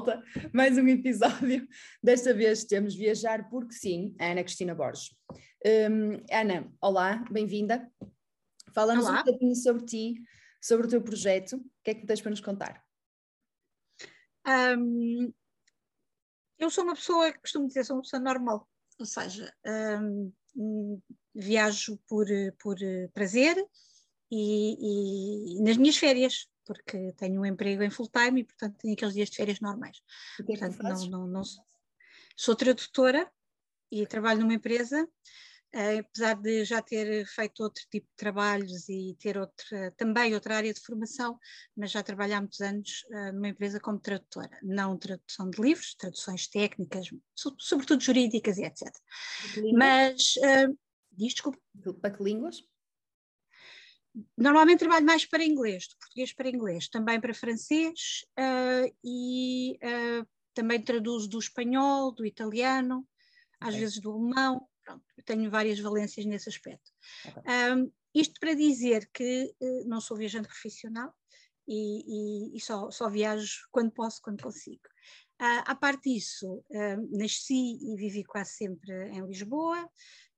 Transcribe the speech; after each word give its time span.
volta, 0.00 0.22
mais 0.52 0.78
um 0.78 0.88
episódio. 0.88 1.68
Desta 2.02 2.32
vez 2.32 2.64
temos 2.64 2.94
Viajar 2.94 3.48
Porque 3.50 3.74
Sim, 3.74 4.14
a 4.18 4.30
Ana 4.30 4.42
Cristina 4.42 4.74
Borges. 4.74 5.14
Um, 5.64 6.24
Ana, 6.30 6.72
olá, 6.80 7.22
bem-vinda. 7.30 7.90
Fala-nos 8.72 9.06
um 9.06 9.14
bocadinho 9.14 9.54
sobre 9.54 9.84
ti, 9.84 10.14
sobre 10.60 10.86
o 10.86 10.90
teu 10.90 11.02
projeto. 11.02 11.56
O 11.56 11.64
que 11.84 11.90
é 11.90 11.94
que 11.94 12.06
tens 12.06 12.20
para 12.22 12.30
nos 12.30 12.40
contar? 12.40 12.82
Um, 14.46 15.32
eu 16.58 16.70
sou 16.70 16.84
uma 16.84 16.94
pessoa, 16.94 17.32
costumo 17.34 17.66
dizer, 17.66 17.84
sou 17.84 17.96
uma 17.96 18.02
pessoa 18.02 18.20
normal, 18.20 18.66
ou 18.98 19.06
seja, 19.06 19.52
um, 20.56 21.02
viajo 21.34 21.98
por, 22.08 22.26
por 22.58 22.76
prazer 23.12 23.56
e, 24.30 25.58
e 25.58 25.62
nas 25.62 25.76
minhas 25.76 25.96
férias, 25.98 26.48
porque 26.70 27.12
tenho 27.14 27.40
um 27.40 27.44
emprego 27.44 27.82
em 27.82 27.90
full 27.90 28.08
time 28.08 28.42
e, 28.42 28.44
portanto, 28.44 28.76
tenho 28.78 28.94
aqueles 28.94 29.14
dias 29.14 29.28
de 29.28 29.36
férias 29.36 29.58
normais. 29.58 30.00
Que 30.36 30.52
é 30.52 30.56
que 30.56 30.58
portanto, 30.58 31.10
não, 31.10 31.26
não, 31.26 31.26
não, 31.26 31.42
sou 32.36 32.54
tradutora 32.54 33.28
e 33.90 34.06
trabalho 34.06 34.42
numa 34.42 34.54
empresa, 34.54 35.02
uh, 35.02 35.98
apesar 35.98 36.34
de 36.34 36.64
já 36.64 36.80
ter 36.80 37.26
feito 37.26 37.64
outro 37.64 37.82
tipo 37.90 38.06
de 38.06 38.16
trabalhos 38.16 38.88
e 38.88 39.16
ter 39.18 39.36
outra, 39.36 39.90
também 39.96 40.32
outra 40.32 40.58
área 40.58 40.72
de 40.72 40.80
formação, 40.80 41.40
mas 41.76 41.90
já 41.90 42.04
trabalho 42.04 42.36
há 42.36 42.40
muitos 42.40 42.60
anos 42.60 43.04
uh, 43.10 43.32
numa 43.32 43.48
empresa 43.48 43.80
como 43.80 43.98
tradutora, 43.98 44.56
não 44.62 44.96
tradução 44.96 45.50
de 45.50 45.60
livros, 45.60 45.96
traduções 45.96 46.46
técnicas, 46.46 47.08
so, 47.34 47.52
sobretudo 47.58 48.00
jurídicas 48.00 48.58
e 48.58 48.62
etc. 48.62 48.86
Mas, 49.76 50.36
uh, 50.36 50.78
diz, 51.10 51.32
desculpa. 51.32 51.58
Para 52.00 52.16
que 52.16 52.22
línguas? 52.22 52.62
Normalmente 54.36 54.80
trabalho 54.80 55.06
mais 55.06 55.24
para 55.24 55.44
inglês, 55.44 55.84
de 55.84 55.96
português 55.96 56.32
para 56.32 56.48
inglês, 56.48 56.88
também 56.88 57.20
para 57.20 57.34
francês 57.34 58.24
uh, 58.38 58.96
e 59.04 59.78
uh, 59.82 60.26
também 60.54 60.82
traduzo 60.82 61.28
do 61.28 61.38
espanhol, 61.38 62.12
do 62.12 62.24
italiano, 62.24 63.06
às 63.60 63.70
okay. 63.70 63.80
vezes 63.80 64.00
do 64.00 64.10
alemão. 64.10 64.66
Pronto, 64.84 65.04
tenho 65.24 65.50
várias 65.50 65.78
valências 65.78 66.26
nesse 66.26 66.48
aspecto. 66.48 66.90
Okay. 67.24 67.42
Um, 67.74 67.92
isto 68.14 68.40
para 68.40 68.54
dizer 68.54 69.08
que 69.12 69.54
uh, 69.60 69.88
não 69.88 70.00
sou 70.00 70.16
viajante 70.16 70.48
profissional 70.48 71.14
e, 71.68 72.52
e, 72.52 72.56
e 72.56 72.60
só, 72.60 72.90
só, 72.90 73.08
viajo 73.08 73.68
quando 73.70 73.92
posso, 73.92 74.20
quando 74.22 74.42
consigo. 74.42 74.82
Uh, 75.40 75.64
à 75.64 75.74
parte 75.74 76.10
disso, 76.10 76.62
nasci 77.10 77.78
e 77.80 77.96
vivi 77.96 78.24
quase 78.24 78.50
sempre 78.50 79.08
em 79.08 79.24
Lisboa, 79.26 79.88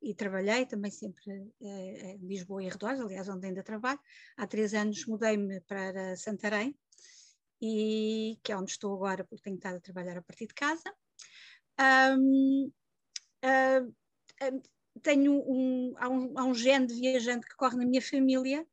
e 0.02 0.14
trabalhei 0.14 0.66
também 0.66 0.90
sempre 0.90 1.52
eh, 1.62 2.14
em 2.14 2.26
Lisboa 2.26 2.62
e 2.62 2.68
arredores, 2.68 3.00
aliás, 3.00 3.28
onde 3.28 3.46
ainda 3.46 3.62
trabalho. 3.62 4.00
Há 4.36 4.46
três 4.46 4.74
anos 4.74 5.06
mudei-me 5.06 5.60
para 5.60 6.16
Santarém, 6.16 6.76
e, 7.60 8.38
que 8.42 8.50
é 8.50 8.56
onde 8.56 8.72
estou 8.72 8.92
agora, 8.94 9.24
porque 9.24 9.44
tenho 9.44 9.56
estado 9.56 9.76
a 9.76 9.80
trabalhar 9.80 10.18
a 10.18 10.22
partir 10.22 10.48
de 10.48 10.54
casa. 10.54 10.92
Um, 11.80 12.72
tenho 15.00 15.32
um, 15.32 15.94
há, 15.96 16.08
um, 16.08 16.38
há 16.38 16.44
um 16.44 16.54
gene 16.54 16.86
de 16.86 16.94
viajante 16.94 17.46
que 17.46 17.54
corre 17.54 17.76
na 17.76 17.86
minha 17.86 18.02
família, 18.02 18.66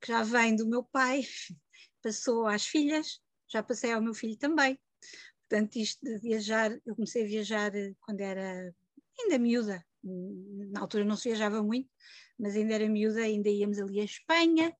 que 0.00 0.08
já 0.08 0.22
vem 0.22 0.54
do 0.54 0.68
meu 0.68 0.84
pai, 0.84 1.22
passou 2.02 2.46
às 2.46 2.66
filhas, 2.66 3.20
já 3.48 3.62
passei 3.62 3.92
ao 3.92 4.02
meu 4.02 4.12
filho 4.12 4.36
também. 4.36 4.78
Portanto, 5.48 5.76
isto 5.76 6.04
de 6.04 6.18
viajar, 6.18 6.70
eu 6.84 6.94
comecei 6.94 7.24
a 7.24 7.26
viajar 7.26 7.72
quando 8.00 8.20
era 8.20 8.74
ainda 9.18 9.38
miúda, 9.38 9.84
na 10.02 10.80
altura 10.80 11.04
não 11.04 11.16
se 11.16 11.28
viajava 11.28 11.62
muito, 11.62 11.90
mas 12.38 12.56
ainda 12.56 12.74
era 12.74 12.88
miúda, 12.88 13.20
ainda 13.20 13.48
íamos 13.48 13.78
ali 13.78 14.00
à 14.00 14.04
Espanha 14.04 14.74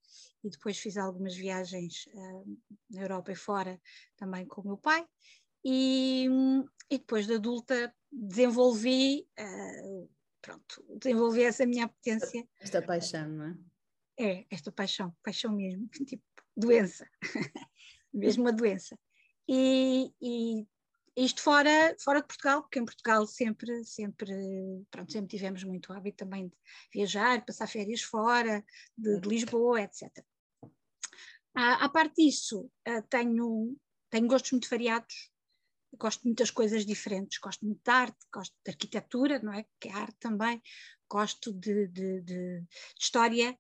e 0.45 0.51
depois 0.51 0.79
fiz 0.79 0.97
algumas 0.97 1.35
viagens 1.35 2.07
uh, 2.15 2.59
na 2.91 3.03
Europa 3.03 3.33
e 3.33 3.37
fora 3.37 3.81
também 4.17 4.47
com 4.47 4.61
o 4.61 4.67
meu 4.67 4.77
pai. 4.77 5.05
E, 5.65 6.27
e 6.91 6.99
depois 6.99 7.27
de 7.27 7.35
adulta 7.35 7.95
desenvolvi, 8.11 9.27
uh, 9.39 10.11
pronto, 10.41 10.85
desenvolvi 11.01 11.43
essa 11.43 11.67
minha 11.67 11.87
apetência. 11.87 12.47
Esta 12.61 12.81
paixão, 12.81 13.29
não 13.29 13.47
é? 13.47 13.59
É, 14.21 14.47
esta 14.51 14.73
paixão, 14.73 15.15
paixão 15.23 15.55
mesmo, 15.55 15.89
tipo 16.07 16.23
doença, 16.57 17.09
mesmo 18.13 18.45
uma 18.45 18.53
doença. 18.53 18.99
E, 19.49 20.13
e 20.21 20.67
isto 21.25 21.43
fora, 21.43 21.97
fora 22.03 22.21
de 22.21 22.27
Portugal, 22.27 22.63
porque 22.63 22.79
em 22.79 22.85
Portugal 22.85 23.27
sempre, 23.27 23.85
sempre, 23.85 24.33
pronto, 24.91 25.11
sempre 25.11 25.29
tivemos 25.29 25.65
muito 25.65 25.93
hábito 25.93 26.19
também 26.19 26.49
de 26.49 26.57
viajar, 26.95 27.45
passar 27.45 27.67
férias 27.67 28.03
fora, 28.03 28.65
de, 28.97 29.21
de 29.21 29.29
Lisboa, 29.29 29.83
etc. 29.83 30.09
À 31.55 31.89
parte 31.89 32.25
disso, 32.25 32.71
uh, 32.89 33.03
tenho, 33.11 33.77
tenho 34.11 34.29
gostos 34.29 34.53
muito 34.53 34.71
variados, 34.71 35.33
gosto 35.99 36.21
de 36.21 36.27
muitas 36.27 36.53
coisas 36.53 36.87
diferentes, 36.87 37.39
gosto 37.39 37.67
muito 37.67 37.81
de 37.85 37.91
arte, 37.91 38.19
gosto 38.33 38.55
de 38.65 38.71
arquitetura, 38.71 39.41
não 39.41 39.53
é? 39.53 39.65
Que 39.81 39.89
é 39.89 39.93
arte 39.93 40.17
também, 40.21 40.63
gosto 41.11 41.53
de, 41.53 41.89
de, 41.89 42.21
de, 42.21 42.65
história, 42.97 43.59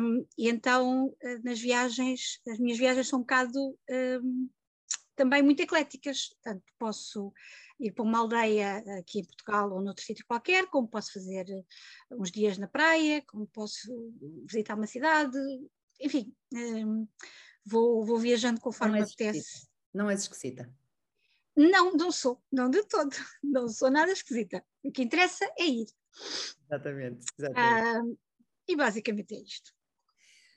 um, 0.00 0.26
e 0.38 0.48
então 0.48 1.08
uh, 1.08 1.44
nas 1.44 1.60
viagens, 1.60 2.40
as 2.48 2.58
minhas 2.58 2.78
viagens 2.78 3.08
são 3.08 3.18
um 3.18 3.22
bocado 3.22 3.78
um, 3.90 4.48
também 5.18 5.42
muito 5.42 5.60
ecléticas. 5.60 6.28
Portanto, 6.28 6.64
posso 6.78 7.32
ir 7.80 7.92
para 7.92 8.04
uma 8.04 8.20
aldeia 8.20 8.78
aqui 8.98 9.20
em 9.20 9.24
Portugal 9.24 9.70
ou 9.72 9.82
noutro 9.82 10.04
sítio 10.04 10.24
qualquer, 10.26 10.66
como 10.68 10.88
posso 10.88 11.12
fazer 11.12 11.44
uns 12.12 12.30
dias 12.30 12.56
na 12.56 12.68
praia, 12.68 13.22
como 13.26 13.46
posso 13.48 14.14
visitar 14.46 14.74
uma 14.74 14.86
cidade, 14.86 15.36
enfim, 16.00 16.32
um, 16.54 17.06
vou, 17.66 18.04
vou 18.04 18.18
viajando 18.18 18.60
conforme 18.60 18.98
não 18.98 19.04
apetece. 19.04 19.68
Não 19.92 20.10
és 20.10 20.22
esquisita? 20.22 20.72
Não, 21.56 21.92
não 21.92 22.12
sou, 22.12 22.40
não 22.52 22.70
de 22.70 22.84
todo, 22.84 23.10
não 23.42 23.68
sou 23.68 23.90
nada 23.90 24.12
esquisita. 24.12 24.64
O 24.84 24.92
que 24.92 25.02
interessa 25.02 25.44
é 25.58 25.66
ir. 25.66 25.88
Exatamente, 26.64 27.26
exatamente. 27.36 28.12
Uh, 28.12 28.18
e 28.68 28.76
basicamente 28.76 29.34
é 29.34 29.40
isto. 29.40 29.72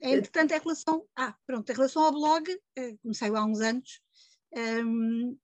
Entretanto, 0.01 0.51
em 0.51 0.59
relação, 0.59 1.07
ah, 1.15 1.35
pronto, 1.45 1.69
em 1.69 1.75
relação 1.75 2.03
ao 2.03 2.11
blog, 2.11 2.49
eh, 2.75 2.97
comecei 3.03 3.29
há 3.29 3.45
uns 3.45 3.61
anos, 3.61 4.01
um, 4.55 5.37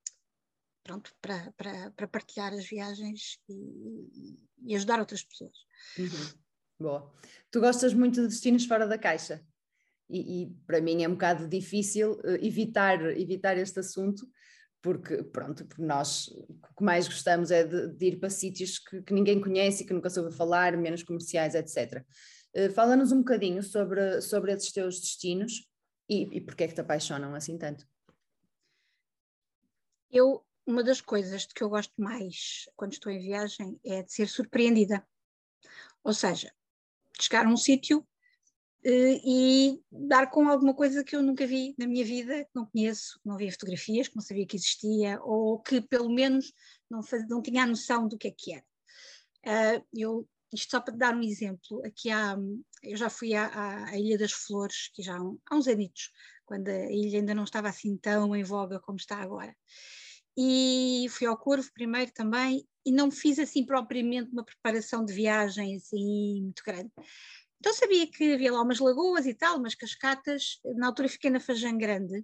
pronto, 0.84 1.12
para, 1.22 1.52
para, 1.58 1.92
para, 1.92 2.08
partilhar 2.08 2.54
as 2.54 2.68
viagens 2.68 3.40
e, 3.50 4.48
e 4.66 4.76
ajudar 4.76 5.00
outras 5.00 5.24
pessoas. 5.24 5.58
Uhum. 5.98 6.40
Boa. 6.80 7.14
Tu 7.52 7.60
gostas 7.60 7.94
muito 7.94 8.22
de 8.22 8.28
destinos 8.28 8.66
fora 8.66 8.88
da 8.88 8.98
caixa 8.98 9.44
e, 10.10 10.44
e 10.44 10.50
para 10.66 10.82
mim 10.82 11.04
é 11.04 11.08
um 11.08 11.14
bocado 11.14 11.48
difícil 11.48 12.20
eh, 12.24 12.46
evitar, 12.46 13.02
evitar 13.18 13.58
este 13.58 13.80
assunto 13.80 14.28
porque 14.82 15.24
pronto, 15.24 15.66
porque 15.66 15.82
nós 15.82 16.28
o 16.28 16.76
que 16.78 16.84
mais 16.84 17.08
gostamos 17.08 17.52
é 17.52 17.64
de, 17.64 17.90
de 17.90 18.06
ir 18.06 18.20
para 18.20 18.30
sítios 18.30 18.80
que, 18.80 19.02
que, 19.02 19.14
ninguém 19.14 19.42
conhece 19.42 19.84
e 19.84 19.86
que 19.86 19.94
nunca 19.94 20.10
soube 20.10 20.34
falar, 20.34 20.78
menos 20.78 21.04
comerciais, 21.04 21.56
etc. 21.56 22.06
Uh, 22.56 22.72
Fala-nos 22.72 23.12
um 23.12 23.20
bocadinho 23.20 23.62
sobre, 23.64 24.22
sobre 24.22 24.54
esses 24.54 24.72
teus 24.72 25.00
destinos 25.00 25.68
e, 26.08 26.38
e 26.38 26.42
porque 26.42 26.64
é 26.64 26.68
que 26.68 26.76
te 26.76 26.82
apaixonam 26.82 27.34
assim 27.36 27.58
tanto. 27.58 27.86
Eu, 30.12 30.46
uma 30.66 30.84
das 30.84 31.02
coisas 31.02 31.46
que 31.46 31.64
eu 31.64 31.70
gosto 31.70 31.94
mais 31.98 32.66
quando 32.76 32.94
estou 32.94 33.12
em 33.12 33.20
viagem 33.20 33.80
é 33.86 34.04
de 34.04 34.12
ser 34.12 34.28
surpreendida. 34.28 35.06
Ou 36.04 36.14
seja, 36.14 36.52
chegar 37.20 37.46
a 37.46 37.50
um 37.50 37.58
sítio 37.58 38.00
uh, 38.00 38.06
e 38.86 39.82
dar 39.92 40.30
com 40.30 40.48
alguma 40.48 40.74
coisa 40.74 41.04
que 41.04 41.16
eu 41.16 41.22
nunca 41.22 41.46
vi 41.46 41.76
na 41.78 41.88
minha 41.88 42.06
vida, 42.06 42.46
que 42.46 42.52
não 42.56 42.66
conheço, 42.66 43.20
que 43.22 43.28
não 43.28 43.38
via 43.38 43.52
fotografias, 43.52 44.08
que 44.08 44.16
não 44.16 44.24
sabia 44.24 44.48
que 44.48 44.56
existia, 44.56 45.20
ou 45.22 45.60
que 45.60 45.82
pelo 45.82 46.10
menos 46.10 46.54
não, 46.90 47.04
faz, 47.04 47.28
não 47.28 47.42
tinha 47.42 47.64
a 47.64 47.68
noção 47.68 48.08
do 48.08 48.18
que 48.18 48.30
é 48.30 48.32
que 48.32 48.54
era. 48.54 48.66
Uh, 49.46 49.86
eu, 49.94 50.30
isto 50.54 50.72
só 50.72 50.80
para 50.80 50.96
dar 50.96 51.16
um 51.16 51.24
exemplo, 51.24 51.82
aqui 51.86 52.10
há, 52.10 52.38
eu 52.84 52.96
já 52.96 53.10
fui 53.10 53.34
à, 53.34 53.86
à 53.86 53.98
Ilha 53.98 54.18
das 54.18 54.32
Flores, 54.32 54.90
que 54.94 55.02
já 55.04 55.18
há, 55.18 55.22
há 55.50 55.56
uns 55.56 55.68
anitos, 55.68 56.12
quando 56.46 56.70
a 56.70 56.92
ilha 56.92 57.20
ainda 57.20 57.36
não 57.36 57.44
estava 57.44 57.68
assim 57.68 57.98
tão 57.98 58.34
em 58.34 58.44
voga 58.44 58.80
como 58.80 58.98
está 58.98 59.18
agora 59.18 59.54
e 60.38 61.08
fui 61.10 61.26
ao 61.26 61.38
Corvo 61.38 61.68
primeiro 61.74 62.12
também 62.14 62.68
e 62.86 62.92
não 62.92 63.10
fiz 63.10 63.40
assim 63.40 63.66
propriamente 63.66 64.32
uma 64.32 64.46
preparação 64.46 65.04
de 65.04 65.12
viagem 65.12 65.76
assim 65.76 66.44
muito 66.44 66.62
grande. 66.66 66.92
Então 67.60 67.74
sabia 67.74 68.06
que 68.06 68.34
havia 68.34 68.54
lá 68.54 68.62
umas 68.62 68.80
lagoas 68.80 69.26
e 69.26 69.34
tal, 69.34 69.58
umas 69.58 69.74
cascatas, 69.74 70.60
na 70.76 70.88
altura 70.88 71.10
fiquei 71.10 71.32
na 71.32 71.40
Fajã 71.40 71.76
Grande 71.76 72.24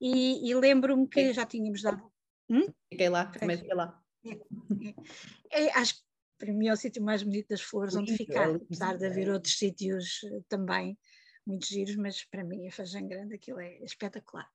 e, 0.00 0.50
e 0.50 0.54
lembro-me 0.54 1.08
que 1.08 1.32
já 1.32 1.46
tínhamos 1.46 1.80
dado... 1.82 2.02
Hum? 2.50 2.66
Fiquei 2.92 3.08
lá, 3.08 3.26
também 3.26 3.56
fiquei 3.56 3.74
lá. 3.74 3.98
É, 4.24 4.32
é, 5.50 5.66
é, 5.66 5.72
acho 5.78 5.94
que 5.94 6.00
para 6.38 6.52
mim 6.52 6.68
é 6.68 6.72
o 6.72 6.76
sítio 6.76 7.02
mais 7.02 7.22
bonito 7.22 7.48
das 7.48 7.62
flores 7.62 7.94
onde 7.94 8.16
ficar, 8.16 8.54
apesar 8.54 8.96
de 8.96 9.06
haver 9.06 9.30
outros 9.30 9.56
sítios 9.56 10.20
eh, 10.24 10.40
também 10.48 10.98
muito 11.46 11.66
giros, 11.66 11.96
mas 11.96 12.24
para 12.24 12.44
mim 12.44 12.66
a 12.66 12.72
Fajã 12.72 13.06
Grande 13.06 13.34
aquilo 13.34 13.60
é 13.60 13.78
espetacular. 13.84 14.48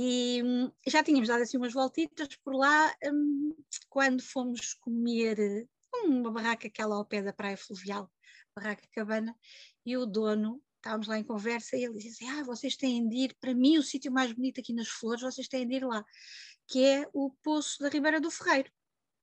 E 0.00 0.40
hum, 0.44 0.70
já 0.86 1.02
tínhamos 1.02 1.26
dado 1.26 1.42
assim 1.42 1.56
umas 1.56 1.72
voltitas 1.72 2.28
por 2.36 2.54
lá 2.54 2.94
hum, 3.12 3.52
quando 3.88 4.22
fomos 4.22 4.72
comer 4.74 5.68
uma 6.04 6.30
barraca 6.30 6.68
aquela 6.68 6.94
ao 6.94 7.04
pé 7.04 7.20
da 7.20 7.32
praia 7.32 7.56
fluvial, 7.56 8.08
barraca 8.54 8.86
cabana, 8.92 9.34
e 9.84 9.96
o 9.96 10.06
dono, 10.06 10.62
estávamos 10.76 11.08
lá 11.08 11.18
em 11.18 11.24
conversa, 11.24 11.76
e 11.76 11.82
ele 11.82 11.94
disse 11.94 12.24
assim, 12.24 12.38
ah, 12.38 12.44
vocês 12.44 12.76
têm 12.76 13.08
de 13.08 13.16
ir, 13.24 13.36
para 13.40 13.52
mim 13.52 13.76
o 13.76 13.82
sítio 13.82 14.12
mais 14.12 14.32
bonito 14.32 14.60
aqui 14.60 14.72
nas 14.72 14.86
flores, 14.86 15.22
vocês 15.22 15.48
têm 15.48 15.66
de 15.66 15.74
ir 15.74 15.84
lá. 15.84 16.04
que 16.68 16.84
é 16.84 17.08
o 17.12 17.32
Poço 17.42 17.82
da 17.82 17.88
Ribeira 17.88 18.20
do 18.20 18.30
Ferreiro. 18.30 18.70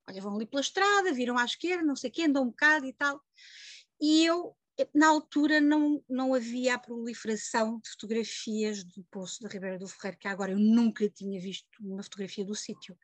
Olha, 0.10 0.22
vão 0.22 0.36
ali 0.36 0.46
pela 0.46 0.60
estrada, 0.60 1.14
viram 1.14 1.38
à 1.38 1.46
esquerda, 1.46 1.86
não 1.86 1.96
sei 1.96 2.10
o 2.10 2.14
quê, 2.14 2.24
andam 2.24 2.44
um 2.44 2.48
bocado 2.48 2.86
e 2.86 2.92
tal. 2.92 3.22
E 4.02 4.26
eu, 4.26 4.54
na 4.94 5.08
altura, 5.08 5.62
não, 5.62 6.04
não 6.10 6.34
havia 6.34 6.76
a 6.76 6.80
proliferação 6.80 7.80
de 7.80 7.90
fotografias 7.92 8.84
do 8.84 9.04
Poço 9.12 9.42
da 9.42 9.50
Ribeira 9.50 9.78
do 9.78 9.88
Ferreiro, 9.88 10.18
que 10.18 10.28
agora 10.28 10.52
eu 10.52 10.60
nunca 10.60 11.10
tinha 11.10 11.40
visto 11.40 11.68
uma 11.80 12.04
fotografia 12.04 12.46
do 12.46 12.56
sítio. 12.56 12.98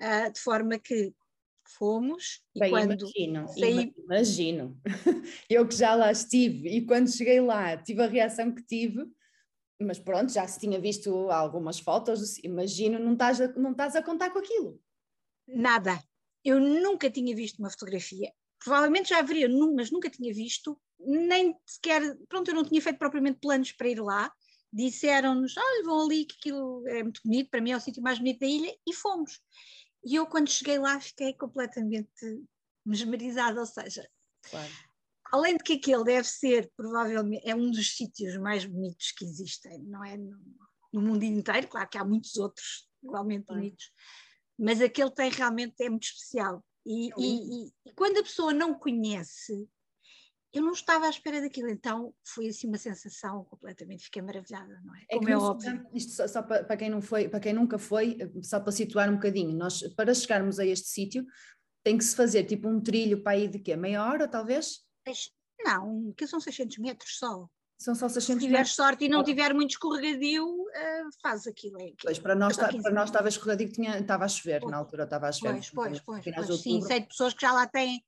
Uh, 0.00 0.32
de 0.32 0.40
forma 0.40 0.78
que 0.78 1.12
fomos 1.68 2.42
e 2.54 2.60
Bem, 2.60 2.70
quando 2.70 2.92
imagino, 2.92 3.48
saí... 3.48 3.94
imagino. 3.96 4.80
Eu 5.48 5.66
que 5.66 5.74
já 5.74 5.94
lá 5.94 6.10
estive 6.10 6.68
e 6.68 6.84
quando 6.84 7.10
cheguei 7.10 7.40
lá 7.40 7.76
tive 7.76 8.02
a 8.02 8.06
reação 8.06 8.54
que 8.54 8.62
tive, 8.62 9.06
mas 9.80 9.98
pronto, 9.98 10.32
já 10.32 10.46
se 10.46 10.60
tinha 10.60 10.80
visto 10.80 11.30
algumas 11.30 11.78
fotos, 11.78 12.38
imagino, 12.38 12.98
não 12.98 13.12
estás 13.12 13.40
a, 13.40 13.48
não 13.52 13.72
estás 13.72 13.96
a 13.96 14.02
contar 14.02 14.30
com 14.30 14.38
aquilo. 14.38 14.80
Nada. 15.46 16.02
Eu 16.44 16.58
nunca 16.58 17.10
tinha 17.10 17.34
visto 17.34 17.58
uma 17.58 17.70
fotografia. 17.70 18.32
Provavelmente 18.62 19.10
já 19.10 19.18
haveria, 19.18 19.48
mas 19.74 19.90
nunca 19.90 20.08
tinha 20.08 20.32
visto, 20.32 20.80
nem 21.04 21.56
sequer, 21.66 22.16
pronto, 22.28 22.48
eu 22.48 22.54
não 22.54 22.64
tinha 22.64 22.80
feito 22.80 22.98
propriamente 22.98 23.40
planos 23.40 23.72
para 23.72 23.88
ir 23.88 24.00
lá. 24.00 24.32
Disseram-nos, 24.72 25.54
olha, 25.56 25.84
vão 25.84 26.06
ali, 26.06 26.24
que 26.24 26.36
aquilo 26.38 26.88
é 26.88 27.02
muito 27.02 27.20
bonito, 27.24 27.50
para 27.50 27.60
mim 27.60 27.72
é 27.72 27.76
o 27.76 27.80
sítio 27.80 28.02
mais 28.02 28.18
bonito 28.18 28.40
da 28.40 28.46
ilha, 28.46 28.74
e 28.86 28.94
fomos. 28.94 29.40
E 30.04 30.16
eu, 30.16 30.26
quando 30.26 30.50
cheguei 30.50 30.78
lá, 30.78 30.98
fiquei 30.98 31.34
completamente 31.34 32.10
mesmerizada, 32.84 33.60
ou 33.60 33.66
seja, 33.66 34.08
claro. 34.50 34.72
além 35.30 35.56
de 35.56 35.62
que 35.62 35.74
aquele 35.74 36.04
deve 36.04 36.26
ser, 36.26 36.72
provavelmente, 36.76 37.48
é 37.48 37.54
um 37.54 37.70
dos 37.70 37.96
sítios 37.96 38.36
mais 38.38 38.64
bonitos 38.64 39.12
que 39.12 39.24
existem, 39.24 39.78
não 39.84 40.04
é? 40.04 40.16
No, 40.16 40.40
no 40.92 41.00
mundo 41.00 41.22
inteiro, 41.22 41.68
claro 41.68 41.88
que 41.88 41.98
há 41.98 42.04
muitos 42.04 42.36
outros 42.36 42.88
igualmente 43.02 43.46
claro. 43.46 43.60
bonitos, 43.60 43.92
mas 44.58 44.80
aquele 44.80 45.10
tem 45.10 45.30
realmente, 45.30 45.74
é 45.82 45.88
muito 45.88 46.04
especial. 46.04 46.64
E, 46.84 47.12
é 47.12 47.14
e, 47.18 47.66
e, 47.66 47.72
e, 47.86 47.92
quando 47.94 48.18
a 48.18 48.22
pessoa 48.22 48.52
não 48.52 48.74
conhece, 48.74 49.68
eu 50.52 50.62
não 50.62 50.72
estava 50.72 51.06
à 51.06 51.10
espera 51.10 51.40
daquilo, 51.40 51.70
então 51.70 52.14
foi 52.24 52.48
assim 52.48 52.68
uma 52.68 52.76
sensação 52.76 53.44
completamente, 53.44 54.04
fiquei 54.04 54.20
maravilhada, 54.20 54.80
não 54.84 54.94
é? 54.94 55.04
é 55.08 55.16
Como 55.16 55.28
é, 55.30 55.36
óbvio. 55.36 55.86
Isto 55.94 56.12
só, 56.12 56.28
só 56.28 56.42
para, 56.42 56.62
para, 56.64 56.76
quem 56.76 56.90
não 56.90 57.00
foi, 57.00 57.28
para 57.28 57.40
quem 57.40 57.54
nunca 57.54 57.78
foi, 57.78 58.18
só 58.42 58.60
para 58.60 58.72
situar 58.72 59.08
um 59.08 59.14
bocadinho, 59.14 59.56
nós 59.56 59.82
para 59.94 60.12
chegarmos 60.12 60.58
a 60.58 60.66
este 60.66 60.88
sítio 60.88 61.24
tem 61.82 61.96
que 61.96 62.04
se 62.04 62.14
fazer 62.14 62.44
tipo 62.44 62.68
um 62.68 62.80
trilho 62.80 63.22
para 63.22 63.38
ir 63.38 63.48
de 63.48 63.58
quê? 63.58 63.74
Meia 63.76 64.04
hora 64.04 64.28
talvez? 64.28 64.80
Não, 65.64 66.12
que 66.16 66.26
são 66.26 66.40
600 66.40 66.78
metros 66.78 67.18
só. 67.18 67.48
São 67.78 67.94
só 67.96 68.08
600 68.08 68.40
Se 68.40 68.48
tiver 68.48 68.66
sorte 68.66 69.04
e 69.06 69.08
não 69.08 69.24
tiver 69.24 69.52
muito 69.52 69.70
escorregadio, 69.70 70.44
uh, 70.46 71.08
faz 71.20 71.48
aquilo. 71.48 71.80
É, 71.80 71.92
pois, 72.00 72.18
para 72.18 72.34
nós, 72.36 72.56
tá, 72.56 72.68
para 72.68 72.92
nós 72.92 73.08
estava 73.08 73.28
escorregadio, 73.28 73.72
tinha, 73.72 73.98
estava 73.98 74.24
a 74.24 74.28
chover, 74.28 74.60
pois, 74.60 74.70
na 74.70 74.78
altura 74.78 75.02
estava 75.02 75.28
a 75.28 75.32
chover. 75.32 75.54
Pois, 75.54 75.70
pois, 75.70 76.00
pois, 76.00 76.46
pois 76.46 76.60
sim, 76.60 76.80
sei 76.82 77.00
de 77.00 77.08
pessoas 77.08 77.34
que 77.34 77.40
já 77.40 77.52
lá 77.52 77.66
têm 77.66 78.00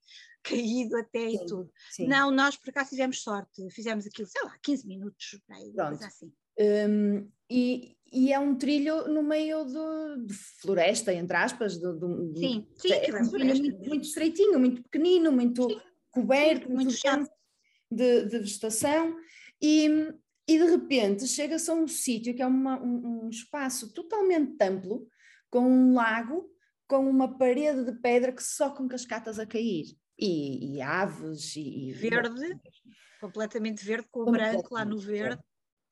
caído 0.45 0.95
até 0.97 1.29
sim, 1.29 1.35
e 1.35 1.45
tudo. 1.45 1.71
Sim. 1.89 2.07
Não, 2.07 2.31
nós 2.31 2.55
por 2.55 2.69
acaso 2.69 2.91
tivemos 2.91 3.21
sorte, 3.21 3.67
fizemos 3.71 4.05
aquilo, 4.05 4.27
sei 4.27 4.43
lá, 4.43 4.55
15 4.61 4.87
minutos, 4.87 5.39
aí, 5.49 5.73
coisa 5.73 6.07
assim. 6.07 6.31
Um, 6.57 7.29
e, 7.49 7.97
e, 8.11 8.31
é 8.31 8.39
um 8.39 8.55
trilho 8.55 9.07
no 9.09 9.21
meio 9.21 9.65
do, 9.65 10.25
de 10.25 10.33
floresta, 10.33 11.13
entre 11.13 11.35
aspas. 11.35 11.77
Do, 11.77 11.97
do, 11.97 12.33
sim, 12.37 12.65
sim, 12.77 12.93
é, 12.93 13.09
é 13.09 13.21
muito, 13.21 13.89
muito, 13.89 14.05
estreitinho, 14.05 14.59
muito 14.59 14.83
pequenino, 14.83 15.31
muito 15.31 15.69
sim, 15.69 15.81
coberto, 16.11 16.71
muito, 16.71 16.91
muito 16.91 17.29
de, 17.91 18.25
de, 18.25 18.39
vegetação. 18.39 19.17
E, 19.61 20.13
e 20.47 20.57
de 20.57 20.65
repente 20.65 21.27
chega-se 21.27 21.69
a 21.69 21.73
um 21.73 21.87
sítio 21.87 22.33
que 22.33 22.41
é 22.41 22.47
uma, 22.47 22.81
um, 22.81 23.25
um 23.25 23.29
espaço 23.29 23.93
totalmente 23.93 24.55
amplo, 24.63 25.07
com 25.49 25.61
um 25.61 25.93
lago, 25.93 26.49
com 26.87 27.09
uma 27.09 27.37
parede 27.37 27.83
de 27.83 27.93
pedra 27.93 28.31
que 28.31 28.43
só 28.43 28.69
com 28.69 28.87
cascatas 28.87 29.39
a 29.39 29.45
cair. 29.45 29.97
E, 30.17 30.75
e 30.75 30.81
aves 30.81 31.57
e, 31.57 31.91
verde, 31.91 32.57
completamente 33.19 33.83
verde 33.83 34.07
com 34.09 34.21
o 34.21 34.31
branco 34.31 34.73
lá 34.73 34.85
no 34.85 34.97
verde. 34.97 35.41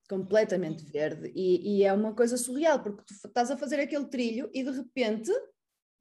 Completamente 0.08 0.86
verde. 0.86 1.30
E, 1.36 1.80
e, 1.80 1.84
é 1.84 1.92
uma 1.92 2.14
coisa 2.14 2.38
surreal 2.38 2.82
porque 2.82 3.04
tu 3.04 3.14
estás 3.14 3.52
a 3.52 3.58
fazer 3.58 3.82
aquele 3.82 4.06
trilho 4.06 4.50
e 4.54 4.64
de 4.64 4.72
repente 4.72 5.30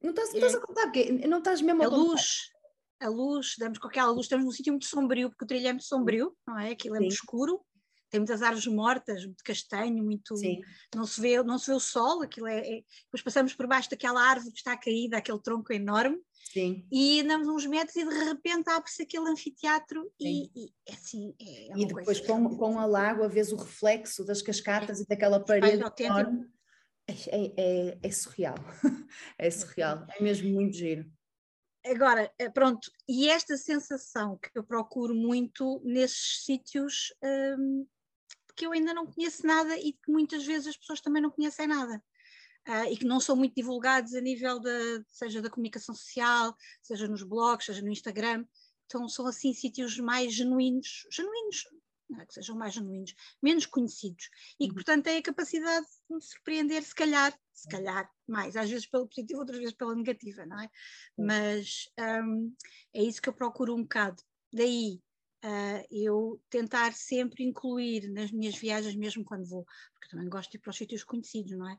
não 0.01 0.11
estás, 0.11 0.33
é. 0.33 0.37
estás 0.37 0.55
a 0.55 0.61
contar 0.61 0.83
porque 0.83 1.11
não 1.27 1.39
estás 1.39 1.61
mesmo 1.61 1.83
a, 1.83 1.85
a 1.85 1.89
luz 1.89 2.53
a 3.03 3.09
luz, 3.09 3.55
damos 3.57 3.77
com 3.77 3.87
aquela 3.87 4.11
luz, 4.11 4.25
estamos 4.25 4.45
num 4.45 4.51
sítio 4.51 4.71
muito 4.71 4.85
sombrio, 4.85 5.29
porque 5.29 5.43
o 5.43 5.47
trilho 5.47 5.67
é 5.67 5.73
muito 5.73 5.85
sombrio, 5.85 6.35
não 6.47 6.57
é? 6.57 6.71
Aquilo 6.71 6.95
é 6.95 6.99
muito 6.99 7.13
escuro, 7.13 7.61
tem 8.13 8.19
muitas 8.19 8.43
árvores 8.43 8.67
mortas, 8.67 9.25
muito 9.25 9.43
castanho, 9.43 10.03
muito. 10.03 10.37
Sim. 10.37 10.61
Não 10.93 11.03
se 11.03 11.19
vê, 11.19 11.41
não 11.41 11.57
se 11.57 11.65
vê 11.65 11.73
o 11.73 11.79
sol, 11.79 12.21
aquilo 12.21 12.45
é, 12.45 12.59
é, 12.59 12.83
Depois 13.05 13.23
passamos 13.23 13.55
por 13.55 13.65
baixo 13.65 13.89
daquela 13.89 14.21
árvore 14.21 14.51
que 14.51 14.59
está 14.59 14.77
caída, 14.77 15.17
aquele 15.17 15.41
tronco 15.41 15.73
enorme, 15.73 16.21
Sim. 16.51 16.85
E 16.91 17.21
andamos 17.21 17.47
uns 17.47 17.65
metros 17.65 17.95
e 17.95 18.07
de 18.07 18.25
repente 18.25 18.69
abre-se 18.69 19.01
aquele 19.01 19.29
anfiteatro 19.29 20.11
e, 20.19 20.43
e, 20.55 20.69
é 20.87 20.93
assim. 20.93 21.33
É, 21.41 21.71
é 21.71 21.77
e 21.77 21.85
depois 21.87 22.19
com, 22.19 22.55
com 22.55 22.77
a 22.77 22.85
lagoa 22.85 23.27
vês 23.27 23.51
o 23.51 23.55
reflexo 23.55 24.23
das 24.23 24.41
cascatas 24.41 24.99
é. 24.99 25.03
e 25.03 25.07
daquela 25.07 25.39
parede 25.39 25.81
enorme. 25.99 26.47
É, 27.07 27.13
é, 27.57 27.97
é, 28.03 28.11
surreal, 28.11 28.55
é 29.39 29.49
surreal, 29.49 30.05
é 30.15 30.21
mesmo 30.21 30.49
muito 30.49 30.75
giro. 30.75 31.09
Agora, 31.85 32.31
eh, 32.37 32.49
pronto, 32.49 32.89
e 33.09 33.29
esta 33.29 33.57
sensação 33.57 34.37
que 34.37 34.49
eu 34.57 34.63
procuro 34.63 35.13
muito 35.13 35.81
nesses 35.83 36.45
sítios, 36.45 37.13
um, 37.57 37.85
que 38.55 38.65
eu 38.65 38.71
ainda 38.71 38.93
não 38.93 39.05
conheço 39.05 39.45
nada 39.45 39.77
e 39.77 39.93
que 39.93 40.11
muitas 40.11 40.45
vezes 40.45 40.67
as 40.67 40.77
pessoas 40.77 41.01
também 41.01 41.21
não 41.21 41.31
conhecem 41.31 41.67
nada 41.67 42.01
uh, 42.67 42.91
e 42.91 42.97
que 42.97 43.05
não 43.05 43.19
são 43.19 43.35
muito 43.35 43.55
divulgados 43.55 44.13
a 44.13 44.21
nível 44.21 44.59
da, 44.59 44.71
seja 45.07 45.41
da 45.41 45.49
comunicação 45.49 45.93
social, 45.95 46.55
seja 46.81 47.07
nos 47.07 47.23
blogs, 47.23 47.65
seja 47.65 47.81
no 47.81 47.89
Instagram. 47.89 48.45
Então 48.85 49.07
são 49.07 49.25
assim 49.27 49.53
sítios 49.53 49.97
mais 49.97 50.33
genuínos, 50.33 51.07
genuínos, 51.11 51.65
é 52.19 52.25
que 52.25 52.33
sejam 52.33 52.55
mais 52.55 52.73
genuínos, 52.73 53.15
menos 53.41 53.65
conhecidos 53.65 54.29
e 54.59 54.65
que 54.65 54.69
uhum. 54.69 54.75
portanto 54.75 55.05
têm 55.05 55.17
a 55.17 55.23
capacidade 55.23 55.85
de 55.85 56.15
me 56.15 56.21
surpreender, 56.21 56.83
se 56.83 56.93
calhar, 56.93 57.37
se 57.53 57.67
calhar 57.67 58.09
mais, 58.27 58.55
às 58.55 58.69
vezes 58.69 58.85
pela 58.85 59.07
positiva, 59.07 59.39
outras 59.39 59.59
vezes 59.59 59.73
pela 59.73 59.95
negativa, 59.95 60.45
não 60.45 60.59
é? 60.59 60.69
Mas 61.17 61.89
um, 62.23 62.53
é 62.93 63.03
isso 63.03 63.21
que 63.21 63.29
eu 63.29 63.33
procuro 63.33 63.73
um 63.75 63.81
bocado. 63.81 64.21
Daí 64.51 65.01
uh, 65.43 65.87
eu 65.91 66.41
tentar 66.49 66.93
sempre 66.93 67.43
incluir 67.43 68.09
nas 68.09 68.31
minhas 68.31 68.55
viagens, 68.55 68.95
mesmo 68.95 69.23
quando 69.23 69.45
vou, 69.45 69.65
porque 69.93 70.09
também 70.09 70.29
gosto 70.29 70.51
de 70.51 70.57
ir 70.57 70.61
para 70.61 70.71
os 70.71 70.77
sítios 70.77 71.03
conhecidos, 71.03 71.57
não 71.57 71.69
é? 71.69 71.77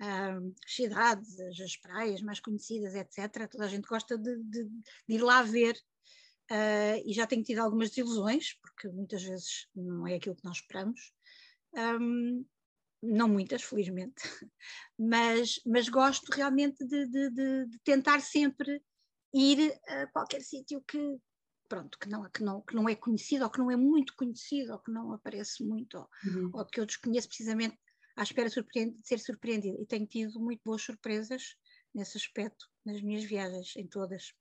Uh, 0.00 0.54
cidades, 0.66 1.38
as 1.60 1.76
praias 1.76 2.22
mais 2.22 2.40
conhecidas, 2.40 2.94
etc. 2.94 3.48
Toda 3.48 3.64
a 3.64 3.68
gente 3.68 3.86
gosta 3.86 4.18
de, 4.18 4.36
de, 4.42 4.64
de 4.64 5.14
ir 5.14 5.22
lá 5.22 5.42
ver. 5.42 5.76
Uh, 6.50 7.00
e 7.06 7.12
já 7.14 7.26
tenho 7.26 7.42
tido 7.42 7.60
algumas 7.60 7.90
desilusões, 7.90 8.58
porque 8.60 8.88
muitas 8.88 9.22
vezes 9.22 9.68
não 9.74 10.06
é 10.06 10.16
aquilo 10.16 10.36
que 10.36 10.44
nós 10.44 10.56
esperamos. 10.56 11.12
Um, 11.74 12.44
não 13.02 13.28
muitas, 13.28 13.62
felizmente, 13.62 14.22
mas, 14.98 15.60
mas 15.66 15.88
gosto 15.88 16.30
realmente 16.30 16.86
de, 16.86 17.06
de, 17.06 17.30
de, 17.30 17.78
tentar 17.82 18.20
sempre 18.20 18.80
ir 19.34 19.72
a 19.88 20.06
qualquer 20.08 20.40
sítio 20.40 20.82
que, 20.86 20.98
pronto, 21.72 21.98
que 21.98 22.06
não, 22.06 22.28
que, 22.28 22.44
não, 22.44 22.60
que 22.60 22.74
não 22.74 22.86
é 22.86 22.94
conhecido, 22.94 23.44
ou 23.44 23.50
que 23.50 23.58
não 23.58 23.70
é 23.70 23.76
muito 23.76 24.14
conhecido, 24.14 24.74
ou 24.74 24.78
que 24.78 24.92
não 24.92 25.10
aparece 25.14 25.64
muito, 25.64 25.96
ou, 25.96 26.06
uhum. 26.26 26.50
ou 26.52 26.66
que 26.66 26.78
eu 26.78 26.84
desconheço 26.84 27.28
precisamente 27.28 27.78
à 28.14 28.22
espera 28.22 28.50
de 28.50 28.94
ser 29.02 29.18
surpreendida. 29.18 29.80
E 29.80 29.86
tenho 29.86 30.06
tido 30.06 30.38
muito 30.38 30.60
boas 30.62 30.82
surpresas 30.82 31.56
nesse 31.94 32.18
aspecto 32.18 32.66
nas 32.84 33.00
minhas 33.00 33.24
viagens, 33.24 33.74
em 33.74 33.86
todas. 33.86 34.34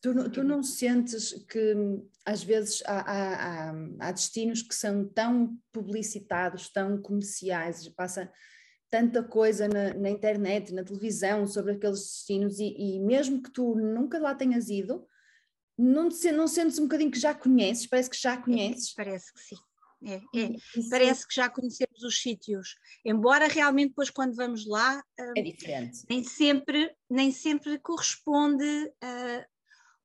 Tu, 0.00 0.30
tu 0.30 0.42
não 0.42 0.62
sentes 0.62 1.34
que 1.46 1.74
às 2.24 2.42
vezes 2.42 2.82
há, 2.86 3.00
há, 3.00 3.70
há, 4.00 4.12
destinos 4.12 4.62
que 4.62 4.74
são 4.74 5.06
tão 5.06 5.58
publicitados, 5.70 6.70
tão 6.70 7.02
comerciais, 7.02 7.86
passa 7.90 8.32
tanta 8.88 9.22
coisa 9.22 9.68
na, 9.68 9.92
na 9.92 10.08
internet, 10.08 10.72
na 10.72 10.84
televisão 10.84 11.46
sobre 11.46 11.72
aqueles 11.72 12.00
destinos 12.00 12.58
e, 12.58 12.74
e 12.78 13.00
mesmo 13.00 13.42
que 13.42 13.50
tu 13.50 13.74
nunca 13.74 14.18
lá 14.18 14.34
tenhas 14.34 14.70
ido, 14.70 15.06
não, 15.78 16.08
te, 16.08 16.32
não 16.32 16.48
sentes 16.48 16.78
um 16.78 16.82
bocadinho 16.82 17.10
que 17.10 17.20
já 17.20 17.32
conheces? 17.32 17.86
Parece 17.86 18.10
que 18.10 18.20
já 18.20 18.36
conheces? 18.36 18.92
Parece 18.94 19.32
que 19.32 19.40
sim. 19.40 19.56
É, 20.04 20.14
é. 20.14 20.50
Parece 20.90 21.26
que 21.26 21.34
já 21.34 21.48
conhecemos 21.48 22.02
os 22.04 22.20
sítios, 22.20 22.76
embora 23.04 23.48
realmente 23.48 23.88
depois 23.88 24.10
quando 24.10 24.34
vamos 24.34 24.64
lá 24.66 25.02
hum, 25.18 25.32
é 25.36 25.42
diferente. 25.42 26.04
Nem 26.08 26.22
sempre, 26.22 26.94
nem 27.10 27.32
sempre 27.32 27.78
corresponde, 27.78 28.64
uh, 28.64 29.44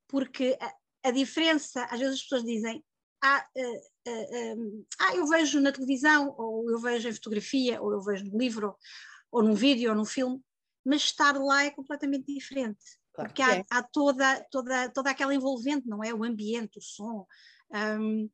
porque 0.08 0.58
a, 1.02 1.10
diferença, 1.12 1.84
às 1.84 2.00
vezes 2.00 2.14
as 2.16 2.22
pessoas 2.22 2.44
dizem, 2.44 2.84
ah, 3.22 3.46
uh, 3.56 4.10
uh, 4.10 4.58
um, 4.58 4.84
ah, 4.98 5.14
eu 5.14 5.26
vejo 5.26 5.60
na 5.60 5.72
televisão, 5.72 6.34
ou 6.36 6.68
eu 6.70 6.78
vejo 6.80 7.08
em 7.08 7.14
fotografia, 7.14 7.80
ou 7.80 7.92
eu 7.92 8.00
vejo 8.00 8.24
no 8.24 8.36
livro, 8.36 8.76
ou 9.30 9.42
num 9.42 9.54
vídeo, 9.54 9.90
ou 9.90 9.96
num 9.96 10.04
filme, 10.04 10.42
mas 10.84 11.02
estar 11.02 11.36
lá 11.36 11.64
é 11.64 11.70
completamente 11.70 12.26
diferente. 12.26 12.84
Claro 13.14 13.30
porque 13.30 13.42
há, 13.42 13.56
é. 13.56 13.64
há, 13.70 13.82
toda, 13.82 14.44
toda, 14.50 14.88
toda 14.90 15.10
aquela 15.10 15.34
envolvente, 15.34 15.86
não 15.86 16.02
é? 16.02 16.12
O 16.12 16.24
ambiente, 16.24 16.78
o 16.78 16.82
som. 16.82 17.26
Um, 17.72 18.28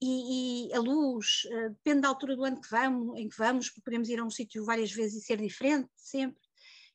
e, 0.00 0.68
e, 0.68 0.74
a 0.74 0.78
luz, 0.78 1.42
uh, 1.46 1.70
depende 1.70 2.02
da 2.02 2.08
altura 2.08 2.36
do 2.36 2.44
ano 2.44 2.60
que 2.60 2.70
vamos, 2.70 3.18
em 3.18 3.28
que 3.28 3.36
vamos, 3.36 3.68
porque 3.68 3.82
podemos 3.82 4.08
ir 4.08 4.20
a 4.20 4.24
um 4.24 4.30
sítio 4.30 4.64
várias 4.64 4.92
vezes 4.92 5.22
e 5.22 5.26
ser 5.26 5.38
diferente 5.38 5.88
sempre. 5.96 6.40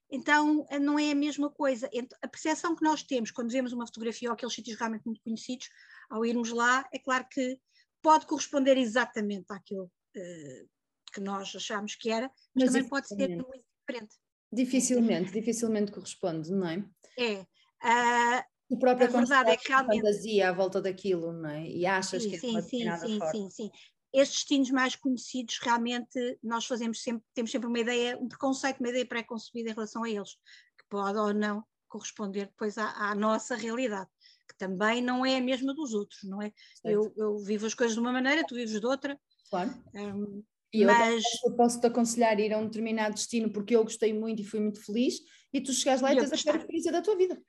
então 0.09 0.65
não 0.79 0.97
é 0.97 1.11
a 1.11 1.15
mesma 1.15 1.49
coisa. 1.49 1.89
A 2.21 2.27
percepção 2.27 2.75
que 2.75 2.83
nós 2.83 3.03
temos 3.03 3.31
quando 3.31 3.51
vemos 3.51 3.73
uma 3.73 3.87
fotografia 3.87 4.29
ou 4.29 4.33
aqueles 4.33 4.53
sítios 4.53 4.77
realmente 4.77 5.05
muito 5.05 5.21
conhecidos, 5.21 5.67
ao 6.09 6.25
irmos 6.25 6.51
lá, 6.51 6.87
é 6.93 6.99
claro 6.99 7.25
que 7.29 7.59
pode 8.01 8.25
corresponder 8.27 8.77
exatamente 8.77 9.51
àquilo 9.51 9.85
uh, 9.85 10.69
que 11.11 11.19
nós 11.19 11.53
achamos 11.55 11.95
que 11.95 12.09
era, 12.09 12.31
mas, 12.55 12.65
mas 12.65 12.73
também 12.73 12.89
pode 12.89 13.07
ser 13.07 13.27
muito 13.29 13.65
diferente. 13.79 14.15
Dificilmente, 14.51 15.31
dificilmente 15.31 15.91
corresponde, 15.91 16.51
não 16.51 16.67
é? 16.67 16.85
É. 17.17 17.41
Uh, 17.83 18.43
o 18.69 18.79
próprio 18.79 19.07
a 19.07 19.11
verdade 19.11 19.51
é 19.51 19.57
que 19.57 19.67
realmente... 19.67 20.01
fantasia 20.01 20.49
à 20.49 20.51
volta 20.51 20.81
daquilo, 20.81 21.33
não 21.33 21.49
é? 21.49 21.67
E 21.67 21.85
achas 21.85 22.23
sim, 22.23 22.29
que 22.29 22.35
é 22.35 22.39
sim, 22.39 22.61
sim, 22.61 22.97
sim, 22.97 23.19
sim, 23.31 23.49
sim. 23.49 23.71
Estes 24.13 24.39
destinos 24.39 24.69
mais 24.69 24.95
conhecidos, 24.95 25.59
realmente, 25.59 26.39
nós 26.41 26.65
fazemos 26.65 27.01
sempre, 27.01 27.25
temos 27.33 27.51
sempre 27.51 27.67
uma 27.67 27.79
ideia, 27.79 28.17
um 28.19 28.27
preconceito, 28.27 28.79
uma 28.79 28.89
ideia 28.89 29.05
pré-concebida 29.05 29.71
em 29.71 29.73
relação 29.73 30.03
a 30.03 30.09
eles, 30.09 30.35
que 30.77 30.85
pode 30.89 31.17
ou 31.17 31.33
não 31.33 31.63
corresponder 31.87 32.47
depois 32.47 32.77
à, 32.77 32.91
à 33.09 33.15
nossa 33.15 33.55
realidade 33.55 34.09
que 34.47 34.57
também 34.57 35.01
não 35.01 35.25
é 35.25 35.37
a 35.37 35.41
mesma 35.41 35.73
dos 35.73 35.93
outros, 35.93 36.23
não 36.23 36.41
é? 36.41 36.51
Eu, 36.83 37.13
eu, 37.17 37.37
vivo 37.39 37.65
as 37.65 37.73
coisas 37.73 37.95
de 37.95 37.99
uma 37.99 38.11
maneira, 38.11 38.45
tu 38.45 38.55
vives 38.55 38.79
de 38.79 38.85
outra. 38.85 39.19
Claro. 39.49 39.73
Um, 39.93 40.43
e 40.73 40.85
mas... 40.85 41.23
eu 41.45 41.55
posso-te 41.55 41.85
aconselhar 41.85 42.35
a 42.35 42.41
ir 42.41 42.53
a 42.53 42.57
um 42.57 42.65
determinado 42.65 43.13
destino 43.13 43.51
porque 43.51 43.75
eu 43.75 43.83
gostei 43.83 44.13
muito 44.13 44.41
e 44.41 44.45
fui 44.45 44.59
muito 44.59 44.83
feliz, 44.83 45.19
e 45.53 45.61
tu 45.61 45.71
chegas 45.71 46.01
lá 46.01 46.13
e, 46.13 46.17
tens 46.17 46.33
a 46.33 46.37
pior 46.37 46.55
experiência 46.55 46.91
da 46.91 47.01
tua 47.01 47.15
vida. 47.15 47.41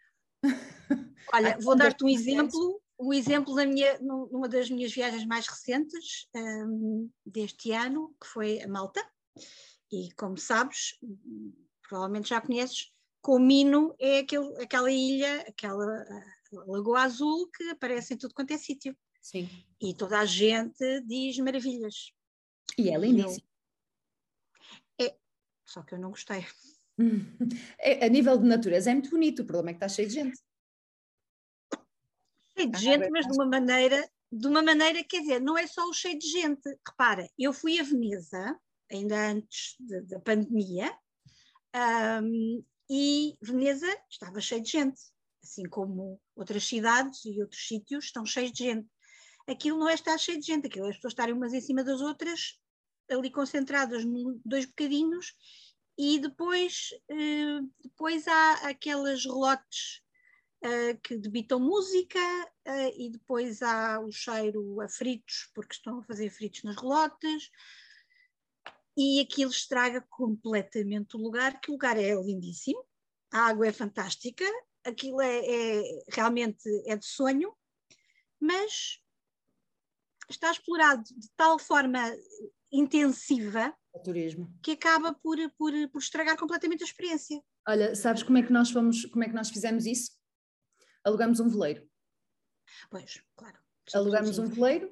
Olha, 1.33 1.59
vou 1.61 1.75
dar-te 1.75 2.05
um 2.05 2.09
exemplo, 2.09 2.81
um 3.01 3.13
exemplo 3.13 3.55
da 3.55 3.65
minha, 3.65 3.99
numa 3.99 4.49
das 4.49 4.69
minhas 4.69 4.93
viagens 4.93 5.25
mais 5.25 5.47
recentes 5.47 6.29
um, 6.37 7.11
deste 7.25 7.73
ano, 7.73 8.15
que 8.21 8.29
foi 8.29 8.61
a 8.61 8.69
Malta, 8.69 9.03
e 9.91 10.13
como 10.17 10.37
sabes, 10.37 10.99
provavelmente 11.89 12.29
já 12.29 12.41
conheces, 12.41 12.93
Comino 13.25 13.95
é 13.99 14.19
aquele, 14.19 14.63
aquela 14.63 14.91
ilha, 14.91 15.41
aquela 15.49 16.05
Lagoa 16.53 17.05
Azul 17.05 17.49
que 17.57 17.71
aparece 17.71 18.13
em 18.13 18.19
tudo 18.19 18.35
quanto 18.35 18.53
é 18.53 18.59
sítio. 18.59 18.95
Sim. 19.23 19.49
E 19.81 19.95
toda 19.95 20.19
a 20.19 20.27
gente 20.27 21.01
diz 21.07 21.39
maravilhas. 21.39 22.13
E 22.79 22.91
é 22.91 22.99
lindíssimo. 22.99 23.47
É, 25.01 25.17
só 25.65 25.83
que 25.83 25.95
eu 25.95 25.99
não 25.99 26.11
gostei. 26.11 26.45
É, 27.81 28.07
a 28.07 28.09
nível 28.09 28.39
de 28.39 28.47
natureza 28.47 28.89
é 28.89 28.95
muito 28.95 29.11
bonito, 29.11 29.43
o 29.43 29.45
problema 29.45 29.71
é 29.71 29.73
que 29.73 29.79
está 29.79 29.89
cheio 29.89 30.07
de 30.07 30.15
gente. 30.15 30.39
Cheio 32.57 32.71
de 32.71 32.77
ah, 32.77 32.79
gente, 32.79 33.11
mas 33.11 33.27
de 33.27 33.33
uma 33.33 33.47
maneira, 33.47 34.09
de 34.31 34.47
uma 34.47 34.63
maneira, 34.63 35.03
quer 35.03 35.23
dizer, 35.23 35.41
não 35.41 35.59
é 35.59 35.67
só 35.67 35.85
o 35.89 35.93
cheio 35.93 36.17
de 36.17 36.29
gente. 36.29 36.63
Repara, 36.87 37.29
eu 37.37 37.53
fui 37.53 37.81
a 37.81 37.83
Veneza, 37.83 38.57
ainda 38.89 39.33
antes 39.33 39.75
de, 39.81 40.03
da 40.03 40.21
pandemia, 40.21 40.97
um, 42.23 42.65
e 42.89 43.37
Veneza 43.43 43.89
estava 44.09 44.41
cheio 44.41 44.63
de 44.63 44.71
gente 44.71 45.01
assim 45.45 45.69
como 45.69 46.21
outras 46.35 46.65
cidades 46.67 47.25
e 47.25 47.41
outros 47.41 47.69
sítios 47.69 48.07
estão 48.07 48.27
cheios 48.27 48.51
de 48.51 48.65
gente. 48.65 48.89
Aquilo 49.47 49.79
não 49.79 49.89
é 49.89 49.95
estar 49.95 50.17
cheio 50.19 50.41
de 50.41 50.47
gente, 50.47 50.67
aquilo 50.67 50.87
é 50.87 50.91
as 50.91 50.97
pessoas 50.97 51.13
estarem 51.13 51.35
umas 51.35 51.53
em 51.53 51.61
cima 51.61 51.85
das 51.85 52.01
outras, 52.01 52.59
ali 53.11 53.31
concentradas 53.31 54.05
dois 54.45 54.67
bocadinhos, 54.67 55.35
e 55.97 56.19
depois, 56.19 56.91
eh, 57.09 57.61
depois 57.83 58.27
há 58.27 58.69
aquelas 58.69 59.25
relotes 59.25 60.03
eh, 60.63 60.95
que 60.95 61.17
debitam 61.17 61.61
música, 61.61 62.19
eh, 62.65 62.93
e 62.99 63.11
depois 63.11 63.63
há 63.63 64.01
o 64.01 64.11
cheiro 64.11 64.81
a 64.81 64.89
fritos, 64.89 65.51
porque 65.55 65.75
estão 65.75 66.01
a 66.01 66.05
fazer 66.05 66.31
fritos 66.31 66.63
nas 66.65 66.77
relotes, 66.77 67.51
e 68.97 69.21
aquilo 69.21 69.51
estraga 69.51 70.01
completamente 70.09 71.17
o 71.17 71.21
lugar, 71.21 71.61
que 71.61 71.71
o 71.71 71.75
lugar 71.75 71.97
é 71.97 72.15
lindíssimo, 72.15 72.85
a 73.33 73.47
água 73.49 73.67
é 73.67 73.73
fantástica, 73.73 74.45
aquilo 74.85 75.21
é, 75.21 75.41
é, 75.45 76.05
realmente 76.09 76.69
é 76.87 76.97
de 76.97 77.07
sonho, 77.07 77.55
mas 78.41 79.01
está 80.31 80.51
explorado 80.51 81.03
de 81.17 81.29
tal 81.37 81.59
forma 81.59 82.01
intensiva 82.75 83.75
que 84.63 84.73
acaba 84.73 85.15
por, 85.15 85.39
por, 85.57 85.73
por 85.91 85.99
estragar 85.99 86.37
completamente 86.37 86.83
a 86.83 86.87
experiência. 86.87 87.41
Olha, 87.67 87.95
sabes 87.95 88.23
como 88.23 88.39
é 88.39 88.43
que 88.43 88.53
nós 88.53 88.71
fomos, 88.71 89.07
como 89.07 89.23
é 89.25 89.29
que 89.29 89.35
nós 89.35 89.51
fizemos 89.51 89.87
isso? 89.87 90.11
Alugamos 91.05 91.39
um 91.39 91.49
veleiro. 91.49 91.87
Pois, 92.91 93.23
claro. 93.37 93.59
Alugamos 93.95 94.39
um 94.39 94.47
veleiro, 94.47 94.91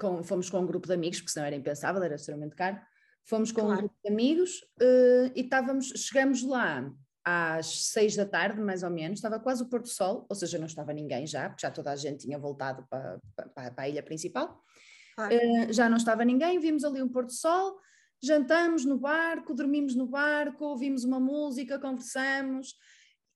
com, 0.00 0.22
fomos 0.22 0.50
com 0.50 0.60
um 0.60 0.66
grupo 0.66 0.86
de 0.86 0.92
amigos, 0.92 1.20
porque 1.20 1.32
senão 1.32 1.46
era 1.46 1.56
impensável, 1.56 2.02
era 2.02 2.14
extremamente 2.14 2.54
caro. 2.54 2.78
Fomos 3.24 3.50
com 3.50 3.62
claro. 3.62 3.74
um 3.74 3.76
grupo 3.78 3.96
de 4.04 4.10
amigos 4.10 4.60
uh, 4.80 5.32
e 5.34 5.40
estávamos, 5.40 5.86
chegamos 5.96 6.42
lá 6.42 6.92
às 7.24 7.86
seis 7.86 8.16
da 8.16 8.26
tarde, 8.26 8.60
mais 8.60 8.82
ou 8.82 8.90
menos, 8.90 9.18
estava 9.18 9.38
quase 9.38 9.62
o 9.62 9.68
pôr 9.68 9.80
do 9.80 9.88
sol, 9.88 10.26
ou 10.28 10.34
seja, 10.34 10.58
não 10.58 10.66
estava 10.66 10.92
ninguém 10.92 11.26
já, 11.26 11.48
porque 11.48 11.62
já 11.62 11.70
toda 11.70 11.92
a 11.92 11.96
gente 11.96 12.26
tinha 12.26 12.38
voltado 12.38 12.84
para, 12.90 13.20
para, 13.34 13.70
para 13.70 13.84
a 13.84 13.88
ilha 13.88 14.02
principal. 14.02 14.60
Uh, 15.18 15.72
já 15.72 15.88
não 15.88 15.96
estava 15.96 16.24
ninguém, 16.24 16.58
vimos 16.58 16.84
ali 16.84 17.02
um 17.02 17.08
pôr 17.08 17.24
do 17.24 17.32
sol, 17.32 17.78
jantamos 18.22 18.84
no 18.84 18.98
barco, 18.98 19.54
dormimos 19.54 19.94
no 19.94 20.06
barco, 20.06 20.64
ouvimos 20.64 21.04
uma 21.04 21.20
música, 21.20 21.78
conversamos. 21.78 22.74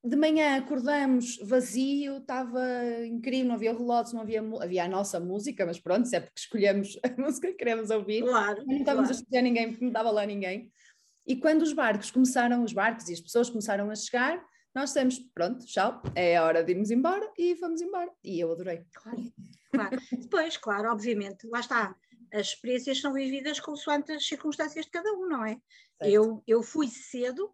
De 0.05 0.15
manhã 0.15 0.57
acordamos 0.57 1.37
vazio, 1.43 2.19
estava 2.19 2.63
incrível, 3.05 3.49
não 3.49 3.55
havia 3.57 3.73
relógios, 3.73 4.13
não 4.13 4.21
havia, 4.21 4.41
havia 4.61 4.85
a 4.85 4.89
nossa 4.89 5.19
música, 5.19 5.67
mas 5.67 5.81
pronto, 5.81 6.07
se 6.07 6.15
é 6.15 6.21
porque 6.21 6.39
escolhemos 6.39 6.99
a 7.03 7.21
música 7.21 7.49
que 7.49 7.55
queremos 7.55 7.91
ouvir. 7.91 8.23
Claro, 8.23 8.65
não 8.65 8.77
estávamos 8.77 9.09
claro. 9.09 9.11
a 9.11 9.23
escolher 9.23 9.43
ninguém, 9.43 9.69
porque 9.71 9.85
não 9.85 9.91
estava 9.91 10.11
lá 10.11 10.25
ninguém. 10.25 10.71
E 11.27 11.35
quando 11.35 11.63
os 11.63 11.73
barcos 11.73 12.11
começaram, 12.11 12.63
os 12.63 12.73
barcos 12.73 13.09
e 13.09 13.15
as 13.15 13.21
pessoas 13.21 13.51
começaram 13.51 13.91
a 13.91 13.97
chegar, 13.97 14.41
nós 14.77 14.91
dissemos, 14.91 15.19
pronto, 15.35 15.65
tchau, 15.65 16.03
é 16.15 16.37
a 16.37 16.45
hora 16.45 16.63
de 16.63 16.73
irmos 16.73 16.91
embora 16.91 17.33
e 17.39 17.57
fomos 17.57 17.81
embora. 17.81 18.13
E 18.23 18.39
eu 18.39 18.53
adorei. 18.53 18.85
Claro, 18.93 19.33
claro. 19.73 19.99
Depois, 20.13 20.59
claro, 20.59 20.93
obviamente, 20.93 21.49
lá 21.49 21.61
está. 21.61 21.97
As 22.31 22.49
experiências 22.49 23.01
são 23.01 23.15
vividas 23.15 23.59
consoante 23.59 24.13
as 24.13 24.27
circunstâncias 24.27 24.85
de 24.85 24.91
cada 24.91 25.11
um, 25.15 25.27
não 25.27 25.47
é? 25.47 25.59
Eu, 26.03 26.45
eu 26.47 26.63
fui 26.63 26.89
cedo, 26.89 27.51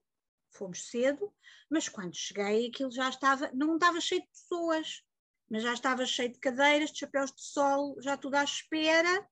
fomos 0.50 0.90
cedo, 0.90 1.32
mas 1.70 1.88
quando 1.88 2.16
cheguei 2.16 2.66
aquilo 2.66 2.90
já 2.90 3.08
estava, 3.08 3.48
não 3.54 3.76
estava 3.76 4.00
cheio 4.00 4.22
de 4.22 4.26
pessoas, 4.26 5.04
mas 5.48 5.62
já 5.62 5.74
estava 5.74 6.04
cheio 6.04 6.32
de 6.32 6.40
cadeiras, 6.40 6.90
de 6.90 6.98
chapéus 6.98 7.30
de 7.30 7.40
sol, 7.44 7.94
já 8.02 8.16
tudo 8.16 8.34
à 8.34 8.42
espera 8.42 9.24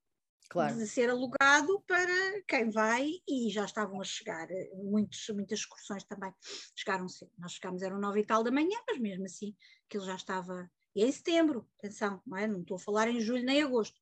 claro. 0.51 0.77
de 0.77 0.87
ser 0.87 1.09
alugado 1.09 1.81
para 1.87 2.43
quem 2.47 2.71
vai 2.71 3.09
e 3.27 3.49
já 3.49 3.65
estavam 3.65 4.01
a 4.01 4.05
chegar 4.05 4.51
eh, 4.51 4.71
muitos, 4.75 5.29
muitas 5.31 5.61
excursões 5.61 6.05
também. 6.05 6.33
Chegaram 6.77 7.09
cedo. 7.09 7.31
Nós 7.39 7.53
chegámos, 7.53 7.83
eram 7.83 7.99
nove 7.99 8.21
e 8.21 8.27
tal 8.27 8.43
da 8.43 8.51
manhã, 8.51 8.77
mas 8.87 8.99
mesmo 8.99 9.25
assim 9.25 9.55
aquilo 9.87 10.05
já 10.05 10.17
estava. 10.17 10.71
E 10.95 11.05
em 11.05 11.13
setembro, 11.13 11.69
atenção, 11.79 12.21
não 12.27 12.37
é? 12.37 12.47
Não 12.47 12.61
estou 12.61 12.77
a 12.77 12.81
falar 12.81 13.09
em 13.09 13.21
julho 13.21 13.45
nem 13.45 13.63
agosto, 13.63 13.97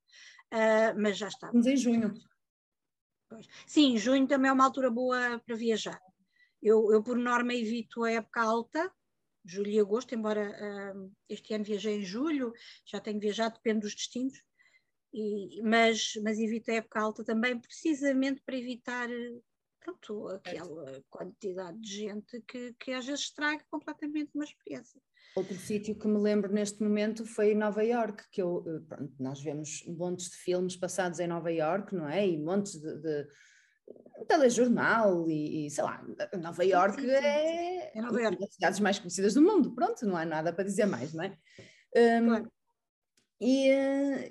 uh, 0.53 0.99
mas 0.99 1.19
já 1.19 1.29
estava. 1.29 1.53
Mas 1.55 1.67
em 1.67 1.77
junho. 1.77 2.15
Sim, 3.67 3.99
junho 3.99 4.27
também 4.27 4.49
é 4.49 4.53
uma 4.53 4.65
altura 4.65 4.91
boa 4.91 5.39
para 5.45 5.55
viajar. 5.55 6.01
Eu, 6.63 6.91
eu 6.91 7.03
por 7.03 7.17
norma, 7.17 7.55
evito 7.55 8.03
a 8.03 8.11
época 8.11 8.41
alta, 8.41 8.91
julho 9.45 9.71
e 9.71 9.79
agosto, 9.79 10.15
embora 10.15 10.51
uh, 10.51 11.13
este 11.29 11.53
ano 11.53 11.65
viajei 11.65 11.99
em 11.99 12.05
julho, 12.05 12.55
já 12.87 12.99
tenho 13.01 13.21
viajado, 13.21 13.55
depende 13.57 13.81
dos 13.81 13.95
destinos, 13.95 14.43
e, 15.13 15.63
mas, 15.63 16.13
mas 16.23 16.39
evita 16.39 16.73
a 16.73 16.77
época 16.77 17.01
alta 17.01 17.25
também, 17.25 17.59
precisamente 17.59 18.43
para 18.43 18.57
evitar 18.57 19.09
pronto, 19.81 20.29
aquela 20.29 21.03
quantidade 21.09 21.81
de 21.81 21.89
gente 21.89 22.41
que, 22.43 22.75
que 22.79 22.93
às 22.93 23.07
vezes 23.07 23.25
estraga 23.25 23.65
completamente 23.71 24.31
uma 24.35 24.45
experiência. 24.45 25.01
Outro 25.37 25.57
sítio 25.57 25.95
que 25.95 26.09
me 26.09 26.19
lembro 26.19 26.53
neste 26.53 26.83
momento 26.83 27.25
foi 27.25 27.55
Nova 27.55 27.83
York, 27.85 28.25
que 28.31 28.43
eu, 28.43 28.65
eh, 28.67 28.81
pronto, 28.89 29.15
nós 29.21 29.41
vemos 29.41 29.85
montes 29.87 30.31
de 30.31 30.37
filmes 30.37 30.75
passados 30.77 31.21
em 31.21 31.27
Nova 31.27 31.53
York, 31.53 31.95
não 31.95 32.09
é? 32.09 32.27
E 32.27 32.37
montes 32.37 32.81
de, 32.81 32.97
de 32.99 33.29
telejornal 34.27 35.29
e, 35.29 35.67
e, 35.67 35.71
sei 35.71 35.85
lá, 35.85 36.05
Nova 36.41 36.65
York 36.65 37.01
sim, 37.01 37.07
sim, 37.07 37.15
sim. 37.15 37.15
é, 37.15 37.99
é 37.99 38.01
Nova 38.03 38.21
York. 38.21 38.37
uma 38.37 38.41
das 38.41 38.55
cidades 38.55 38.81
mais 38.81 38.99
conhecidas 38.99 39.35
do 39.35 39.43
mundo, 39.43 39.75
pronto, 39.75 40.05
não 40.07 40.17
há 40.17 40.25
nada 40.25 40.53
para 40.53 40.65
dizer 40.65 40.87
mais, 40.87 41.15
não 41.15 41.25
é? 41.25 41.39
Um, 42.21 42.27
claro. 42.27 42.53
E, 43.41 43.69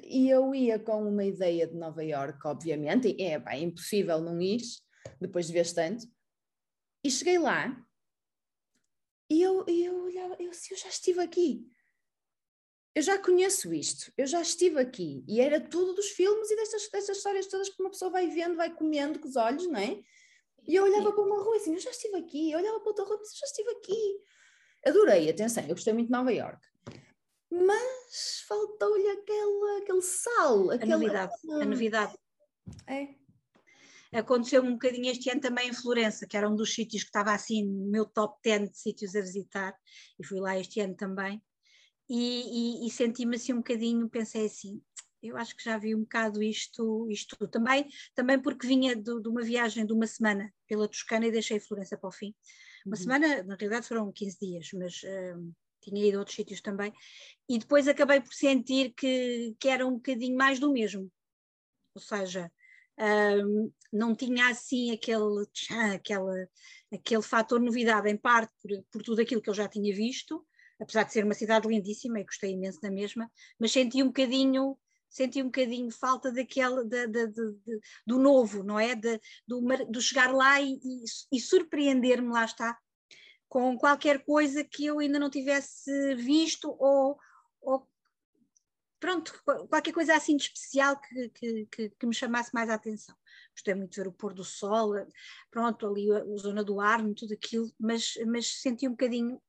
e 0.03 0.29
eu 0.29 0.53
ia 0.53 0.77
com 0.77 1.07
uma 1.07 1.23
ideia 1.23 1.65
de 1.65 1.75
Nova 1.75 2.03
York, 2.03 2.39
obviamente, 2.45 3.15
e 3.17 3.23
é, 3.23 3.41
é 3.47 3.59
impossível 3.59 4.19
não 4.19 4.41
ir 4.41 4.61
depois 5.19 5.47
de 5.47 5.53
ver 5.53 5.71
tanto. 5.73 6.05
E 7.03 7.09
cheguei 7.09 7.39
lá 7.39 7.81
e 9.29 9.41
eu, 9.41 9.65
eu 9.67 10.03
olhava, 10.03 10.35
eu, 10.39 10.51
eu 10.51 10.77
já 10.77 10.89
estive 10.89 11.21
aqui. 11.21 11.65
Eu 12.93 13.01
já 13.01 13.17
conheço 13.19 13.71
isto, 13.73 14.11
eu 14.17 14.25
já 14.25 14.41
estive 14.41 14.79
aqui. 14.79 15.23
E 15.27 15.39
era 15.39 15.61
tudo 15.61 15.93
dos 15.93 16.09
filmes 16.09 16.49
e 16.49 16.55
destas, 16.55 16.89
destas 16.89 17.17
histórias 17.17 17.47
todas 17.47 17.69
que 17.69 17.81
uma 17.81 17.91
pessoa 17.91 18.09
vai 18.11 18.27
vendo, 18.27 18.55
vai 18.55 18.73
comendo 18.73 19.19
com 19.19 19.27
os 19.27 19.35
olhos, 19.35 19.67
não 19.67 19.79
é? 19.79 20.01
E 20.67 20.75
eu 20.75 20.83
olhava 20.83 21.13
para 21.13 21.23
uma 21.23 21.41
rua 21.41 21.55
assim, 21.57 21.73
eu 21.73 21.79
já 21.79 21.91
estive 21.91 22.17
aqui. 22.17 22.51
Eu 22.51 22.59
olhava 22.59 22.79
para 22.79 22.89
outra 22.89 23.05
rua 23.05 23.15
e 23.15 23.19
eu 23.19 23.39
já 23.39 23.45
estive 23.45 23.69
aqui. 23.69 24.21
Adorei, 24.85 25.29
atenção, 25.29 25.63
eu 25.63 25.69
gostei 25.69 25.93
muito 25.93 26.07
de 26.07 26.11
Nova 26.11 26.33
York 26.33 26.59
mas 27.51 28.41
faltou-lhe 28.47 29.07
aquele, 29.09 29.81
aquele 29.81 30.01
sal. 30.01 30.71
A 30.71 30.85
novidade, 30.85 31.33
a 31.49 31.65
novidade. 31.65 32.17
É. 32.85 33.15
Aconteceu 34.11 34.63
um 34.63 34.73
bocadinho 34.73 35.11
este 35.11 35.29
ano 35.29 35.41
também 35.41 35.69
em 35.69 35.73
Florença, 35.73 36.25
que 36.25 36.37
era 36.37 36.49
um 36.49 36.55
dos 36.55 36.73
sítios 36.73 37.03
que 37.03 37.09
estava 37.09 37.33
assim 37.33 37.65
no 37.65 37.87
meu 37.87 38.05
top 38.05 38.39
10 38.43 38.71
de 38.71 38.77
sítios 38.77 39.15
a 39.15 39.21
visitar, 39.21 39.75
e 40.19 40.25
fui 40.25 40.39
lá 40.39 40.57
este 40.57 40.79
ano 40.79 40.95
também. 40.95 41.41
E, 42.09 42.83
e, 42.83 42.87
e 42.87 42.91
senti-me 42.91 43.35
assim 43.35 43.53
um 43.53 43.57
bocadinho, 43.57 44.09
pensei 44.09 44.45
assim, 44.45 44.81
eu 45.21 45.35
acho 45.35 45.55
que 45.55 45.63
já 45.63 45.77
vi 45.77 45.93
um 45.93 46.01
bocado 46.01 46.41
isto, 46.41 47.07
isto 47.09 47.47
também, 47.47 47.87
também 48.15 48.39
porque 48.41 48.65
vinha 48.65 48.95
de, 48.95 49.21
de 49.21 49.27
uma 49.27 49.41
viagem 49.41 49.85
de 49.85 49.91
uma 49.91 50.07
semana 50.07 50.53
pela 50.67 50.87
Toscana 50.87 51.27
e 51.27 51.31
deixei 51.31 51.59
Florença 51.59 51.97
para 51.97 52.07
o 52.07 52.11
fim. 52.11 52.33
Uma 52.85 52.95
uhum. 52.95 53.01
semana, 53.01 53.43
na 53.43 53.55
realidade 53.55 53.87
foram 53.87 54.11
15 54.11 54.37
dias, 54.39 54.69
mas 54.73 55.01
uh, 55.03 55.53
tinha 55.89 56.05
ido 56.05 56.17
a 56.17 56.19
outros 56.19 56.35
sítios 56.35 56.61
também. 56.61 56.93
E 57.49 57.57
depois 57.57 57.87
acabei 57.87 58.21
por 58.21 58.33
sentir 58.33 58.93
que, 58.93 59.55
que 59.59 59.69
era 59.69 59.85
um 59.85 59.95
bocadinho 59.95 60.37
mais 60.37 60.59
do 60.59 60.71
mesmo. 60.71 61.11
Ou 61.95 62.01
seja, 62.01 62.51
um, 62.99 63.71
não 63.91 64.15
tinha 64.15 64.49
assim 64.49 64.91
aquele, 64.91 65.45
aquele, 65.93 66.47
aquele 66.93 67.21
fator 67.21 67.59
novidade, 67.59 68.09
em 68.09 68.17
parte 68.17 68.53
por, 68.61 68.71
por 68.91 69.01
tudo 69.01 69.21
aquilo 69.21 69.41
que 69.41 69.49
eu 69.49 69.53
já 69.53 69.67
tinha 69.67 69.95
visto, 69.95 70.45
apesar 70.79 71.03
de 71.03 71.13
ser 71.13 71.23
uma 71.23 71.33
cidade 71.33 71.67
lindíssima 71.67 72.19
e 72.19 72.23
gostei 72.23 72.51
imenso 72.51 72.79
da 72.81 72.91
mesma, 72.91 73.31
mas 73.59 73.71
senti 73.71 74.03
um 74.03 74.07
bocadinho 74.07 74.77
senti 75.09 75.41
um 75.41 75.45
bocadinho 75.45 75.89
falta 75.89 76.31
daquele 76.31 76.83
de, 76.83 77.07
do 78.05 78.19
novo, 78.19 78.61
não 78.63 78.79
é? 78.79 78.93
De, 78.93 79.19
do, 79.47 79.61
do 79.89 80.01
chegar 80.01 80.33
lá 80.33 80.61
e, 80.61 80.73
e, 80.83 81.03
e 81.31 81.39
surpreender-me, 81.39 82.27
lá 82.27 82.45
está, 82.45 82.77
com 83.49 83.77
qualquer 83.77 84.23
coisa 84.23 84.63
que 84.63 84.85
eu 84.85 84.99
ainda 84.99 85.19
não 85.19 85.29
tivesse 85.29 86.15
visto 86.15 86.75
ou, 86.79 87.17
ou 87.61 87.87
pronto, 88.99 89.41
qualquer 89.69 89.93
coisa 89.93 90.15
assim 90.15 90.35
de 90.35 90.43
especial 90.43 90.99
que, 90.99 91.29
que, 91.29 91.65
que, 91.67 91.89
que, 91.89 92.05
me 92.05 92.13
chamasse 92.13 92.53
mais 92.53 92.69
a 92.69 92.75
atenção. 92.75 93.15
Gostei 93.53 93.73
muito 93.73 93.91
de 93.91 94.01
ver 94.01 94.07
o 94.07 94.11
pôr 94.11 94.33
do 94.33 94.43
sol, 94.43 94.93
pronto, 95.49 95.87
ali 95.87 96.11
a, 96.11 96.17
a 96.17 96.37
zona 96.37 96.63
do 96.63 96.79
Arno, 96.81 97.15
tudo 97.15 97.33
aquilo, 97.33 97.71
mas, 97.79 98.13
mas 98.25 98.61
senti 98.61 98.87
um 98.87 98.91
bocadinho, 98.91 99.41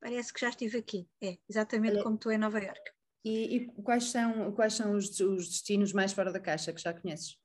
parece 0.00 0.32
que 0.32 0.40
já 0.40 0.48
estive 0.48 0.78
aqui, 0.78 1.08
é, 1.20 1.38
exatamente 1.48 1.94
Olha, 1.94 2.02
como 2.02 2.16
estou 2.16 2.32
em 2.32 2.38
Nova 2.38 2.60
Iorque. 2.60 2.90
E, 3.24 3.56
e, 3.56 3.66
quais 3.82 4.04
são, 4.04 4.52
quais 4.52 4.74
são 4.74 4.96
os, 4.96 5.20
os 5.20 5.48
destinos 5.48 5.92
mais 5.92 6.12
fora 6.12 6.32
da 6.32 6.40
caixa 6.40 6.72
que 6.72 6.80
já 6.80 6.92
conheces? 6.92 7.38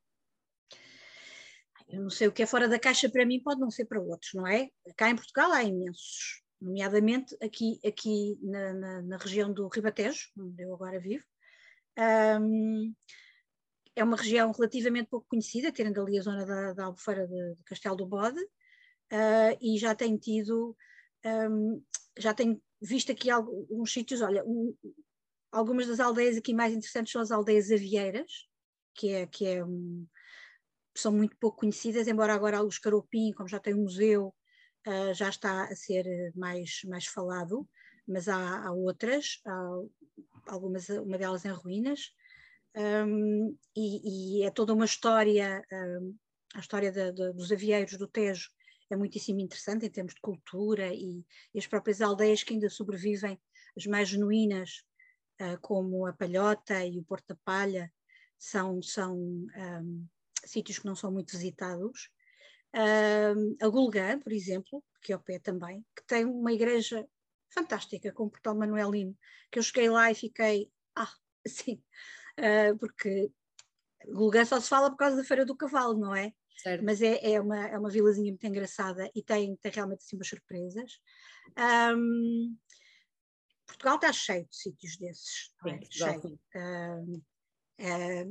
Eu 1.88 2.02
não 2.02 2.10
sei 2.10 2.28
o 2.28 2.32
que 2.32 2.44
é 2.44 2.46
fora 2.46 2.68
da 2.68 2.80
caixa 2.80 3.10
para 3.10 3.26
mim, 3.26 3.42
pode 3.42 3.62
não 3.62 3.72
ser 3.72 3.86
para 3.86 4.02
outros, 4.02 4.34
não 4.34 4.46
é? 4.46 4.70
Cá 4.96 5.10
em 5.10 5.16
Portugal 5.16 5.52
há 5.54 5.64
imensos, 5.64 6.42
nomeadamente 6.60 7.36
aqui, 7.42 7.80
aqui 7.86 8.38
na, 8.42 8.74
na, 8.74 9.02
na 9.04 9.18
região 9.18 9.54
do 9.54 9.68
Ribatejo, 9.68 10.30
onde 10.38 10.64
eu 10.64 10.74
agora 10.74 11.00
vivo, 11.00 11.24
um, 12.42 12.94
é 13.96 14.04
uma 14.04 14.18
região 14.18 14.52
relativamente 14.52 15.10
pouco 15.10 15.28
conhecida, 15.30 15.72
tendo 15.72 16.02
ali 16.02 16.20
a 16.20 16.22
zona 16.22 16.46
da, 16.46 16.74
da 16.74 16.86
Albufeira 16.86 17.26
de, 17.26 17.56
de 17.56 17.64
Castelo 17.64 17.96
do 17.96 18.06
Bode, 18.06 18.40
uh, 18.40 19.58
e 19.60 19.78
já 19.78 19.96
tenho 19.96 20.18
tido, 20.20 20.76
um, 21.26 21.84
já 22.18 22.34
tenho 22.34 22.62
visto 22.82 23.12
aqui 23.12 23.32
alguns 23.32 23.92
sítios, 23.92 24.22
olha, 24.22 24.44
um, 24.46 24.76
algumas 25.52 25.88
das 25.88 26.00
aldeias 26.00 26.38
aqui 26.38 26.54
mais 26.54 26.74
interessantes 26.74 27.12
são 27.12 27.22
as 27.22 27.32
aldeias 27.32 27.72
avieiras, 27.72 28.32
que 28.94 29.10
é, 29.10 29.26
que 29.26 29.46
é 29.46 29.64
um, 29.64 30.06
são 31.00 31.12
muito 31.12 31.38
pouco 31.38 31.60
conhecidas, 31.60 32.08
embora 32.08 32.34
agora 32.34 32.64
os 32.64 32.80
Caropim, 32.80 33.32
como 33.34 33.48
já 33.48 33.60
tem 33.60 33.74
um 33.74 33.84
museu, 33.84 34.34
uh, 34.88 35.14
já 35.14 35.30
está 35.30 35.66
a 35.66 35.76
ser 35.76 36.06
mais, 36.36 36.82
mais 36.86 37.06
falado, 37.06 37.68
mas 38.08 38.28
há, 38.28 38.66
há 38.66 38.72
outras, 38.72 39.42
há 39.46 39.82
algumas, 40.48 40.90
uma 40.90 41.18
delas 41.18 41.46
em 41.46 41.52
ruínas, 41.52 42.12
um, 42.76 43.58
e, 43.76 44.40
e, 44.40 44.44
é 44.44 44.52
toda 44.52 44.74
uma 44.74 44.86
história, 44.86 45.66
um, 45.72 46.16
a 46.54 46.60
história 46.60 46.92
de, 46.92 47.12
de, 47.12 47.34
dos 47.34 47.52
avieiros 47.52 47.98
do 47.98 48.08
Tejo 48.08 48.50
é 48.90 48.96
muitíssimo 48.96 49.40
interessante 49.40 49.86
em 49.86 49.90
termos 49.90 50.14
de 50.14 50.22
cultura 50.22 50.94
e, 50.94 51.26
e 51.54 51.60
as 51.60 51.68
próprias 51.68 52.02
aldeias 52.02 52.44
que 52.44 52.54
ainda 52.54 52.70
sobrevivem, 52.70 53.40
as 53.76 53.86
mais 53.86 54.10
genuínas, 54.10 54.84
uh, 55.42 55.60
como 55.62 56.06
a 56.06 56.14
Palhota 56.14 56.86
e 56.86 57.00
o 57.00 57.04
Porto 57.04 57.30
da 57.30 57.38
Palha, 57.44 57.92
são, 58.38 58.82
são 58.82 59.18
um, 59.18 60.08
sítios 60.48 60.80
que 60.80 60.86
não 60.86 60.96
são 60.96 61.12
muito 61.12 61.32
visitados. 61.32 62.10
a 63.62 63.68
Gulgã, 63.68 64.20
por 64.20 64.32
exemplo, 64.32 64.84
que 65.02 65.12
é 65.12 65.16
ao 65.16 65.22
pé 65.22 65.40
também, 65.40 65.86
que 65.96 66.06
tem 66.06 66.26
uma 66.26 66.52
igreja 66.52 67.08
fantástica 67.50 68.12
com 68.12 68.26
o 68.26 68.30
portal 68.30 68.56
Manuelino, 68.56 69.18
que 69.52 69.60
eu 69.60 69.64
cheguei 69.64 69.90
lá 69.90 70.12
e 70.12 70.16
fiquei, 70.16 70.72
ah, 70.96 71.14
assim, 71.46 71.82
uh, 72.40 72.78
porque 72.78 73.32
Gulgã 74.08 74.46
só 74.46 74.60
se 74.60 74.70
fala 74.70 74.90
por 74.90 74.98
causa 74.98 75.18
da 75.18 75.24
Feira 75.24 75.46
do 75.46 75.56
Cavalo, 75.56 75.98
não 75.98 76.16
é? 76.16 76.34
Certo. 76.58 76.84
Mas 76.84 77.02
é, 77.02 77.34
é, 77.34 77.40
uma, 77.40 77.68
é 77.68 77.78
uma 77.78 77.90
vilazinha 77.90 78.32
muito 78.32 78.46
engraçada 78.46 79.10
e 79.14 79.22
tem, 79.22 79.56
tem 79.58 79.72
realmente 79.72 80.04
assim 80.04 80.16
umas 80.16 80.28
surpresas. 80.28 81.00
Um, 81.96 82.58
Portugal 83.66 83.96
está 83.96 84.12
cheio 84.12 84.48
de 84.48 84.56
sítios 84.56 84.98
desses, 84.98 85.54
é? 85.66 85.80
cheio. 85.92 86.40
Um, 86.56 87.22
é, 87.78 88.26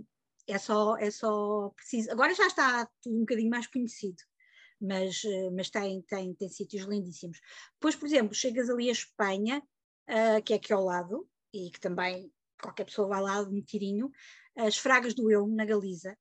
é, 0.47 0.59
só, 0.59 0.97
é 0.97 1.11
só 1.11 1.71
preciso. 1.71 2.11
Agora 2.11 2.35
já 2.35 2.47
está 2.47 2.89
um 3.07 3.21
bocadinho 3.21 3.51
mais 3.51 3.67
conhecido 3.67 4.23
mas, 4.81 5.23
eh, 5.25 5.51
mas 5.51 5.71
tem, 5.71 6.03
tem, 6.03 6.35
tem 6.35 6.49
sítios 6.49 6.85
lindíssimos. 6.85 7.41
Depois, 7.75 7.97
por 7.97 8.07
exemplo, 8.07 8.35
chegas 8.35 8.69
ali 8.71 8.89
a 8.89 8.93
Espanha, 8.93 9.63
uh, 10.09 10.43
que 10.45 10.53
é 10.53 10.57
aqui 10.57 10.73
ao 10.73 10.85
lado, 10.85 11.29
e 11.53 11.71
que 11.71 11.81
também 11.81 12.33
qualquer 12.61 12.85
pessoa 12.85 13.09
vai 13.09 13.23
lá 13.23 13.43
de 13.43 13.55
um 13.55 13.63
tirinho, 13.63 14.11
as 14.57 14.77
Fragas 14.77 15.15
do 15.15 15.31
Elmo, 15.31 15.55
na 15.55 15.65
Galiza, 15.65 16.17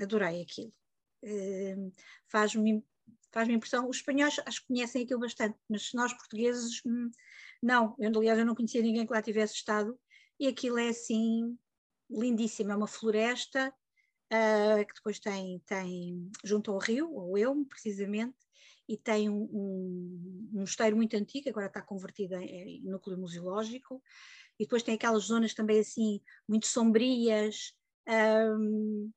adorei 0.00 0.42
aquilo. 0.42 0.72
Uh, 1.22 1.92
Faz-me 2.28 2.84
faz 3.32 3.48
impressão, 3.48 3.88
os 3.88 3.98
espanhóis 3.98 4.40
acho 4.44 4.62
que 4.62 4.66
conhecem 4.66 5.04
aquilo 5.04 5.20
bastante, 5.20 5.56
mas 5.68 5.92
nós 5.94 6.12
portugueses, 6.12 6.80
hum, 6.84 7.10
não, 7.62 7.94
eu, 7.96 8.10
aliás 8.16 8.36
eu 8.36 8.44
não 8.44 8.56
conhecia 8.56 8.82
ninguém 8.82 9.06
que 9.06 9.12
lá 9.12 9.22
tivesse 9.22 9.54
estado, 9.54 9.96
e 10.38 10.48
aquilo 10.48 10.78
é 10.78 10.88
assim 10.88 11.56
lindíssimo, 12.10 12.72
é 12.72 12.76
uma 12.76 12.86
floresta, 12.86 13.72
uh, 14.32 14.86
que 14.86 14.94
depois 14.94 15.18
tem, 15.18 15.58
tem 15.66 16.30
junto 16.44 16.70
ao 16.72 16.78
rio, 16.78 17.18
ao 17.18 17.36
Elmo, 17.36 17.66
precisamente, 17.66 18.36
e 18.88 18.96
tem 18.96 19.28
um, 19.28 19.42
um, 19.42 20.50
um 20.52 20.60
mosteiro 20.60 20.96
muito 20.96 21.16
antigo, 21.16 21.48
agora 21.48 21.66
está 21.66 21.80
convertido 21.80 22.34
em, 22.36 22.78
em, 22.78 22.82
núcleo 22.82 23.18
museológico, 23.18 24.02
e 24.58 24.64
depois 24.64 24.82
tem 24.82 24.94
aquelas 24.94 25.24
zonas 25.24 25.54
também 25.54 25.78
assim, 25.78 26.20
muito 26.48 26.66
sombrias, 26.66 27.72
um, 28.58 29.10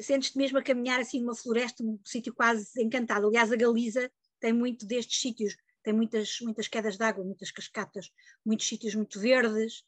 sentes-te 0.00 0.38
mesmo 0.38 0.58
a 0.58 0.62
caminhar 0.62 1.00
assim 1.00 1.20
numa 1.20 1.36
floresta, 1.36 1.82
um 1.82 1.98
sítio 2.04 2.34
quase 2.34 2.82
encantado. 2.82 3.26
Aliás, 3.26 3.52
a 3.52 3.56
Galiza 3.56 4.10
tem 4.40 4.52
muito 4.52 4.86
destes 4.86 5.20
sítios, 5.20 5.56
tem 5.82 5.92
muitas, 5.92 6.38
muitas 6.40 6.66
quedas 6.66 6.96
de 6.96 7.04
água, 7.04 7.24
muitas 7.24 7.50
cascatas, 7.50 8.10
muitos 8.44 8.66
sítios 8.66 8.94
muito 8.94 9.20
verdes, 9.20 9.84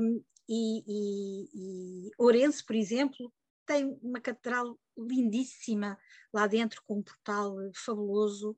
um, 0.00 0.24
e, 0.48 0.82
e, 0.86 1.48
e 1.54 2.10
Ourense, 2.18 2.64
por 2.64 2.76
exemplo, 2.76 3.32
tem 3.66 3.98
uma 4.02 4.20
catedral 4.20 4.78
lindíssima 4.96 5.98
lá 6.32 6.46
dentro, 6.46 6.82
com 6.86 6.98
um 6.98 7.02
portal 7.02 7.56
fabuloso. 7.74 8.56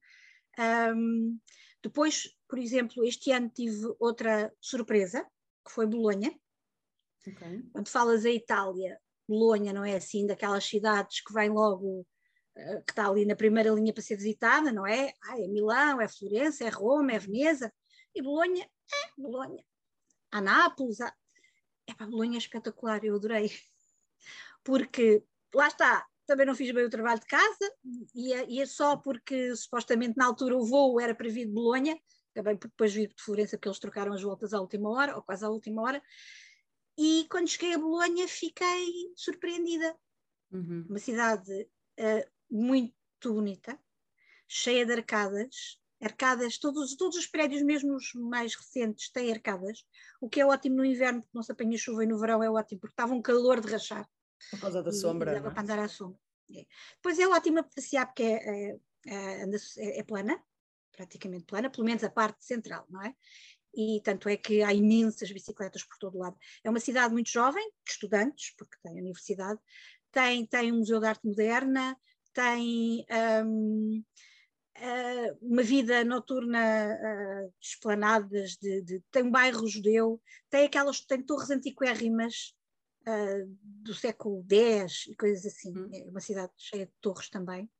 Um, 0.58 1.38
depois, 1.82 2.36
por 2.48 2.58
exemplo, 2.58 3.04
este 3.04 3.32
ano 3.32 3.48
tive 3.48 3.86
outra 3.98 4.52
surpresa, 4.60 5.24
que 5.64 5.72
foi 5.72 5.86
Bolonha. 5.86 6.38
Okay. 7.26 7.62
Quando 7.72 7.88
falas 7.88 8.24
a 8.24 8.30
Itália, 8.30 9.00
Bolonha 9.26 9.72
não 9.72 9.84
é 9.84 9.96
assim 9.96 10.26
daquelas 10.26 10.64
cidades 10.64 11.20
que 11.20 11.32
vem 11.32 11.50
logo, 11.50 12.00
uh, 12.00 12.84
que 12.84 12.92
está 12.92 13.08
ali 13.08 13.24
na 13.24 13.36
primeira 13.36 13.70
linha 13.70 13.92
para 13.92 14.02
ser 14.02 14.16
visitada, 14.16 14.72
não 14.72 14.86
é? 14.86 15.12
Ah, 15.24 15.40
é 15.40 15.48
Milão, 15.48 16.00
é 16.00 16.08
Florença, 16.08 16.64
é 16.64 16.68
Roma, 16.68 17.12
é 17.12 17.18
Veneza. 17.18 17.72
E 18.14 18.22
Bolonha, 18.22 18.64
é 18.64 19.10
Bolonha. 19.20 19.64
Há 20.30 20.40
Nápoles, 20.40 21.00
há, 21.00 21.14
é 21.88 21.94
para 21.94 22.06
Bolonha 22.06 22.36
é 22.36 22.38
espetacular, 22.38 23.04
eu 23.04 23.16
adorei. 23.16 23.50
Porque 24.62 25.24
lá 25.54 25.68
está, 25.68 26.06
também 26.26 26.46
não 26.46 26.54
fiz 26.54 26.70
bem 26.72 26.84
o 26.84 26.90
trabalho 26.90 27.20
de 27.20 27.26
casa 27.26 27.72
e 28.14 28.32
é, 28.32 28.48
e 28.48 28.60
é 28.60 28.66
só 28.66 28.96
porque 28.96 29.56
supostamente 29.56 30.16
na 30.16 30.26
altura 30.26 30.56
o 30.56 30.64
voo 30.64 31.00
era 31.00 31.14
para 31.14 31.28
vir 31.28 31.46
de 31.46 31.52
Bolonha, 31.52 31.98
acabei 32.32 32.56
por 32.56 32.68
depois 32.68 32.92
vir 32.92 33.08
de 33.08 33.22
Florença 33.22 33.56
porque 33.56 33.68
eles 33.68 33.78
trocaram 33.78 34.12
as 34.12 34.22
voltas 34.22 34.52
à 34.52 34.60
última 34.60 34.90
hora, 34.90 35.16
ou 35.16 35.22
quase 35.22 35.44
à 35.44 35.48
última 35.48 35.82
hora, 35.82 36.02
e 36.98 37.26
quando 37.30 37.48
cheguei 37.48 37.74
a 37.74 37.78
Bolonha 37.78 38.28
fiquei 38.28 39.12
surpreendida. 39.16 39.96
Uhum. 40.50 40.86
Uma 40.88 40.98
cidade 40.98 41.52
uh, 41.98 42.30
muito 42.50 42.94
bonita, 43.32 43.78
cheia 44.46 44.84
de 44.84 44.92
arcadas, 44.92 45.80
arcadas, 46.00 46.58
todos, 46.58 46.96
todos 46.96 47.16
os 47.16 47.26
prédios, 47.26 47.62
mesmo 47.62 47.94
os 47.94 48.12
mais 48.14 48.54
recentes, 48.54 49.10
têm 49.10 49.32
arcadas, 49.32 49.84
o 50.20 50.28
que 50.28 50.40
é 50.40 50.46
ótimo 50.46 50.76
no 50.76 50.84
inverno, 50.84 51.22
porque 51.22 51.36
não 51.36 51.42
se 51.42 51.52
apanha 51.52 51.76
chuva, 51.76 52.04
e 52.04 52.06
no 52.06 52.18
verão 52.18 52.42
é 52.42 52.50
ótimo, 52.50 52.80
porque 52.80 52.92
estava 52.92 53.14
um 53.14 53.22
calor 53.22 53.60
de 53.60 53.70
rachar. 53.70 54.08
Por 54.50 54.60
causa 54.60 54.82
da 54.82 54.90
e, 54.90 54.94
sombra. 54.94 55.32
E 55.32 55.34
dava 55.34 55.48
é? 55.48 55.50
para 55.50 55.62
andar 55.62 55.78
à 55.78 55.88
sombra. 55.88 56.18
É. 56.54 56.64
Depois 56.96 57.18
é 57.18 57.26
ótimo 57.26 57.58
a 57.58 57.62
passear, 57.62 58.06
porque 58.06 58.22
é, 58.22 58.70
é, 58.70 59.44
é, 59.46 59.98
é, 59.98 60.02
plana, 60.02 60.42
praticamente 60.92 61.44
plana, 61.44 61.70
pelo 61.70 61.84
menos 61.84 62.04
a 62.04 62.10
parte 62.10 62.44
central, 62.44 62.86
não 62.88 63.02
é? 63.02 63.14
E 63.74 64.00
tanto 64.02 64.28
é 64.28 64.36
que 64.36 64.62
há 64.62 64.72
imensas 64.72 65.30
bicicletas 65.30 65.84
por 65.84 65.98
todo 65.98 66.18
lado. 66.18 66.36
É 66.64 66.70
uma 66.70 66.80
cidade 66.80 67.12
muito 67.12 67.30
jovem, 67.30 67.64
de 67.84 67.92
estudantes, 67.92 68.54
porque 68.56 68.76
tem 68.82 68.92
universidade, 68.92 69.60
tem, 70.10 70.46
tem 70.46 70.72
um 70.72 70.78
museu 70.78 70.98
de 71.00 71.06
arte 71.06 71.26
moderna, 71.26 71.96
tem 72.32 73.04
um, 73.44 74.02
uh, 74.80 75.30
ah, 75.32 75.36
uma 75.40 75.62
vida 75.62 76.04
noturna 76.04 76.58
uh, 76.58 77.52
esplanadas, 77.60 78.56
de, 78.56 78.82
de, 78.82 79.02
tem 79.10 79.24
um 79.24 79.30
bairro 79.30 79.66
judeu, 79.66 80.20
tem 80.50 80.66
aquelas, 80.66 81.00
tem 81.00 81.22
torres 81.22 81.50
antiquérrimas 81.50 82.54
uh, 83.02 83.58
do 83.62 83.94
século 83.94 84.44
X 84.50 85.06
e 85.08 85.16
coisas 85.16 85.46
assim, 85.46 85.76
hum. 85.76 85.90
é 85.92 86.10
uma 86.10 86.20
cidade 86.20 86.52
cheia 86.56 86.86
de 86.86 86.92
torres 87.00 87.28
também, 87.28 87.70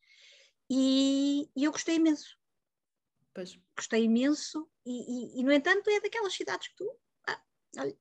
e, 0.70 1.48
e 1.56 1.64
eu 1.64 1.72
gostei 1.72 1.96
imenso. 1.96 2.36
Pois. 3.34 3.58
Gostei 3.76 4.04
imenso, 4.04 4.68
e, 4.84 5.36
e, 5.36 5.40
e, 5.40 5.44
no 5.44 5.52
entanto 5.52 5.88
é 5.88 6.00
daquelas 6.00 6.34
cidades 6.34 6.68
que 6.68 6.76
tu. 6.76 6.98
Ah, 7.26 7.40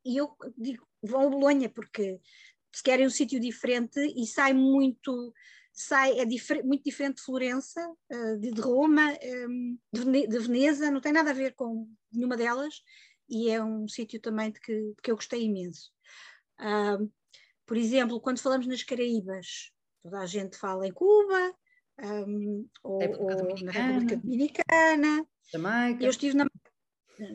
e 0.03 0.17
eu 0.17 0.35
digo, 0.57 0.87
vão 1.01 1.27
a 1.27 1.29
Bolonha, 1.29 1.69
porque 1.69 2.19
se 2.73 2.83
querem 2.83 3.07
um 3.07 3.11
sítio 3.11 3.39
diferente 3.39 3.99
e 3.99 4.25
sai 4.25 4.53
muito 4.53 5.33
sai, 5.77 6.19
é 6.19 6.25
difer 6.25 6.63
muito 6.65 6.83
diferente 6.83 7.17
de 7.17 7.21
Florença, 7.21 7.87
uh, 8.11 8.37
de, 8.39 8.51
de, 8.51 8.61
Roma, 8.61 9.15
um, 9.47 9.77
de, 9.93 10.27
de, 10.27 10.39
Veneza, 10.39 10.89
não 10.89 10.99
tem 10.99 11.13
nada 11.13 11.29
a 11.29 11.33
ver 11.33 11.53
com 11.53 11.87
nenhuma 12.11 12.35
delas, 12.35 12.81
e 13.29 13.49
é 13.49 13.63
um 13.63 13.87
sítio 13.87 14.19
também 14.19 14.51
de 14.51 14.59
que, 14.59 14.73
de 14.73 14.95
que 15.03 15.11
eu 15.11 15.15
gostei 15.15 15.43
imenso. 15.43 15.91
Uh, 16.59 17.11
por 17.63 17.77
exemplo, 17.77 18.19
quando 18.19 18.39
falamos 18.39 18.65
nas 18.65 18.81
Caraíbas, 18.81 19.71
toda 20.01 20.19
a 20.19 20.25
gente 20.25 20.57
fala 20.57 20.87
em 20.87 20.91
Cuba, 20.91 21.53
um, 22.03 22.67
ou, 22.83 22.99
ou 23.19 23.63
na 23.63 23.71
República 23.71 24.17
Dominicana, 24.17 25.27
Jamaica. 25.51 26.03
Eu 26.03 26.09
estive 26.09 26.35
na 26.35 26.47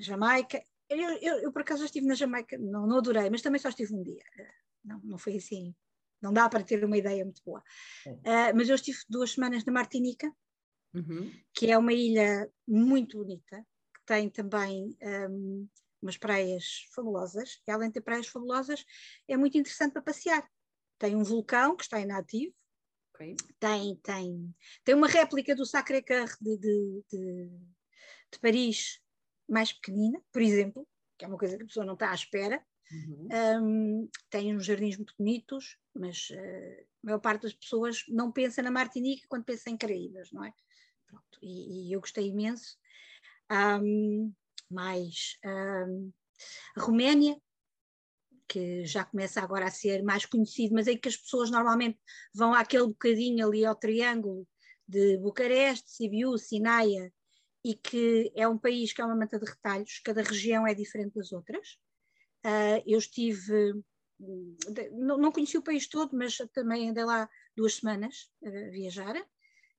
Jamaica. 0.00 0.64
Eu, 0.88 0.98
eu, 0.98 1.38
eu, 1.42 1.52
por 1.52 1.62
acaso 1.62 1.80
já 1.80 1.86
estive 1.86 2.06
na 2.06 2.14
Jamaica, 2.14 2.58
não, 2.58 2.86
não 2.86 2.98
adorei, 2.98 3.30
mas 3.30 3.40
também 3.40 3.60
só 3.60 3.68
estive 3.68 3.94
um 3.94 4.02
dia. 4.02 4.22
Não, 4.84 5.00
não 5.04 5.18
foi 5.18 5.36
assim 5.36 5.74
não 6.22 6.32
dá 6.32 6.48
para 6.48 6.62
ter 6.62 6.84
uma 6.84 6.96
ideia 6.96 7.24
muito 7.24 7.42
boa. 7.44 7.62
Uh, 8.06 8.54
mas 8.54 8.68
eu 8.68 8.76
estive 8.76 8.98
duas 9.08 9.32
semanas 9.32 9.64
na 9.64 9.72
Martinica, 9.72 10.32
uhum. 10.94 11.30
que 11.52 11.70
é 11.70 11.76
uma 11.76 11.92
ilha 11.92 12.50
muito 12.66 13.18
bonita, 13.18 13.66
que 13.94 14.04
tem 14.06 14.30
também 14.30 14.96
um, 15.02 15.68
umas 16.00 16.16
praias 16.16 16.86
fabulosas, 16.94 17.60
e 17.66 17.70
além 17.70 17.88
de 17.88 17.94
ter 17.94 18.00
praias 18.02 18.28
fabulosas, 18.28 18.84
é 19.28 19.36
muito 19.36 19.58
interessante 19.58 19.92
para 19.92 20.02
passear. 20.02 20.48
Tem 20.98 21.16
um 21.16 21.24
vulcão 21.24 21.76
que 21.76 21.82
está 21.82 22.00
inativo, 22.00 22.54
okay. 23.14 23.34
tem, 23.58 23.96
tem, 23.96 24.54
tem 24.84 24.94
uma 24.94 25.08
réplica 25.08 25.54
do 25.54 25.66
Sacré-Cœur 25.66 26.28
de, 26.40 26.56
de, 26.58 27.04
de, 27.10 27.50
de 28.32 28.38
Paris 28.40 29.00
mais 29.48 29.72
pequenina, 29.72 30.22
por 30.30 30.40
exemplo, 30.40 30.88
que 31.18 31.24
é 31.24 31.28
uma 31.28 31.38
coisa 31.38 31.56
que 31.56 31.64
a 31.64 31.66
pessoa 31.66 31.84
não 31.84 31.94
está 31.94 32.10
à 32.10 32.14
espera, 32.14 32.64
Uhum. 32.92 33.28
Um, 33.32 34.10
tem 34.28 34.54
uns 34.54 34.64
jardins 34.64 34.96
muito 34.96 35.14
bonitos, 35.18 35.78
mas 35.94 36.28
uh, 36.30 36.82
a 37.02 37.06
maior 37.06 37.18
parte 37.20 37.42
das 37.42 37.54
pessoas 37.54 38.04
não 38.08 38.30
pensa 38.30 38.62
na 38.62 38.70
Martinica 38.70 39.26
quando 39.28 39.44
pensa 39.44 39.70
em 39.70 39.76
Caraíbas, 39.76 40.30
não 40.32 40.44
é? 40.44 40.52
Pronto, 41.06 41.38
e, 41.42 41.88
e 41.88 41.92
eu 41.92 42.00
gostei 42.00 42.28
imenso. 42.28 42.76
Um, 43.50 44.32
mais 44.70 45.38
um, 45.44 46.12
a 46.76 46.82
Roménia, 46.82 47.36
que 48.48 48.84
já 48.84 49.04
começa 49.04 49.40
agora 49.40 49.66
a 49.66 49.70
ser 49.70 50.02
mais 50.02 50.26
conhecido, 50.26 50.74
mas 50.74 50.86
é 50.86 50.96
que 50.96 51.08
as 51.08 51.16
pessoas 51.16 51.50
normalmente 51.50 51.98
vão 52.34 52.52
àquele 52.52 52.88
bocadinho 52.88 53.46
ali 53.46 53.64
ao 53.64 53.74
triângulo 53.74 54.46
de 54.86 55.16
Bucareste, 55.18 55.90
Sibiu, 55.90 56.36
Sinaia, 56.36 57.12
e 57.64 57.74
que 57.74 58.30
é 58.34 58.46
um 58.46 58.58
país 58.58 58.92
que 58.92 59.00
é 59.00 59.04
uma 59.04 59.16
manta 59.16 59.38
de 59.38 59.46
retalhos, 59.46 60.00
cada 60.04 60.22
região 60.22 60.66
é 60.66 60.74
diferente 60.74 61.14
das 61.14 61.32
outras. 61.32 61.78
Uh, 62.44 62.82
eu 62.86 62.98
estive, 62.98 63.72
não, 64.92 65.16
não, 65.16 65.32
conheci 65.32 65.56
o 65.56 65.62
país 65.62 65.86
todo, 65.86 66.16
mas 66.16 66.36
também 66.52 66.90
andei 66.90 67.04
lá 67.04 67.28
duas 67.56 67.74
semanas 67.74 68.30
a 68.44 68.70
viajar 68.70 69.14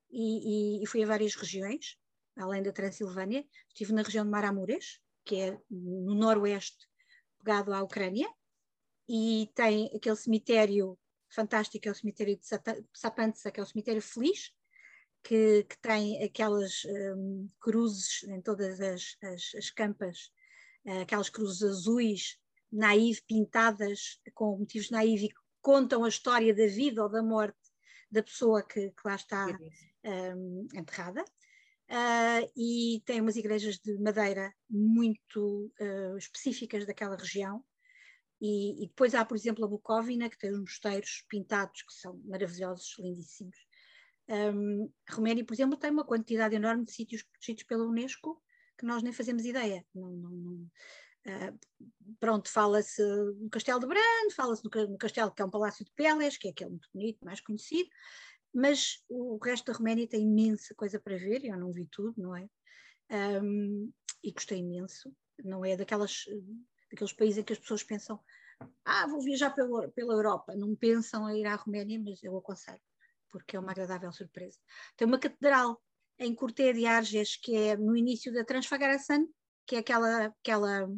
e, 0.10 0.80
e, 0.80 0.84
e, 0.84 0.88
fui 0.88 1.04
a 1.04 1.08
várias 1.08 1.36
regiões, 1.36 1.98
além 2.38 2.64
da 2.64 2.72
Transilvânia. 2.72 3.46
Estive 3.68 3.94
na 3.94 4.02
região 4.02 4.24
de 4.24 4.32
Maramures, 4.32 5.02
que 5.26 5.36
é 5.36 5.60
no 5.70 6.16
noroeste, 6.16 6.88
pegado 7.40 7.74
à 7.74 7.82
Ucrânia, 7.82 8.30
e 9.08 9.52
tem 9.54 9.92
aquele 9.94 10.16
cemitério 10.16 10.98
fantástico, 11.30 11.88
é 11.88 11.92
o 11.92 11.96
cemitério 11.96 12.38
de 12.38 12.46
Sapantsa, 12.94 13.52
que 13.52 13.60
é 13.60 13.64
o 13.64 13.66
cemitério 13.66 14.02
feliz, 14.02 14.54
que, 15.24 15.64
que 15.64 15.78
tem 15.82 16.24
aquelas 16.24 16.84
um, 16.86 17.50
cruzes 17.60 18.24
em 18.24 18.42
todas 18.42 18.80
as, 18.80 19.18
as, 19.24 19.56
as 19.56 19.70
campas, 19.72 20.32
uh, 20.86 21.02
aquelas 21.02 21.30
cruzes 21.30 21.64
azuis 21.64 22.40
naive, 22.74 23.22
pintadas 23.28 24.20
com 24.34 24.58
motivos 24.58 24.90
naive 24.90 25.26
e 25.26 25.30
que 25.30 25.42
contam 25.62 26.04
a 26.04 26.10
história 26.10 26.54
da 26.54 26.66
vida 26.66 27.04
ou 27.04 27.10
da 27.10 27.22
morte 27.22 27.58
da 28.12 28.22
pessoa 28.22 28.62
que, 28.62 28.90
que 28.90 29.02
lá 29.06 29.16
está 29.16 29.48
um, 30.04 30.68
enterrada. 30.74 31.24
Uh, 31.90 32.50
e 32.58 33.04
tem 33.06 33.22
umas 33.22 33.36
igrejas 33.36 33.78
de 33.78 33.98
madeira 34.00 34.54
muito 34.70 35.72
uh, 35.80 36.18
específicas 36.18 36.86
daquela 36.86 37.16
região. 37.16 37.64
E, 38.42 38.84
e, 38.84 38.88
depois 38.88 39.16
há, 39.16 39.24
por 39.24 39.38
exemplo, 39.38 39.64
a 39.64 39.68
Bucóvina, 39.68 40.30
que 40.30 40.38
tem 40.38 40.52
os 40.52 40.60
mosteiros 40.60 41.24
pintados, 41.30 41.82
que 41.84 41.94
são 41.94 42.20
maravilhosos, 42.26 42.96
lindíssimos. 43.00 43.58
Um, 44.28 44.92
a 45.08 45.14
Roménia, 45.14 45.46
por 45.46 45.54
exemplo, 45.54 45.78
tem 45.78 45.92
uma 45.92 46.06
quantidade 46.06 46.56
enorme 46.56 46.86
de 46.86 46.92
sítios 46.92 47.24
protegidos 47.24 47.64
pela 47.64 47.86
Unesco 47.86 48.42
que 48.78 48.86
nós 48.86 49.04
nem 49.04 49.14
fazemos 49.14 49.46
ideia. 49.46 49.86
Não, 49.94 50.10
não, 50.10 50.30
não, 50.30 50.72
Uh, 51.26 51.58
pronto, 52.20 52.50
fala-se 52.50 53.02
no 53.02 53.50
Castelo 53.50 53.80
de 53.80 53.88
Brando, 53.88 54.36
fala-se 54.36 54.64
no, 54.64 54.88
no, 54.90 54.98
Castelo 54.98 55.32
que 55.32 55.42
é 55.42 55.46
um 55.46 55.50
Palácio 55.50 55.86
de 55.86 55.92
Peles, 55.92 56.38
que 56.38 56.50
é 56.50 56.52
aquele 56.52 56.72
muito 56.72 56.90
bonito, 56.94 57.24
mais 57.24 57.40
conhecido, 57.40 57.90
mas 58.54 59.04
o 59.10 59.38
resto 59.38 59.72
da 59.72 59.78
Roménia 59.78 60.08
tem 60.08 60.22
imensa 60.22 60.76
coisa 60.76 61.00
para 61.00 61.18
ver, 61.18 61.46
eu 61.46 61.58
não 61.58 61.72
vi 61.72 61.88
tudo, 61.90 62.22
não 62.22 62.36
é? 62.36 62.48
Um, 63.42 63.92
e 64.24 64.32
gostei 64.32 64.60
imenso, 64.60 65.14
não 65.44 65.64
é 65.64 65.78
daquelas, 65.78 66.26
daqueles 66.92 67.14
países 67.14 67.40
em 67.40 67.44
que 67.44 67.54
as 67.54 67.60
pessoas 67.60 67.84
pensam, 67.84 68.20
ah, 68.86 69.08
vou 69.08 69.22
viajar 69.22 69.52
pela, 69.52 69.90
pela 69.90 70.14
Europa, 70.14 70.56
não 70.56 70.76
pensam 70.76 71.30
em 71.30 71.42
ir 71.42 71.46
à 71.46 71.56
Roménia, 71.56 72.00
mas 72.00 72.22
eu 72.24 72.38
aconselho, 72.38 72.82
porque 73.30 73.56
é 73.56 73.60
uma 73.60 73.72
agradável 73.72 74.12
surpresa. 74.12 74.60
Tem 74.96 75.08
uma 75.08 75.20
catedral 75.20 75.82
em 76.20 76.34
Corté 76.36 76.72
de 76.74 76.86
Arges, 76.86 77.36
que 77.38 77.56
é 77.56 77.76
no 77.76 77.96
início 77.96 78.34
da 78.34 78.44
Transfagaração, 78.44 79.28
que 79.66 79.76
é 79.76 79.80
aquela, 79.80 80.26
aquela 80.26 80.90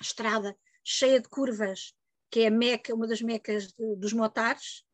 estrada 0.00 0.56
cheia 0.84 1.20
de 1.20 1.28
curvas, 1.28 1.94
que 2.30 2.40
é 2.40 2.46
a 2.46 2.50
meca, 2.50 2.94
uma 2.94 3.06
das 3.06 3.20
mecas 3.20 3.68
de, 3.68 3.96
dos 3.96 4.12
motares, 4.12 4.84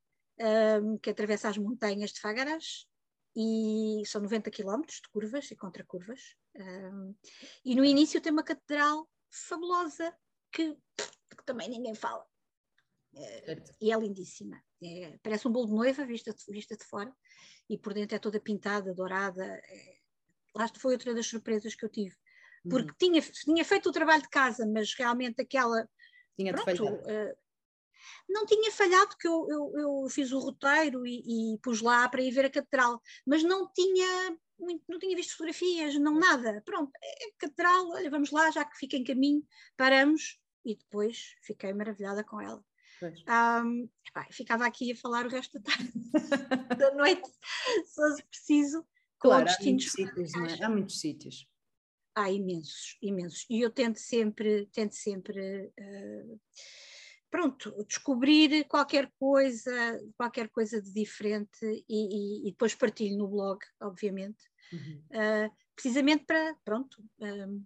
um, 0.83 0.99
que 0.99 1.11
atravessa 1.11 1.49
as 1.49 1.59
montanhas 1.59 2.12
de 2.12 2.21
Fagaras, 2.21 2.87
e 3.35 4.03
são 4.07 4.21
90 4.21 4.51
quilómetros 4.51 5.01
de 5.01 5.09
curvas 5.09 5.51
e 5.51 5.57
contracurvas. 5.57 6.37
Um, 6.55 7.15
e 7.65 7.75
no 7.75 7.85
início 7.85 8.21
tem 8.21 8.33
uma 8.33 8.43
catedral 8.43 9.09
fabulosa 9.31 10.15
que, 10.51 10.75
que 10.75 11.45
também 11.45 11.69
ninguém 11.69 11.95
fala. 11.95 12.27
É, 13.15 13.57
e 13.81 13.93
é 13.93 13.99
lindíssima. 13.99 14.62
É, 14.83 15.19
parece 15.23 15.47
um 15.47 15.53
bolo 15.53 15.67
de 15.67 15.75
noiva 15.75 16.05
vista 16.05 16.33
de, 16.33 16.45
vista 16.51 16.77
de 16.77 16.85
fora 16.85 17.15
e 17.69 17.79
por 17.79 17.95
dentro 17.95 18.17
é 18.17 18.19
toda 18.19 18.41
pintada, 18.41 18.95
dourada. 18.95 19.45
É, 19.45 19.99
lá 20.55 20.69
foi 20.77 20.93
outra 20.93 21.15
das 21.15 21.27
surpresas 21.27 21.75
que 21.75 21.85
eu 21.85 21.91
tive 21.91 22.17
porque 22.68 22.90
uhum. 22.90 22.96
tinha, 22.98 23.20
tinha 23.20 23.64
feito 23.64 23.88
o 23.88 23.92
trabalho 23.92 24.22
de 24.22 24.29
casa, 24.29 24.66
mas 24.66 24.94
realmente 24.94 25.40
aquela. 25.40 25.88
Tinha 26.37 26.53
pronto, 26.53 26.85
uh, 26.85 27.37
não 28.29 28.46
tinha 28.46 28.70
falhado, 28.72 29.16
que 29.18 29.29
eu, 29.29 29.46
eu, 29.48 29.72
eu 29.77 30.09
fiz 30.09 30.33
o 30.33 30.38
roteiro 30.38 31.07
e, 31.07 31.55
e, 31.55 31.59
pus 31.59 31.81
lá 31.81 32.09
para 32.09 32.22
ir 32.22 32.31
ver 32.31 32.46
a 32.46 32.51
catedral, 32.51 33.01
mas 33.27 33.42
não 33.42 33.70
tinha 33.72 34.37
muito, 34.59 34.85
não 34.88 34.98
tinha 34.98 35.16
visto 35.16 35.33
fotografias, 35.33 35.94
não 35.96 36.18
nada. 36.18 36.62
Pronto, 36.64 36.90
é 37.03 37.29
a 37.29 37.33
catedral, 37.38 37.90
olha, 37.90 38.11
vamos 38.11 38.31
lá, 38.31 38.51
já 38.51 38.64
que 38.64 38.77
fica 38.77 38.96
em 38.96 39.05
caminho, 39.05 39.44
paramos 39.77 40.40
e 40.64 40.77
depois 40.77 41.35
fiquei 41.42 41.72
maravilhada 41.72 42.25
com 42.25 42.40
ela. 42.40 42.64
Um, 43.03 43.88
epá, 44.09 44.29
ficava 44.31 44.64
aqui 44.64 44.92
a 44.92 44.96
falar 44.96 45.27
o 45.27 45.29
resto 45.29 45.59
da 45.59 45.72
tarde, 45.72 45.92
da 46.79 46.94
noite, 46.94 47.29
se 47.85 48.22
preciso. 48.25 48.87
Claro, 49.18 49.48
há 49.48 49.62
muitos, 49.62 49.92
sítios, 49.92 50.35
é? 50.35 50.64
há 50.64 50.68
muitos 50.68 51.01
sítios 51.01 51.52
há 52.14 52.31
imensos, 52.31 52.96
imensos. 53.03 53.46
E 53.48 53.61
eu 53.61 53.70
tento 53.70 53.98
sempre, 53.98 54.66
tento 54.72 54.94
sempre, 54.94 55.72
uh, 55.79 56.40
pronto, 57.31 57.85
descobrir 57.88 58.64
qualquer 58.64 59.11
coisa, 59.18 60.01
qualquer 60.16 60.48
coisa 60.48 60.81
de 60.81 60.92
diferente 60.92 61.59
e, 61.88 62.44
e, 62.44 62.48
e 62.48 62.51
depois 62.51 62.75
partilho 62.75 63.16
no 63.16 63.29
blog, 63.29 63.59
obviamente, 63.81 64.44
uhum. 64.72 65.03
uh, 65.11 65.51
precisamente 65.75 66.25
para, 66.25 66.55
pronto, 66.64 67.03
um, 67.20 67.64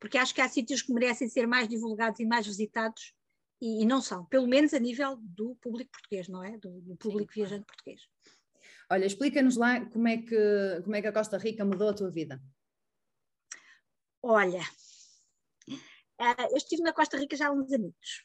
porque 0.00 0.18
acho 0.18 0.34
que 0.34 0.40
há 0.40 0.48
sítios 0.48 0.82
que 0.82 0.92
merecem 0.92 1.28
ser 1.28 1.46
mais 1.46 1.68
divulgados 1.68 2.20
e 2.20 2.26
mais 2.26 2.46
visitados 2.46 3.14
e, 3.60 3.82
e 3.82 3.86
não 3.86 4.02
são, 4.02 4.26
pelo 4.26 4.46
menos 4.46 4.74
a 4.74 4.78
nível 4.78 5.16
do 5.22 5.54
público 5.62 5.92
português, 5.92 6.28
não 6.28 6.42
é? 6.42 6.58
Do, 6.58 6.80
do 6.82 6.96
público 6.96 7.32
Sim. 7.32 7.40
viajante 7.40 7.64
português. 7.64 8.02
Olha, 8.90 9.06
explica-nos 9.06 9.56
lá 9.56 9.84
como 9.86 10.06
é, 10.06 10.18
que, 10.18 10.82
como 10.82 10.94
é 10.94 11.00
que 11.00 11.06
a 11.06 11.12
Costa 11.12 11.38
Rica 11.38 11.64
mudou 11.64 11.88
a 11.88 11.94
tua 11.94 12.10
vida. 12.10 12.42
Olha, 14.26 14.62
eh, 16.18 16.44
eu 16.50 16.56
estive 16.56 16.82
na 16.82 16.94
Costa 16.94 17.18
Rica 17.18 17.36
já 17.36 17.48
há 17.48 17.52
uns 17.52 17.70
anos 17.70 18.24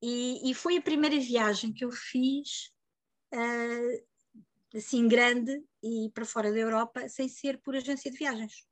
e, 0.00 0.48
e, 0.48 0.54
foi 0.54 0.76
a 0.76 0.80
primeira 0.80 1.18
viagem 1.18 1.72
que 1.72 1.84
eu 1.84 1.90
fiz 1.90 2.72
uh, 3.34 4.76
assim 4.76 5.08
grande 5.08 5.60
e 5.82 6.08
para 6.14 6.24
fora 6.24 6.52
da 6.52 6.58
Europa 6.58 7.08
sem 7.08 7.28
ser 7.28 7.58
por 7.58 7.74
agência 7.74 8.12
de 8.12 8.16
viagens, 8.16 8.64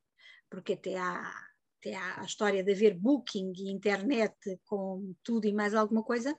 porque 0.48 0.74
até 0.74 0.96
há, 0.96 1.35
até 1.80 1.96
há 1.96 2.20
a 2.20 2.24
história 2.24 2.62
de 2.62 2.70
haver 2.70 2.94
booking 2.96 3.52
e 3.56 3.72
internet 3.72 4.37
com 4.66 5.16
tudo 5.24 5.48
e 5.48 5.52
mais 5.52 5.74
alguma 5.74 6.04
coisa, 6.04 6.32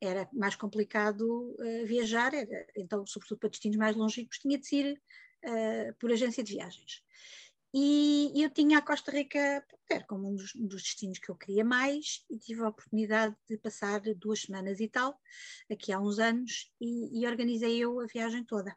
era 0.00 0.28
mais 0.32 0.56
complicado 0.56 1.22
uh, 1.60 1.86
viajar, 1.86 2.34
era, 2.34 2.66
então, 2.76 3.06
sobretudo 3.06 3.38
para 3.38 3.50
destinos 3.50 3.76
mais 3.76 3.94
longínquos, 3.94 4.36
tinha 4.36 4.58
de 4.58 4.66
ser 4.66 5.00
por 6.00 6.10
agência 6.10 6.42
de 6.42 6.54
viagens. 6.54 7.04
E 7.76 8.30
eu 8.40 8.48
tinha 8.50 8.78
a 8.78 8.82
Costa 8.82 9.10
Rica 9.10 9.66
era 9.90 10.04
como 10.04 10.30
um 10.30 10.36
dos, 10.36 10.52
dos, 10.54 10.80
destinos 10.80 11.18
que 11.18 11.28
eu 11.28 11.34
queria 11.34 11.64
mais 11.64 12.24
e 12.30 12.38
tive 12.38 12.62
a 12.62 12.68
oportunidade 12.68 13.34
de 13.50 13.58
passar 13.58 14.00
duas 14.14 14.42
semanas 14.42 14.78
e 14.78 14.88
tal, 14.88 15.20
aqui 15.68 15.92
há 15.92 15.98
uns 15.98 16.20
anos, 16.20 16.72
e, 16.80 17.20
e 17.20 17.26
organizei 17.26 17.76
eu 17.78 17.98
a 17.98 18.06
viagem 18.06 18.44
toda. 18.44 18.76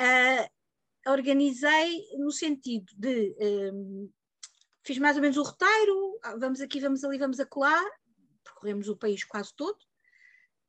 Uh, 0.00 1.10
organizei 1.10 2.16
no 2.16 2.32
sentido 2.32 2.90
de 2.96 3.36
um, 3.38 4.10
fiz 4.82 4.96
mais 4.96 5.16
ou 5.16 5.22
menos 5.22 5.36
o 5.36 5.42
roteiro, 5.42 6.18
ah, 6.22 6.36
vamos 6.38 6.62
aqui, 6.62 6.80
vamos 6.80 7.04
ali, 7.04 7.18
vamos 7.18 7.38
acolá, 7.38 7.78
percorremos 8.42 8.88
o 8.88 8.96
país 8.96 9.24
quase 9.24 9.54
todo, 9.54 9.78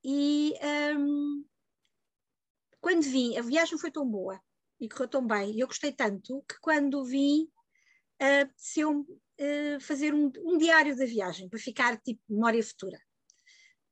e 0.03 0.53
um, 0.97 1.45
quando 2.81 3.03
vim, 3.03 3.37
a 3.37 3.41
viagem 3.41 3.77
foi 3.77 3.89
tão 3.89 4.05
boa 4.05 4.37
e 4.79 4.89
correu 4.89 5.07
tão 5.07 5.25
bem. 5.25 5.51
E 5.51 5.59
eu 5.59 5.67
gostei 5.67 5.91
tanto 5.91 6.43
que 6.47 6.59
quando 6.61 7.05
vim, 7.05 7.43
uh, 8.21 8.51
se 8.55 8.81
eu 8.81 9.01
uh, 9.01 9.79
fazer 9.81 10.13
um, 10.13 10.31
um, 10.43 10.57
diário 10.57 10.95
da 10.95 11.05
viagem 11.05 11.49
para 11.49 11.59
ficar 11.59 11.97
tipo 12.01 12.21
memória 12.29 12.63
futura. 12.63 12.99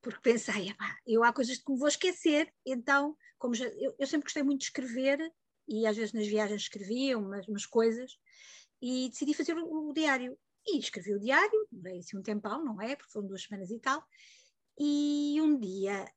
Porque 0.01 0.19
pensei, 0.21 0.73
eu 1.05 1.23
há 1.23 1.31
coisas 1.31 1.57
que 1.57 1.71
me 1.71 1.77
vou 1.77 1.87
esquecer, 1.87 2.51
então, 2.65 3.15
como 3.37 3.53
já, 3.53 3.65
eu, 3.65 3.95
eu, 3.99 4.07
sempre 4.07 4.23
gostei 4.25 4.41
muito 4.41 4.61
de 4.61 4.65
escrever, 4.65 5.19
e 5.67 5.85
às 5.85 5.95
vezes 5.95 6.13
nas 6.13 6.27
viagens 6.27 6.63
escrevia 6.63 7.17
umas, 7.17 7.47
umas 7.47 7.65
coisas, 7.65 8.11
e 8.81 9.09
decidi 9.09 9.33
fazer 9.33 9.55
o, 9.55 9.89
o, 9.89 9.93
diário. 9.93 10.37
E 10.67 10.79
escrevi 10.79 11.13
o 11.13 11.19
diário, 11.19 11.67
demorei 11.71 11.99
assim 11.99 12.17
um 12.17 12.23
tempão, 12.23 12.63
não 12.63 12.81
é? 12.81 12.95
Porque 12.95 13.11
foram 13.11 13.27
duas 13.27 13.43
semanas 13.43 13.69
e 13.71 13.79
tal. 13.79 14.03
E 14.79 15.39
um 15.39 15.59
dia, 15.59 16.11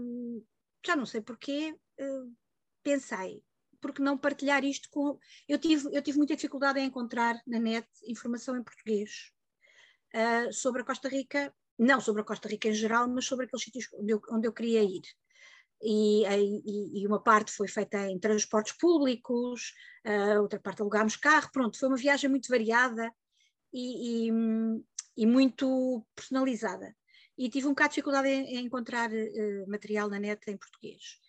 hum, 0.00 0.44
já 0.84 0.94
não 0.94 1.06
sei 1.06 1.20
porquê, 1.20 1.76
hum, 1.98 2.34
pensei, 2.82 3.42
porque 3.80 4.02
não 4.02 4.16
partilhar 4.18 4.64
isto 4.64 4.88
com. 4.90 5.18
Eu 5.48 5.58
tive, 5.58 5.88
eu 5.92 6.02
tive 6.02 6.18
muita 6.18 6.34
dificuldade 6.34 6.78
em 6.80 6.86
encontrar 6.86 7.40
na 7.46 7.58
net 7.58 7.88
informação 8.06 8.56
em 8.56 8.62
português 8.62 9.32
uh, 10.14 10.52
sobre 10.52 10.82
a 10.82 10.84
Costa 10.84 11.08
Rica, 11.08 11.54
não 11.78 12.00
sobre 12.00 12.22
a 12.22 12.24
Costa 12.24 12.48
Rica 12.48 12.68
em 12.68 12.74
geral, 12.74 13.08
mas 13.08 13.26
sobre 13.26 13.46
aqueles 13.46 13.64
sítios 13.64 13.88
onde 13.94 14.12
eu, 14.12 14.20
onde 14.30 14.48
eu 14.48 14.52
queria 14.52 14.82
ir. 14.82 15.02
E, 15.82 16.24
e, 16.26 17.02
e, 17.02 17.06
uma 17.06 17.22
parte 17.22 17.52
foi 17.52 17.68
feita 17.68 18.06
em 18.08 18.18
transportes 18.18 18.72
públicos, 18.78 19.74
uh, 20.06 20.40
outra 20.40 20.58
parte 20.58 20.80
alugámos 20.80 21.16
carro, 21.16 21.50
pronto, 21.52 21.78
foi 21.78 21.88
uma 21.88 21.98
viagem 21.98 22.30
muito 22.30 22.48
variada 22.48 23.12
e, 23.72 24.30
e 25.16 25.26
muito 25.26 26.06
personalizada. 26.14 26.96
E 27.36 27.50
tive 27.50 27.66
um 27.66 27.70
bocado 27.70 27.90
de 27.90 27.94
dificuldade 27.96 28.28
em, 28.28 28.56
em 28.56 28.64
encontrar 28.64 29.10
uh, 29.10 29.70
material 29.70 30.08
na 30.08 30.18
net 30.18 30.40
em 30.50 30.56
português 30.56 31.25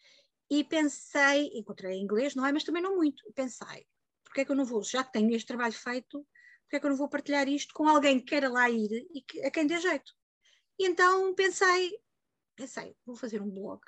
e 0.50 0.64
pensei, 0.64 1.52
encontrei 1.54 1.98
em 1.98 2.04
inglês, 2.04 2.36
não 2.36 2.46
é? 2.46 2.52
Mas 2.52 2.64
também 2.64 2.82
não 2.82 2.96
muito. 2.96 3.24
Pensei, 3.34 3.86
porque 4.24 4.42
é 4.42 4.46
que 4.46 4.52
eu 4.52 4.56
não 4.56 4.66
vou, 4.66 4.84
já 4.84 5.04
que 5.04 5.12
tenho 5.12 5.34
este 5.36 5.48
trabalho 5.48 5.74
feito, 5.74 6.26
porque 6.64 6.78
é 6.78 6.80
que 6.80 6.86
eu 6.86 6.90
não 6.90 6.98
vou 6.98 7.10
partilhar 7.10 7.48
isto 7.48 7.74
com 7.74 7.88
alguém 7.88 8.20
que 8.20 8.26
queira 8.26 8.50
lá 8.50 8.70
ir 8.70 9.08
e 9.14 9.22
que, 9.22 9.44
a 9.46 9.52
quem 9.52 9.66
dê 9.68 9.80
jeito? 9.80 10.14
E 10.80 10.86
então 10.86 11.34
pensei, 11.34 11.98
pensei, 12.56 12.96
vou 13.06 13.16
fazer 13.16 13.42
um 13.42 13.50
blog. 13.50 13.82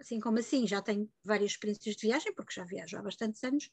Assim 0.00 0.18
como 0.18 0.38
assim, 0.38 0.66
já 0.66 0.80
tenho 0.80 1.10
várias 1.22 1.52
experiências 1.52 1.96
de 1.96 2.06
viagem, 2.06 2.34
porque 2.34 2.54
já 2.54 2.64
viajo 2.64 2.96
há 2.96 3.02
bastantes 3.02 3.42
anos, 3.44 3.68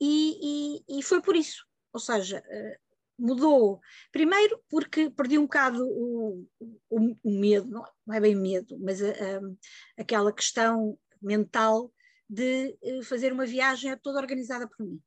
e, 0.00 0.80
e, 0.88 0.98
e 0.98 1.02
foi 1.02 1.22
por 1.22 1.36
isso. 1.36 1.64
Ou 1.92 2.00
seja, 2.00 2.42
uh, 2.44 2.92
mudou. 3.18 3.80
Primeiro 4.10 4.60
porque 4.68 5.10
perdi 5.10 5.38
um 5.38 5.42
bocado 5.42 5.86
o, 5.86 6.48
o, 6.90 7.16
o 7.22 7.40
medo, 7.40 7.84
não 8.06 8.14
é 8.14 8.20
bem 8.20 8.34
medo, 8.34 8.76
mas 8.80 9.00
uh, 9.00 9.40
um, 9.42 9.56
aquela 9.96 10.32
questão 10.32 10.98
mental 11.22 11.92
de 12.28 12.76
eh, 12.82 13.02
fazer 13.02 13.32
uma 13.32 13.46
viagem 13.46 13.96
toda 13.98 14.18
organizada 14.18 14.68
por 14.68 14.84
mim. 14.84 15.00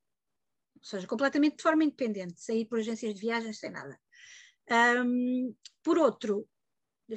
Ou 0.77 0.83
seja, 0.83 1.07
completamente 1.07 1.57
de 1.57 1.63
forma 1.63 1.83
independente, 1.83 2.39
sair 2.41 2.65
por 2.65 2.79
agências 2.79 3.15
de 3.15 3.21
viagens, 3.21 3.59
sem 3.59 3.71
nada. 3.71 3.99
Um, 5.03 5.55
por 5.83 5.97
outro, 5.97 6.47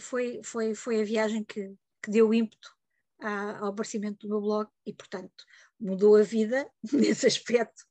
foi, 0.01 0.41
foi, 0.43 0.75
foi 0.75 1.01
a 1.01 1.05
viagem 1.05 1.45
que, 1.45 1.75
que 2.03 2.11
deu 2.11 2.33
ímpeto 2.33 2.77
ao 3.21 3.69
aparecimento 3.69 4.27
do 4.27 4.29
meu 4.29 4.41
blog 4.41 4.71
e, 4.87 4.93
portanto, 4.93 5.45
mudou 5.79 6.17
a 6.17 6.23
vida 6.23 6.71
nesse 6.93 7.27
aspecto 7.27 7.85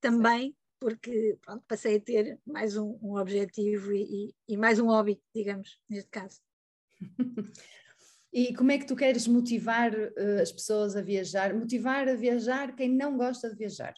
também, 0.00 0.56
porque 0.80 1.38
pronto, 1.40 1.64
passei 1.66 1.96
a 1.96 2.00
ter 2.00 2.40
mais 2.46 2.76
um, 2.76 2.98
um 3.00 3.16
objetivo 3.16 3.92
e, 3.92 4.28
e, 4.28 4.34
e 4.48 4.56
mais 4.56 4.78
um 4.78 4.86
hobby, 4.86 5.22
digamos, 5.34 5.80
neste 5.88 6.10
caso. 6.10 6.40
E 8.36 8.52
como 8.52 8.72
é 8.72 8.78
que 8.78 8.86
tu 8.86 8.96
queres 8.96 9.28
motivar 9.28 9.94
uh, 9.94 10.42
as 10.42 10.50
pessoas 10.50 10.96
a 10.96 11.00
viajar? 11.00 11.54
Motivar 11.54 12.08
a 12.08 12.16
viajar 12.16 12.74
quem 12.74 12.88
não 12.90 13.16
gosta 13.16 13.48
de 13.48 13.54
viajar? 13.54 13.94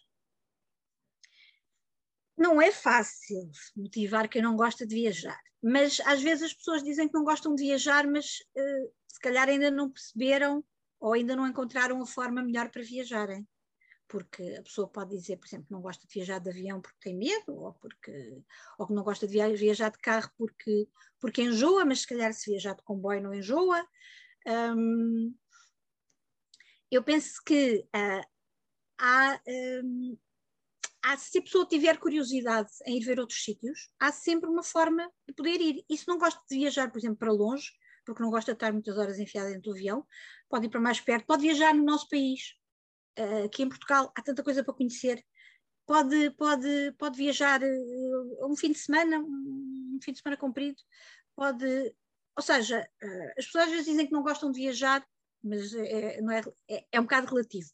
Não 2.37 2.61
é 2.61 2.71
fácil 2.71 3.51
motivar 3.75 4.29
quem 4.29 4.43
não 4.43 4.55
gosta 4.55 4.87
de 4.87 4.95
viajar, 4.95 5.41
mas 5.63 6.03
às 6.05 6.23
vezes 6.23 6.45
as 6.45 6.53
pessoas 6.53 6.83
dizem 6.83 7.09
que 7.09 7.15
não 7.15 7.25
gostam 7.25 7.55
de 7.55 7.65
viajar, 7.65 8.07
mas 8.07 8.41
uh, 8.55 8.93
se 9.09 9.19
calhar 9.21 9.49
ainda 9.49 9.71
não 9.71 9.91
perceberam 9.91 10.63
ou 11.01 11.15
ainda 11.15 11.35
não 11.35 11.49
encontraram 11.49 12.03
a 12.03 12.07
forma 12.07 12.43
melhor 12.43 12.71
para 12.71 12.83
viajarem. 12.83 13.49
Porque 14.07 14.43
a 14.59 14.63
pessoa 14.63 14.87
pode 14.87 15.17
dizer, 15.17 15.39
por 15.39 15.47
exemplo, 15.47 15.67
que 15.67 15.73
não 15.73 15.81
gosta 15.81 16.07
de 16.07 16.13
viajar 16.13 16.41
de 16.41 16.51
avião 16.51 16.79
porque 16.79 16.99
tem 17.01 17.17
medo, 17.17 17.57
ou, 17.57 17.73
porque, 17.73 18.43
ou 18.79 18.87
que 18.87 18.93
não 18.93 19.03
gosta 19.03 19.27
de 19.27 19.33
viajar 19.57 19.91
de 19.91 19.99
carro 19.99 20.31
porque, 20.37 20.87
porque 21.19 21.43
enjoa, 21.43 21.87
mas 21.87 22.03
se 22.03 22.07
calhar 22.07 22.35
se 22.35 22.51
viajar 22.51 22.75
de 22.75 22.83
comboio 22.83 23.23
não 23.23 23.35
enjoa. 23.35 23.83
Um, 24.47 25.35
eu 26.91 27.03
penso 27.03 27.43
que 27.45 27.85
uh, 27.95 28.27
há, 28.99 29.41
um, 29.47 30.19
há, 31.03 31.17
se 31.17 31.39
a 31.39 31.43
pessoa 31.43 31.67
tiver 31.67 31.99
curiosidade 31.99 32.71
em 32.87 32.99
ir 32.99 33.05
ver 33.05 33.19
outros 33.19 33.43
sítios, 33.43 33.91
há 33.99 34.13
sempre 34.13 34.49
uma 34.49 34.63
forma 34.63 35.11
de 35.27 35.35
poder 35.35 35.61
ir. 35.61 35.85
E 35.89 35.99
se 35.99 36.07
não 36.07 36.19
gosta 36.19 36.41
de 36.49 36.57
viajar, 36.57 36.91
por 36.91 36.99
exemplo, 36.99 37.19
para 37.19 37.33
longe, 37.33 37.73
porque 38.05 38.23
não 38.23 38.31
gosta 38.31 38.53
de 38.53 38.57
estar 38.57 38.73
muitas 38.73 38.97
horas 38.97 39.19
enfiada 39.19 39.49
dentro 39.49 39.63
do 39.63 39.73
avião, 39.73 40.07
pode 40.49 40.67
ir 40.67 40.71
para 40.71 40.81
mais 40.81 41.01
perto, 41.01 41.27
pode 41.27 41.43
viajar 41.43 41.75
no 41.75 41.85
nosso 41.85 42.09
país. 42.09 42.55
Uh, 43.19 43.47
aqui 43.47 43.63
em 43.63 43.69
Portugal 43.69 44.13
há 44.15 44.23
tanta 44.23 44.45
coisa 44.45 44.63
para 44.63 44.75
conhecer. 44.75 45.25
Pode, 45.87 46.31
pode, 46.33 46.93
pode 46.99 47.17
viajar 47.17 47.63
uh, 47.63 48.51
um 48.51 48.57
fim 48.57 48.73
de 48.73 48.79
semana, 48.79 49.19
um 49.19 49.99
fim 50.03 50.13
de 50.13 50.19
semana 50.19 50.37
comprido, 50.37 50.77
pode 51.35 51.95
ou 52.37 52.43
seja, 52.43 52.87
eh, 53.03 53.35
as 53.39 53.47
pessoas 53.47 53.65
às 53.65 53.71
vezes 53.71 53.87
dizem 53.87 54.07
que 54.07 54.13
não 54.13 54.23
gostam 54.23 54.53
de 54.53 54.61
viajar, 54.61 55.07
mas 55.43 55.73
é, 55.75 56.21
não 56.21 56.33
é, 56.33 56.43
é, 56.69 56.87
é 56.93 57.01
um 57.01 57.05
bocado 57.05 57.29
relativo. 57.29 57.69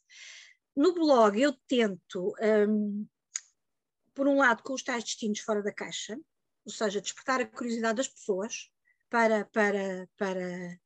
No 0.75 0.93
blog 0.93 1.39
eu 1.39 1.53
tento, 1.67 2.33
um, 2.69 3.07
por 4.13 4.27
um 4.27 4.37
lado, 4.37 4.63
com 4.63 4.73
os 4.73 4.83
tais 4.83 5.03
destinos 5.03 5.39
fora 5.39 5.61
da 5.61 5.73
caixa, 5.73 6.17
ou 6.65 6.71
seja, 6.71 7.01
despertar 7.01 7.41
a 7.41 7.45
curiosidade 7.45 7.97
das 7.97 8.07
pessoas 8.07 8.71
para, 9.09 9.45
para, 9.45 10.07
para 10.17 10.79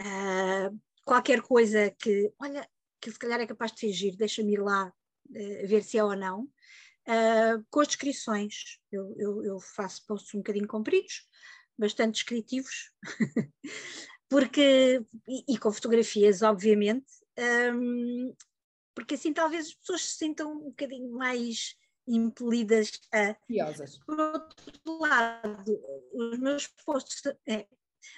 uh, 0.00 0.80
qualquer 1.04 1.42
coisa 1.42 1.90
que, 1.90 2.32
olha, 2.38 2.68
que 3.00 3.10
se 3.10 3.18
calhar 3.18 3.40
é 3.40 3.46
capaz 3.46 3.72
de 3.72 3.80
fingir, 3.80 4.16
deixa-me 4.16 4.54
ir 4.54 4.62
lá 4.62 4.86
uh, 4.86 5.66
ver 5.66 5.82
se 5.82 5.98
é 5.98 6.04
ou 6.04 6.16
não. 6.16 6.44
Uh, 7.06 7.62
com 7.70 7.80
as 7.80 7.88
descrições, 7.88 8.78
eu, 8.90 9.14
eu, 9.18 9.44
eu, 9.44 9.60
faço 9.60 10.06
posts 10.06 10.34
um 10.34 10.38
bocadinho 10.38 10.66
compridos, 10.66 11.28
bastante 11.78 12.14
descritivos, 12.14 12.90
porque, 14.28 15.02
e, 15.28 15.54
e, 15.54 15.58
com 15.58 15.72
fotografias, 15.72 16.42
obviamente, 16.42 17.06
um, 17.74 18.34
porque 18.94 19.14
assim 19.14 19.32
talvez 19.32 19.66
as 19.66 19.74
pessoas 19.74 20.02
se 20.02 20.16
sintam 20.18 20.52
um 20.52 20.70
bocadinho 20.70 21.10
mais 21.12 21.74
impelidas 22.06 22.92
a. 23.12 23.34
Curiosas. 23.34 23.98
Por 23.98 24.18
outro 24.20 24.98
lado, 25.00 25.82
os 26.12 26.38
meus 26.38 26.66
posts. 26.66 27.22
É, 27.46 27.66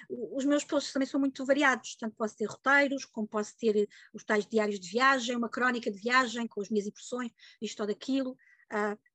os 0.09 0.43
meus 0.43 0.65
posts 0.65 0.91
também 0.91 1.07
são 1.07 1.17
muito 1.17 1.45
variados, 1.45 1.95
tanto 1.95 2.15
posso 2.17 2.35
ter 2.35 2.45
roteiros, 2.45 3.05
como 3.05 3.25
posso 3.25 3.57
ter 3.57 3.87
os 4.13 4.21
tais 4.21 4.45
diários 4.45 4.81
de 4.81 4.89
viagem, 4.89 5.35
uma 5.35 5.47
crónica 5.47 5.89
de 5.89 5.97
viagem 5.97 6.45
com 6.45 6.59
as 6.59 6.69
minhas 6.69 6.87
impressões, 6.87 7.31
isto 7.61 7.79
ou 7.79 7.87
daquilo, 7.87 8.37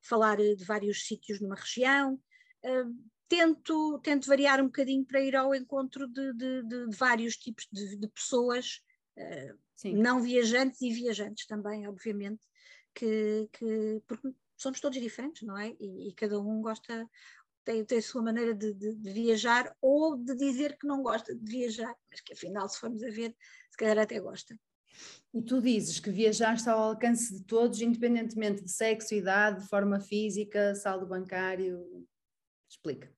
falar 0.00 0.38
de 0.38 0.64
vários 0.64 1.06
sítios 1.06 1.42
numa 1.42 1.56
região, 1.56 2.14
uh, 2.64 3.11
tento, 3.32 3.98
tento 4.00 4.28
variar 4.28 4.60
um 4.60 4.66
bocadinho 4.66 5.06
para 5.06 5.22
ir 5.22 5.34
ao 5.34 5.54
encontro 5.54 6.06
de, 6.06 6.34
de, 6.34 6.62
de, 6.64 6.86
vários 6.94 7.34
tipos 7.34 7.66
de, 7.72 7.96
de 7.96 8.06
pessoas, 8.08 8.82
uh, 9.16 9.92
não 9.94 10.20
viajantes 10.20 10.82
e 10.82 10.92
viajantes 10.92 11.46
também, 11.46 11.88
obviamente, 11.88 12.42
que, 12.94 13.48
que, 13.50 14.02
porque 14.06 14.34
somos 14.54 14.80
todos 14.80 15.00
diferentes, 15.00 15.46
não 15.46 15.56
é? 15.56 15.74
E, 15.80 16.10
e 16.10 16.12
cada 16.12 16.38
um 16.38 16.60
gosta, 16.60 17.08
tem, 17.64 17.82
tem 17.86 17.98
a 17.98 18.02
sua 18.02 18.20
maneira 18.20 18.54
de, 18.54 18.74
de, 18.74 18.94
de, 18.96 19.10
viajar 19.10 19.74
ou 19.80 20.14
de 20.14 20.36
dizer 20.36 20.76
que 20.76 20.86
não 20.86 21.02
gosta 21.02 21.34
de 21.34 21.50
viajar, 21.50 21.96
mas 22.10 22.20
que 22.20 22.34
afinal, 22.34 22.68
se 22.68 22.78
formos 22.78 23.02
a 23.02 23.08
ver, 23.08 23.34
se 23.70 23.78
calhar 23.78 23.98
até 23.98 24.20
gosta. 24.20 24.54
E 25.32 25.40
tu 25.40 25.62
dizes 25.62 25.98
que 25.98 26.10
viajar 26.10 26.54
está 26.54 26.72
ao 26.72 26.90
alcance 26.90 27.32
de 27.32 27.42
todos, 27.44 27.80
independentemente 27.80 28.62
de 28.62 28.70
sexo, 28.70 29.14
idade, 29.14 29.66
forma 29.68 29.98
física, 30.00 30.74
saldo 30.74 31.06
bancário. 31.06 32.06
Explica. 32.68 33.10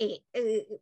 É, 0.00 0.20
é 0.34 0.80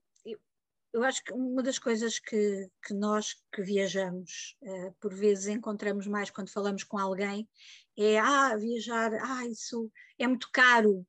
eu 0.93 1.05
acho 1.05 1.23
que 1.23 1.33
uma 1.33 1.63
das 1.63 1.79
coisas 1.79 2.19
que, 2.19 2.69
que 2.83 2.95
nós 2.95 3.35
que 3.53 3.63
viajamos, 3.63 4.57
uh, 4.63 4.93
por 5.01 5.15
vezes 5.15 5.47
encontramos 5.47 6.07
mais 6.07 6.31
quando 6.31 6.51
falamos 6.51 6.83
com 6.83 6.99
alguém, 6.99 7.49
é 7.97 8.19
ah, 8.19 8.57
viajar, 8.57 9.13
ah, 9.15 9.47
isso 9.47 9.91
é 10.19 10.27
muito 10.27 10.49
caro, 10.53 11.01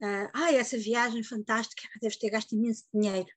uh, 0.00 0.30
ah, 0.32 0.52
essa 0.52 0.78
viagem 0.78 1.22
fantástica, 1.22 1.82
deves 2.00 2.16
ter 2.18 2.30
gasto 2.30 2.52
imenso 2.54 2.84
dinheiro. 2.94 3.28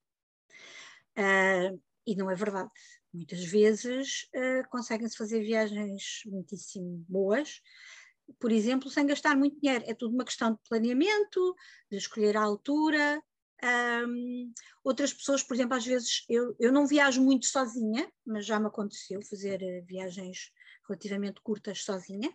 Uh, 1.17 1.81
e 2.05 2.15
não 2.15 2.29
é 2.29 2.35
verdade. 2.35 2.69
Muitas 3.11 3.43
vezes 3.43 4.27
conseguem-se 4.69 5.17
fazer 5.17 5.41
viagens 5.41 6.21
muitíssimo 6.27 7.03
boas, 7.09 7.59
por 8.39 8.51
exemplo, 8.51 8.89
sem 8.89 9.05
gastar 9.05 9.35
muito 9.35 9.59
dinheiro. 9.59 9.83
É 9.87 9.95
tudo 9.95 10.13
uma 10.13 10.23
questão 10.23 10.53
de 10.53 10.59
planeamento, 10.69 11.55
de 11.89 11.97
escolher 11.97 12.37
a 12.37 12.43
altura, 12.43 13.21
um, 13.63 14.53
outras 14.83 15.13
pessoas, 15.13 15.43
por 15.43 15.53
exemplo, 15.53 15.75
às 15.75 15.85
vezes 15.85 16.23
eu, 16.29 16.55
eu 16.59 16.71
não 16.71 16.87
viajo 16.87 17.21
muito 17.21 17.45
sozinha, 17.45 18.11
mas 18.25 18.45
já 18.45 18.59
me 18.59 18.67
aconteceu 18.67 19.21
fazer 19.21 19.61
uh, 19.61 19.85
viagens 19.85 20.51
relativamente 20.87 21.41
curtas 21.41 21.83
sozinha. 21.83 22.33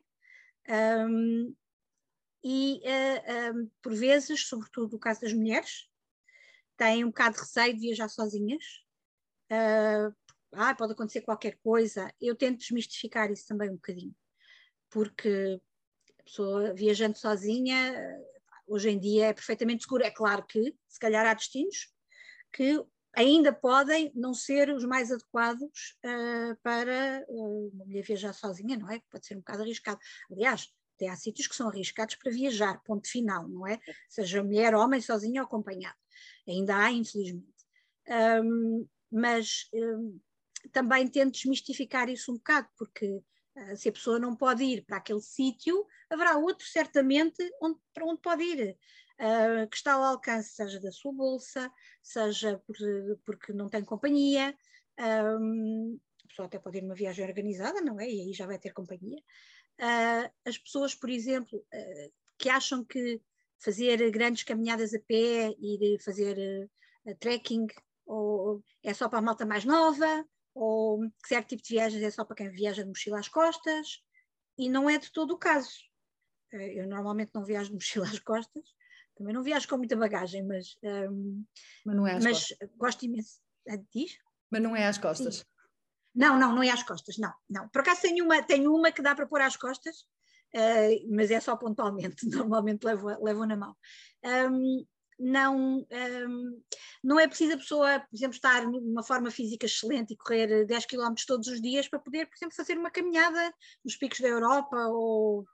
Um, 0.69 1.55
e 2.43 2.81
uh, 2.85 3.57
um, 3.57 3.71
por 3.83 3.95
vezes, 3.95 4.47
sobretudo 4.47 4.93
no 4.93 4.99
caso 4.99 5.23
das 5.23 5.33
mulheres, 5.33 5.89
têm 6.77 7.05
um 7.05 7.09
bocado 7.09 7.37
de 7.37 7.41
receio 7.41 7.75
de 7.75 7.81
viajar 7.81 8.09
sozinhas. 8.09 8.65
Uh, 9.51 10.15
ah, 10.53 10.75
pode 10.75 10.93
acontecer 10.93 11.23
qualquer 11.23 11.59
coisa. 11.63 12.13
Eu 12.21 12.37
tento 12.37 12.59
desmistificar 12.59 13.31
isso 13.31 13.47
também 13.47 13.71
um 13.71 13.77
bocadinho, 13.77 14.15
porque 14.91 15.61
a 16.21 16.23
pessoa 16.23 16.75
viajando 16.75 17.17
sozinha 17.19 17.95
hoje 18.67 18.91
em 18.91 18.99
dia 18.99 19.27
é 19.27 19.33
perfeitamente 19.33 19.85
seguro. 19.85 20.05
É 20.05 20.11
claro 20.11 20.45
que, 20.47 20.75
se 20.89 20.99
calhar, 20.99 21.27
há 21.27 21.35
destinos 21.35 21.93
que 22.53 22.85
ainda 23.15 23.53
podem 23.53 24.13
não 24.15 24.35
ser 24.35 24.71
os 24.71 24.85
mais 24.85 25.11
adequados 25.11 25.97
uh, 26.05 26.57
para 26.63 27.25
uh, 27.29 27.71
uma 27.73 27.85
mulher 27.85 28.03
viajar 28.03 28.33
sozinha, 28.33 28.77
não 28.77 28.91
é? 28.91 29.01
Pode 29.11 29.27
ser 29.27 29.35
um 29.35 29.41
bocado 29.41 29.63
arriscado. 29.63 29.99
Aliás, 30.31 30.69
até 30.97 31.09
há 31.09 31.17
sítios 31.17 31.47
que 31.47 31.57
são 31.57 31.69
arriscados 31.69 32.17
para 32.17 32.33
viajar, 32.33 32.81
ponto 32.85 33.09
final, 33.09 33.49
não 33.49 33.67
é? 33.67 33.79
Seja 34.09 34.43
mulher, 34.43 34.75
homem, 34.75 35.01
sozinha 35.01 35.43
ou 35.43 35.47
acompanhado. 35.47 35.97
Ainda 36.47 36.77
há, 36.77 36.91
infelizmente. 36.91 37.47
Um, 38.09 38.87
mas 39.11 39.69
um, 39.73 40.21
também 40.73 41.09
tento 41.09 41.33
desmistificar 41.35 42.09
isso 42.09 42.33
um 42.33 42.37
bocado, 42.37 42.69
porque 42.77 43.21
se 43.77 43.89
a 43.89 43.93
pessoa 43.93 44.19
não 44.19 44.35
pode 44.35 44.65
ir 44.65 44.85
para 44.85 44.97
aquele 44.97 45.21
sítio, 45.21 45.87
haverá 46.11 46.37
outro, 46.37 46.67
certamente, 46.67 47.43
onde, 47.61 47.79
para 47.93 48.05
onde 48.05 48.21
pode 48.21 48.43
ir. 48.43 48.77
Uh, 49.15 49.69
que 49.69 49.77
está 49.77 49.93
ao 49.93 50.03
alcance, 50.03 50.55
seja 50.55 50.81
da 50.81 50.91
sua 50.91 51.13
bolsa, 51.13 51.71
seja 52.03 52.61
por, 52.67 52.77
porque 53.25 53.53
não 53.53 53.69
tem 53.69 53.85
companhia. 53.85 54.57
Um, 54.99 55.99
a 56.25 56.29
pessoa 56.29 56.47
até 56.47 56.59
pode 56.59 56.79
ir 56.79 56.83
numa 56.83 56.97
viagem 56.97 57.25
organizada, 57.25 57.81
não 57.81 58.01
é? 58.01 58.11
E 58.11 58.23
aí 58.23 58.33
já 58.33 58.45
vai 58.45 58.59
ter 58.59 58.73
companhia. 58.73 59.19
Uh, 59.81 60.31
as 60.45 60.59
pessoas, 60.59 60.97
por 60.97 61.11
exemplo, 61.11 61.59
uh, 61.59 62.13
que 62.37 62.49
acham 62.49 62.85
que 62.85 63.21
fazer 63.61 64.11
grandes 64.11 64.43
caminhadas 64.43 64.93
a 64.93 64.99
pé, 64.99 65.55
ir 65.61 65.99
fazer 66.03 66.69
trekking, 67.21 67.67
ou 68.05 68.63
é 68.83 68.93
só 68.93 69.09
para 69.09 69.21
a 69.21 69.23
malta 69.23 69.47
mais 69.47 69.65
nova, 69.65 70.27
ou 70.55 71.01
que 71.23 71.29
certo 71.29 71.49
tipo 71.49 71.63
de 71.63 71.75
viagens 71.75 72.03
é 72.03 72.11
só 72.11 72.25
para 72.25 72.37
quem 72.37 72.51
viaja 72.51 72.83
de 72.83 72.89
mochila 72.89 73.19
às 73.19 73.29
costas, 73.29 74.03
e 74.57 74.69
não 74.69 74.89
é 74.89 74.99
de 74.99 75.11
todo 75.13 75.33
o 75.33 75.39
caso. 75.39 75.75
Eh, 76.53 76.81
eu 76.81 76.87
normalmente 76.87 77.33
não 77.35 77.45
viajo 77.45 77.71
de 77.71 77.75
mochila 77.75 78.05
às 78.19 78.19
costas, 78.21 78.65
também 79.17 79.35
não 79.35 79.43
viajo 79.43 79.69
com 79.69 79.77
muita 79.77 79.97
bagagem, 79.97 80.45
mas, 80.45 80.77
um, 80.83 80.89
ehm, 80.89 81.45
mas, 81.85 81.97
não 81.97 82.07
é 82.07 82.15
às 82.15 82.25
mas 82.25 82.47
gosto 82.77 83.05
imenso. 83.05 83.41
Eh, 83.69 83.83
diz? 83.93 84.19
Mas 84.51 84.63
não 84.63 84.77
é 84.77 84.87
às 84.87 84.99
costas. 84.99 85.37
Sim. 85.37 85.45
Não, 86.15 86.39
não, 86.39 86.55
não 86.55 86.63
é 86.63 86.71
às 86.71 86.83
costas, 86.85 87.19
não, 87.19 87.33
não. 87.51 87.69
Por 87.69 87.81
acaso 87.81 88.03
tenho 88.03 88.25
uma, 88.25 88.41
tenho 88.43 88.73
uma 88.73 88.93
que 88.93 89.03
dá 89.03 89.15
para 89.17 89.27
pôr 89.27 89.41
às 89.41 89.57
costas, 89.57 90.03
uh, 90.55 91.15
mas 91.15 91.31
é 91.31 91.41
só 91.41 91.57
pontualmente, 91.57 92.27
normalmente 92.31 92.85
levo, 92.85 93.09
levo 93.21 93.45
na 93.47 93.57
mão. 93.57 93.77
Um, 94.25 94.29
ehm, 94.29 94.87
não, 95.19 95.87
um, 95.91 96.63
não 97.03 97.21
é 97.21 97.27
preciso 97.27 97.55
a 97.55 97.59
pessoa, 97.59 98.01
por 98.01 98.17
exemplo, 98.17 98.35
estar 98.35 98.67
numa 98.67 99.03
forma 99.03 99.31
física 99.31 99.67
excelente 99.67 100.15
e 100.15 100.17
correr 100.17 100.65
10 100.67 100.87
km 100.87 101.15
todos 101.27 101.49
os 101.49 101.61
dias 101.61 101.89
para 101.89 101.99
poder, 101.99 102.27
por 102.27 102.37
exemplo, 102.37 102.57
fazer 102.57 102.77
uma 102.77 102.91
caminhada 102.91 103.53
nos 103.85 103.97
picos 103.97 104.21
da 104.21 104.29
Europa 104.29 104.77
ou 104.89 105.45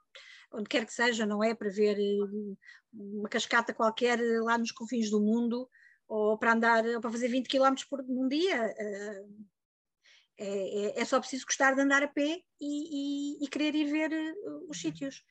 onde 0.53 0.69
quer 0.69 0.85
que 0.85 0.93
seja, 0.93 1.25
não 1.27 1.43
é? 1.43 1.55
Para 1.55 1.71
ver 1.71 1.97
eh, 1.99 2.57
uma 2.93 3.29
cascata 3.29 3.75
qualquer 3.75 4.21
eh, 4.21 4.41
lá 4.41 4.59
nos 4.59 4.73
confins 4.73 5.11
do 5.11 5.21
mundo, 5.21 5.69
ou 6.09 6.37
para 6.39 6.53
andar, 6.53 6.85
ou 6.85 7.01
para 7.01 7.11
fazer 7.11 7.29
20 7.29 7.49
km 7.49 7.75
por 7.89 8.01
um 8.01 8.29
dia. 8.29 8.75
Eh, 8.79 9.25
é, 10.39 10.87
é, 10.99 11.01
é, 11.01 11.05
só 11.05 11.21
preciso 11.21 11.45
gostar 11.45 11.75
de 11.75 11.83
andar 11.83 12.03
a 12.03 12.09
pé 12.09 12.43
e, 12.59 13.41
e, 13.41 13.45
e 13.45 13.49
querer 13.49 13.75
ir 13.75 13.91
ver 13.91 14.11
os 14.69 14.69
uhum. 14.69 14.73
sítios. 14.73 15.23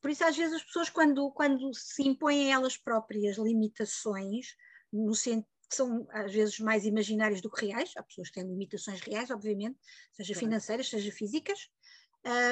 Por 0.00 0.10
isso, 0.10 0.24
às 0.24 0.36
vezes, 0.36 0.54
as 0.54 0.62
pessoas, 0.62 0.88
quando, 0.88 1.30
quando 1.32 1.74
se 1.74 2.02
impõem 2.06 2.52
elas 2.52 2.76
próprias 2.76 3.36
limitações, 3.36 4.56
no 4.92 5.14
sentido 5.14 5.46
que 5.68 5.76
são 5.76 6.04
às 6.10 6.32
vezes 6.32 6.58
mais 6.58 6.84
imaginárias 6.84 7.40
do 7.40 7.48
que 7.48 7.66
reais, 7.66 7.92
há 7.96 8.02
pessoas 8.02 8.28
que 8.28 8.34
têm 8.34 8.48
limitações 8.48 9.00
reais, 9.00 9.30
obviamente, 9.30 9.78
seja 10.12 10.34
financeiras, 10.34 10.88
seja 10.88 11.12
físicas, 11.12 11.70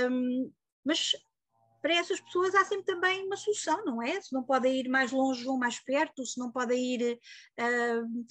um, 0.08 0.52
mas 0.84 1.16
para 1.82 1.94
essas 1.94 2.20
pessoas 2.20 2.54
há 2.54 2.64
sempre 2.64 2.84
também 2.84 3.26
uma 3.26 3.36
solução, 3.36 3.84
não 3.84 4.00
é? 4.00 4.20
Se 4.20 4.32
não 4.32 4.44
podem 4.44 4.78
ir 4.78 4.88
mais 4.88 5.10
longe, 5.10 5.44
vão 5.44 5.58
mais 5.58 5.80
perto, 5.80 6.24
se 6.24 6.38
não 6.38 6.50
podem 6.50 6.94
ir 6.94 7.18
uh, 7.58 8.26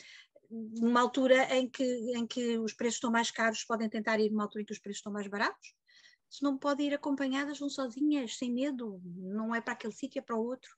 numa 0.80 1.01
altura 1.01 1.43
em 1.56 1.69
que, 1.69 1.84
em 2.15 2.25
que 2.25 2.58
os 2.58 2.73
preços 2.73 2.95
estão 2.95 3.12
mais 3.12 3.30
caros, 3.30 3.63
podem 3.65 3.89
tentar 3.89 4.19
ir 4.19 4.30
numa 4.30 4.43
altura 4.43 4.62
em 4.62 4.65
que 4.65 4.73
os 4.73 4.80
preços 4.80 4.99
estão 4.99 5.12
mais 5.12 5.27
baratos. 5.27 5.76
Se 6.29 6.43
não 6.43 6.57
podem 6.57 6.87
ir 6.87 6.93
acompanhadas, 6.93 7.59
vão 7.59 7.69
sozinhas, 7.69 8.37
sem 8.37 8.51
medo, 8.51 9.01
não 9.03 9.55
é 9.55 9.61
para 9.61 9.73
aquele 9.73 9.93
sítio, 9.93 10.19
é 10.19 10.21
para 10.21 10.35
o 10.35 10.45
outro. 10.45 10.69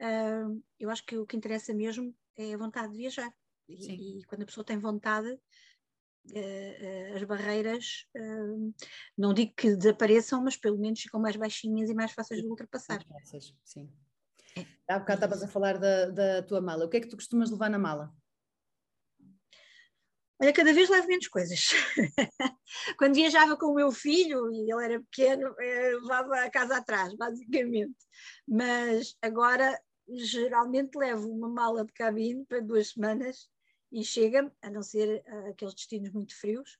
Uh, 0.00 0.62
eu 0.78 0.90
acho 0.90 1.04
que 1.04 1.16
o 1.16 1.26
que 1.26 1.36
interessa 1.36 1.72
mesmo 1.74 2.14
é 2.36 2.54
a 2.54 2.58
vontade 2.58 2.92
de 2.92 2.98
viajar. 2.98 3.32
E, 3.68 4.20
e, 4.20 4.24
quando 4.24 4.42
a 4.42 4.46
pessoa 4.46 4.64
tem 4.64 4.78
vontade, 4.78 5.30
uh, 5.30 7.14
as 7.14 7.22
barreiras, 7.24 8.06
uh, 8.16 8.74
não 9.16 9.34
digo 9.34 9.52
que 9.54 9.74
desapareçam, 9.74 10.42
mas 10.42 10.56
pelo 10.56 10.78
menos 10.78 11.00
ficam 11.00 11.20
mais 11.20 11.36
baixinhas 11.36 11.90
e 11.90 11.94
mais 11.94 12.12
fáceis 12.12 12.42
de 12.42 12.48
ultrapassar. 12.48 13.04
Mais 13.08 13.22
fáceis, 13.22 13.54
sim. 13.64 13.90
É. 14.56 14.64
Há 14.88 14.98
bocado 14.98 15.18
estavas 15.18 15.42
a 15.42 15.48
falar 15.48 15.78
da, 15.78 16.10
da 16.10 16.42
tua 16.42 16.60
mala. 16.60 16.84
O 16.84 16.88
que 16.88 16.96
é 16.96 17.00
que 17.00 17.08
tu 17.08 17.16
costumas 17.16 17.50
levar 17.50 17.68
na 17.68 17.78
mala? 17.78 18.14
Olha, 20.38 20.52
cada 20.52 20.72
vez 20.72 20.88
levo 20.90 21.08
menos 21.08 21.28
coisas. 21.28 21.70
Quando 22.98 23.14
viajava 23.14 23.56
com 23.56 23.66
o 23.66 23.74
meu 23.74 23.90
filho, 23.90 24.52
e 24.52 24.70
ele 24.70 24.84
era 24.84 25.00
pequeno, 25.00 25.54
levava 25.58 26.40
a 26.40 26.50
casa 26.50 26.76
atrás, 26.76 27.14
basicamente. 27.14 27.96
Mas 28.46 29.16
agora, 29.22 29.80
geralmente, 30.08 30.94
levo 30.96 31.30
uma 31.30 31.48
mala 31.48 31.86
de 31.86 31.92
cabine 31.94 32.44
para 32.44 32.60
duas 32.60 32.90
semanas 32.90 33.48
e 33.90 34.04
chega, 34.04 34.52
a 34.60 34.68
não 34.68 34.82
ser 34.82 35.24
uh, 35.26 35.50
aqueles 35.50 35.74
destinos 35.74 36.12
muito 36.12 36.38
frios, 36.38 36.78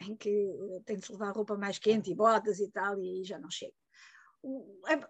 em 0.00 0.16
que 0.16 0.52
tem 0.84 0.96
de 0.96 1.12
levar 1.12 1.30
roupa 1.30 1.56
mais 1.56 1.78
quente 1.78 2.10
e 2.10 2.14
botas 2.14 2.58
e 2.58 2.68
tal, 2.72 2.98
e 3.00 3.22
já 3.24 3.38
não 3.38 3.50
chega. 3.50 3.74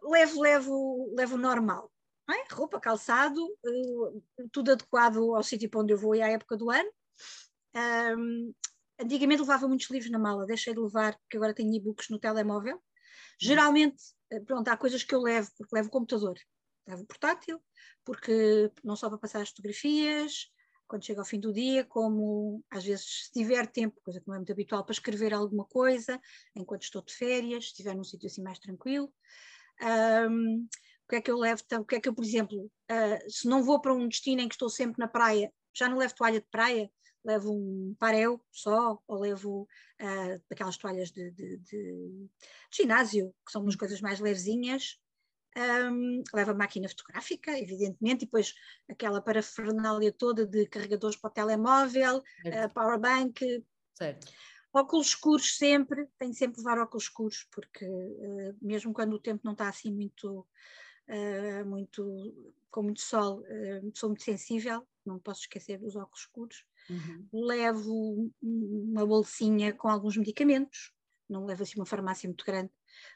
Levo, 0.03 0.43
levo, 0.43 1.15
levo 1.17 1.39
normal, 1.39 1.91
é? 2.31 2.55
roupa, 2.55 2.79
calçado, 2.79 3.43
uh, 3.43 4.23
tudo 4.53 4.73
adequado 4.73 5.35
ao 5.35 5.43
sítio 5.43 5.71
para 5.71 5.81
onde 5.81 5.95
eu 5.95 5.99
vou 5.99 6.15
e 6.15 6.21
à 6.21 6.29
época 6.29 6.59
do 6.59 6.71
ano. 6.71 6.91
Um, 7.75 8.55
antigamente 9.01 9.41
levava 9.41 9.69
muitos 9.69 9.91
livros 9.91 10.11
na 10.11 10.19
mala, 10.19 10.47
deixei 10.47 10.75
de 10.75 10.81
levar, 10.81 11.17
porque 11.19 11.37
agora 11.37 11.55
tenho 11.55 11.75
e-books 11.75 12.09
no 12.11 12.19
telemóvel. 12.19 12.83
Geralmente, 13.41 14.03
eh, 14.31 14.41
pronto, 14.41 14.69
há 14.69 14.77
coisas 14.77 15.03
que 15.03 15.15
eu 15.15 15.21
levo, 15.21 15.51
porque 15.57 15.75
levo 15.75 15.89
o 15.89 15.93
computador, 15.93 16.39
levo 16.87 17.03
o 17.03 17.07
portátil, 17.07 17.61
porque 18.05 18.71
não 18.85 18.95
só 18.97 19.09
para 19.09 19.19
passar 19.19 19.41
as 19.41 19.49
fotografias, 19.49 20.51
quando 20.87 21.07
chega 21.07 21.21
ao 21.21 21.27
fim 21.27 21.41
do 21.41 21.53
dia, 21.53 21.85
como 21.85 22.63
às 22.71 22.85
vezes 22.85 23.25
se 23.25 23.33
tiver 23.33 23.67
tempo, 23.67 23.99
coisa 24.05 24.21
que 24.21 24.29
não 24.29 24.35
é 24.35 24.39
muito 24.39 24.53
habitual, 24.53 24.85
para 24.85 24.93
escrever 24.93 25.33
alguma 25.33 25.65
coisa, 25.65 26.21
enquanto 26.55 26.83
estou 26.83 27.03
de 27.03 27.15
férias, 27.15 27.65
se 27.65 27.71
estiver 27.71 27.97
num 27.97 28.05
sítio 28.05 28.27
assim 28.27 28.43
mais 28.43 28.59
tranquilo. 28.59 29.13
Um, 29.81 30.69
o 31.05 31.09
que 31.09 31.17
é 31.17 31.21
que 31.23 31.31
eu 31.31 31.39
levo? 31.39 31.63
O 31.81 31.85
que 31.85 31.95
é 31.97 32.01
que 32.01 32.09
eu, 32.09 32.15
por 32.15 32.25
exemplo, 32.25 32.71
uh, 32.91 33.31
se 33.31 33.49
não 33.49 33.63
vou 33.63 33.81
para 33.81 33.95
um 33.95 34.07
destino 34.07 34.43
em 34.43 34.49
que 34.49 34.55
estou 34.55 34.69
sempre 34.69 34.99
na 34.99 35.09
praia, 35.09 35.51
já 35.75 35.89
não 35.89 35.97
levo 35.97 36.15
toalha 36.15 36.41
de 36.41 36.47
praia, 36.51 36.91
levo 37.25 37.53
um 37.53 37.95
parel 37.99 38.41
só, 38.51 39.01
ou 39.07 39.21
levo 39.21 39.69
uh, 40.01 40.43
aquelas 40.51 40.77
toalhas 40.77 41.11
de, 41.11 41.31
de, 41.31 41.59
de, 41.59 42.29
ginásio, 42.71 43.35
que 43.45 43.53
são 43.53 43.63
umas 43.63 43.77
coisas 43.77 44.01
mais 44.01 44.21
levezinhas, 44.21 44.99
um, 45.57 46.23
leva 46.35 46.55
máquina 46.55 46.89
fotográfica, 46.89 47.59
evidentemente, 47.59 48.23
e 48.23 48.27
depois 48.27 48.55
aquela 48.89 49.21
parafernália 49.21 50.13
toda 50.13 50.47
de 50.47 50.67
carregadores 50.67 51.17
para 51.17 51.29
o 51.29 51.33
telemóvel, 51.33 52.19
uh, 52.19 52.75
powerbank. 52.75 53.65
Certo. 53.95 54.33
Óculos 54.73 55.09
escuros 55.09 55.59
sempre, 55.59 56.09
tenho 56.19 56.33
sempre 56.33 56.59
levar 56.59 56.79
óculos 56.79 57.05
escuros, 57.05 57.47
porque 57.51 57.85
uh, 57.85 58.57
mesmo 58.61 58.93
quando 58.93 59.15
o 59.15 59.21
tempo 59.21 59.43
não 59.45 59.53
está 59.53 59.69
assim 59.69 59.93
muito, 59.93 60.47
uh, 61.09 61.67
muito 61.67 62.55
com 62.71 62.83
muito 62.83 63.03
sol, 63.03 63.45
sou 63.93 64.09
muito 64.09 64.23
sensível, 64.23 64.89
não 65.05 65.19
posso 65.19 65.43
esquecer 65.43 65.79
dos 65.79 65.95
óculos 65.95 66.21
escuros. 66.21 66.65
Uhum. 66.91 67.29
Levo 67.33 68.31
uma 68.43 69.07
bolsinha 69.07 69.73
com 69.73 69.89
alguns 69.89 70.17
medicamentos, 70.17 70.93
não 71.29 71.45
levo 71.45 71.63
assim 71.63 71.79
uma 71.79 71.87
farmácia 71.87 72.29
muito 72.29 72.45
grande, 72.45 72.71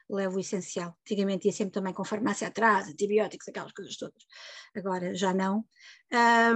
levo 0.08 0.36
o 0.36 0.40
essencial. 0.40 0.96
Antigamente 1.02 1.46
ia 1.46 1.52
sempre 1.52 1.72
também 1.72 1.92
com 1.92 2.04
farmácia 2.04 2.48
atrás, 2.48 2.88
antibióticos, 2.88 3.48
aquelas 3.48 3.72
coisas 3.72 3.96
todas. 3.96 4.24
Agora 4.74 5.14
já 5.14 5.34
não. 5.34 5.64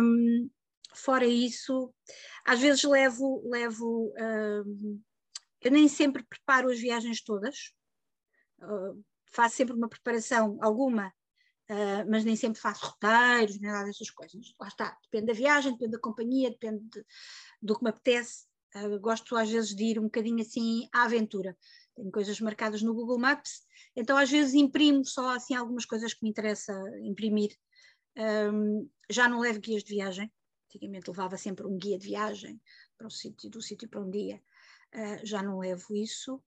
Um, 0.01 0.51
fora 0.95 1.27
isso, 1.27 1.93
às 2.45 2.61
vezes 2.61 2.83
levo, 2.85 3.43
levo 3.49 4.13
um, 4.19 5.01
eu 5.61 5.71
nem 5.71 5.89
sempre 5.89 6.25
preparo 6.25 6.71
as 6.71 6.81
viagens 6.81 7.23
todas, 7.23 7.73
uh, 8.63 9.05
faço 9.31 9.57
sempre 9.57 9.75
uma 9.75 9.89
preparação, 9.89 10.59
alguma, 10.61 11.13
uh, 11.71 12.11
mas 12.11 12.25
nem 12.25 12.37
sempre 12.37 12.61
faço 12.61 12.87
roteiros, 12.87 13.59
nem 13.61 13.71
nada 13.71 13.87
dessas 13.87 14.11
coisas. 14.11 14.55
Lá 14.61 14.69
está, 14.69 14.99
depende 15.03 15.27
da 15.27 15.33
viagem, 15.33 15.73
depende 15.73 15.93
da 15.93 16.01
companhia, 16.01 16.51
depende 16.51 16.85
de, 16.85 17.05
do 17.63 17.79
que 17.79 17.85
me 17.85 17.91
apetece. 17.91 18.45
Uh, 18.75 19.01
gosto 19.01 19.37
às 19.37 19.51
vezes 19.51 19.75
de 19.75 19.85
ir 19.85 19.99
um 19.99 20.05
bocadinho 20.05 20.41
assim 20.41 20.89
à 20.93 21.05
aventura 21.05 21.57
tenho 22.01 22.11
coisas 22.11 22.41
marcadas 22.41 22.83
no 22.83 22.95
Google 22.95 23.19
Maps, 23.19 23.63
então 23.95 24.17
às 24.17 24.31
vezes 24.31 24.55
imprimo 24.55 25.05
só 25.05 25.35
assim 25.35 25.55
algumas 25.55 25.85
coisas 25.85 26.15
que 26.15 26.23
me 26.23 26.31
interessa 26.31 26.73
imprimir. 27.03 27.57
Um, 28.17 28.89
já 29.09 29.29
não 29.29 29.41
levo 29.41 29.61
guias 29.61 29.85
de 29.85 29.95
viagem, 29.95 30.33
antigamente 30.67 31.09
levava 31.09 31.37
sempre 31.37 31.67
um 31.67 31.77
guia 31.77 31.99
de 31.99 32.09
viagem 32.09 32.61
para 32.97 33.07
o 33.07 33.11
sítio, 33.11 33.51
do 33.51 33.63
sítio 33.63 33.89
para 33.89 34.01
um 34.01 34.11
dia, 34.11 34.43
uh, 34.95 35.27
já 35.27 35.43
não 35.43 35.59
levo 35.59 35.95
isso. 35.95 36.43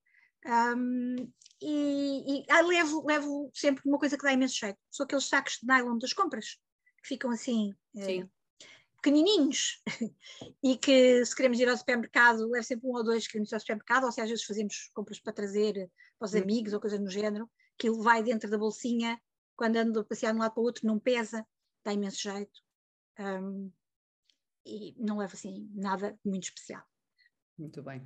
Um, 0.46 1.16
e, 1.62 2.42
e 2.42 2.46
ah, 2.50 2.62
levo, 2.62 3.06
levo 3.06 3.50
sempre 3.54 3.84
uma 3.86 3.98
coisa 3.98 4.18
que 4.18 4.24
dá 4.24 4.34
imenso 4.34 4.56
jeito, 4.56 4.78
são 4.92 5.06
aqueles 5.06 5.26
sacos 5.26 5.60
de 5.62 5.68
nylon 5.68 5.98
das 5.98 6.12
compras, 6.12 6.58
que 7.02 7.08
ficam 7.08 7.32
assim, 7.32 7.74
uh, 7.96 8.30
pequenininhos 8.98 9.82
e 10.64 10.78
que 10.78 11.26
se 11.26 11.36
queremos 11.36 11.60
ir 11.60 11.70
ao 11.70 11.78
supermercado, 11.78 12.50
leve 12.50 12.66
sempre 12.66 12.88
um 12.88 12.94
ou 12.94 13.04
dois 13.04 13.26
que 13.26 13.34
queremos 13.34 13.52
ir 13.52 13.56
ao 13.56 13.62
supermercado, 13.62 14.06
ou 14.06 14.12
se 14.12 14.22
às 14.22 14.30
vezes 14.30 14.44
fazemos 14.44 14.92
compras 14.94 15.20
para 15.20 15.34
trazer 15.34 15.90
para 16.20 16.26
os 16.26 16.34
hum. 16.34 16.40
amigos 16.40 16.74
ou 16.74 16.82
coisas 16.82 17.00
no 17.00 17.10
género, 17.10 17.50
aquilo 17.78 18.02
vai 18.02 18.22
dentro 18.22 18.50
da 18.50 18.58
bolsinha, 18.58 19.20
quando 19.56 19.78
ando 19.78 20.00
a 20.00 20.06
passear 20.06 20.32
de 20.32 20.38
um 20.38 20.42
lado 20.42 20.54
para 20.54 20.62
o 20.62 20.66
outro 20.66 20.86
não 20.86 21.00
pesa, 21.00 21.46
dá 21.84 21.94
imenso 21.94 22.22
jeito. 22.22 22.62
Um, 23.20 23.72
e 24.66 24.96
não 24.98 25.18
leva 25.18 25.34
assim 25.34 25.70
nada 25.74 26.18
muito 26.26 26.44
especial. 26.44 26.84
Muito 27.58 27.84
bem. 27.84 28.02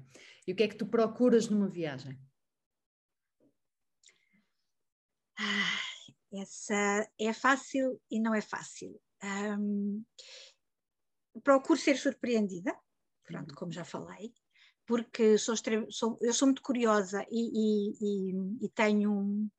E 0.46 0.52
o 0.52 0.56
que 0.56 0.64
é 0.64 0.68
que 0.68 0.76
tu 0.76 0.86
procuras 0.86 1.50
numa 1.50 1.68
viagem? 1.68 2.20
Ah, 5.40 5.80
essa 6.34 7.10
é 7.20 7.32
fácil 7.32 8.02
e 8.12 8.20
não 8.20 8.34
é 8.34 8.42
fácil. 8.42 9.00
Um, 9.24 10.04
procuro 11.44 11.80
ser 11.80 11.98
surpreendida, 11.98 12.78
pronto, 13.24 13.54
como 13.56 13.72
já 13.72 13.86
falei, 13.86 14.34
porque 14.86 15.38
sou, 15.38 15.56
sou 15.90 16.18
eu 16.22 16.34
sou 16.34 16.48
muito 16.48 16.62
curiosa 16.62 17.26
e, 17.30 17.52
e, 17.54 18.32
e, 18.32 18.66
e 18.66 18.70
tenho. 18.70 19.50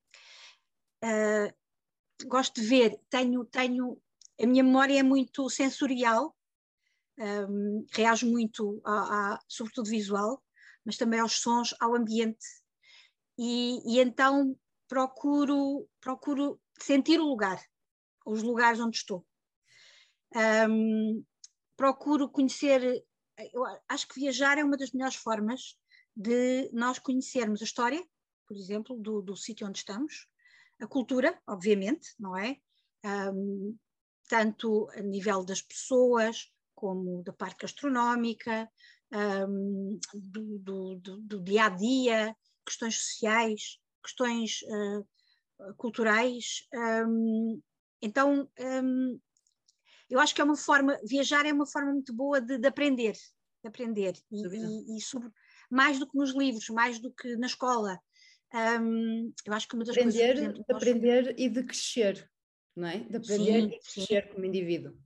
Uh, 1.04 2.26
gosto 2.26 2.60
de 2.60 2.66
ver, 2.66 3.00
tenho, 3.08 3.44
tenho. 3.44 4.00
A 4.40 4.46
minha 4.46 4.62
memória 4.62 4.98
é 4.98 5.02
muito 5.02 5.48
sensorial, 5.50 6.36
um, 7.18 7.84
muito, 8.24 8.80
a, 8.84 9.38
sobretudo 9.48 9.90
visual, 9.90 10.42
mas 10.84 10.96
também 10.96 11.20
aos 11.20 11.40
sons, 11.40 11.74
ao 11.80 11.94
ambiente. 11.94 12.44
E, 13.36 13.80
e 13.84 14.00
então 14.00 14.56
procuro, 14.88 15.88
procuro 16.00 16.60
sentir 16.80 17.20
o 17.20 17.26
lugar, 17.26 17.60
os 18.24 18.42
lugares 18.42 18.80
onde 18.80 18.96
estou. 18.96 19.26
Um, 20.34 21.24
procuro 21.76 22.28
conhecer. 22.28 23.04
Eu 23.52 23.62
acho 23.88 24.08
que 24.08 24.20
viajar 24.20 24.58
é 24.58 24.64
uma 24.64 24.76
das 24.76 24.92
melhores 24.92 25.16
formas 25.16 25.78
de 26.16 26.68
nós 26.72 26.98
conhecermos 26.98 27.60
a 27.60 27.64
história, 27.64 28.04
por 28.46 28.56
exemplo, 28.56 28.96
do, 28.98 29.22
do 29.22 29.36
sítio 29.36 29.66
onde 29.66 29.78
estamos, 29.78 30.26
a 30.80 30.86
cultura, 30.86 31.40
obviamente, 31.46 32.08
não 32.18 32.36
é? 32.36 32.56
Um, 33.04 33.76
tanto 34.28 34.88
a 34.90 35.00
nível 35.00 35.44
das 35.44 35.62
pessoas, 35.62 36.50
como 36.78 37.24
da 37.24 37.32
parte 37.32 37.62
gastronómica, 37.62 38.70
um, 39.12 39.98
do, 40.14 40.58
do, 40.60 40.94
do, 40.94 41.20
do, 41.20 41.42
dia 41.42 41.64
a 41.64 41.68
dia, 41.70 42.36
questões 42.64 42.94
sociais, 42.94 43.80
questões 44.00 44.60
uh, 44.62 45.74
culturais. 45.76 46.68
Um, 46.72 47.60
então, 48.00 48.48
eu 50.08 50.20
acho 50.20 50.32
que 50.32 50.40
é 50.40 50.44
uma 50.44 50.56
forma, 50.56 50.96
viajar 51.04 51.44
é 51.46 51.52
uma 51.52 51.66
forma 51.66 51.92
muito 51.92 52.14
boa 52.14 52.40
de, 52.40 52.58
de 52.58 52.68
aprender, 52.68 53.14
de 53.14 53.68
aprender, 53.68 54.14
e, 54.30 54.46
e, 54.46 54.98
e, 54.98 55.00
sobre, 55.00 55.32
mais 55.68 55.98
do 55.98 56.08
que 56.08 56.16
nos 56.16 56.32
livros, 56.32 56.68
mais 56.68 57.00
do 57.00 57.12
que 57.12 57.34
na 57.36 57.48
escola. 57.48 57.98
Um, 58.54 59.32
eu 59.44 59.52
acho 59.52 59.66
que 59.66 59.74
uma 59.74 59.84
das 59.84 59.96
aprender, 59.96 60.34
coisas. 60.34 60.54
Exemplo, 60.54 60.64
aprender 60.76 61.34
e 61.36 61.48
de 61.48 61.64
crescer, 61.64 62.30
não 62.76 62.86
é? 62.86 63.00
De 63.00 63.16
aprender 63.16 63.62
sim, 63.62 63.66
e 63.66 63.68
de 63.68 63.78
crescer 63.80 64.22
sim. 64.22 64.32
como 64.32 64.44
indivíduo. 64.44 64.96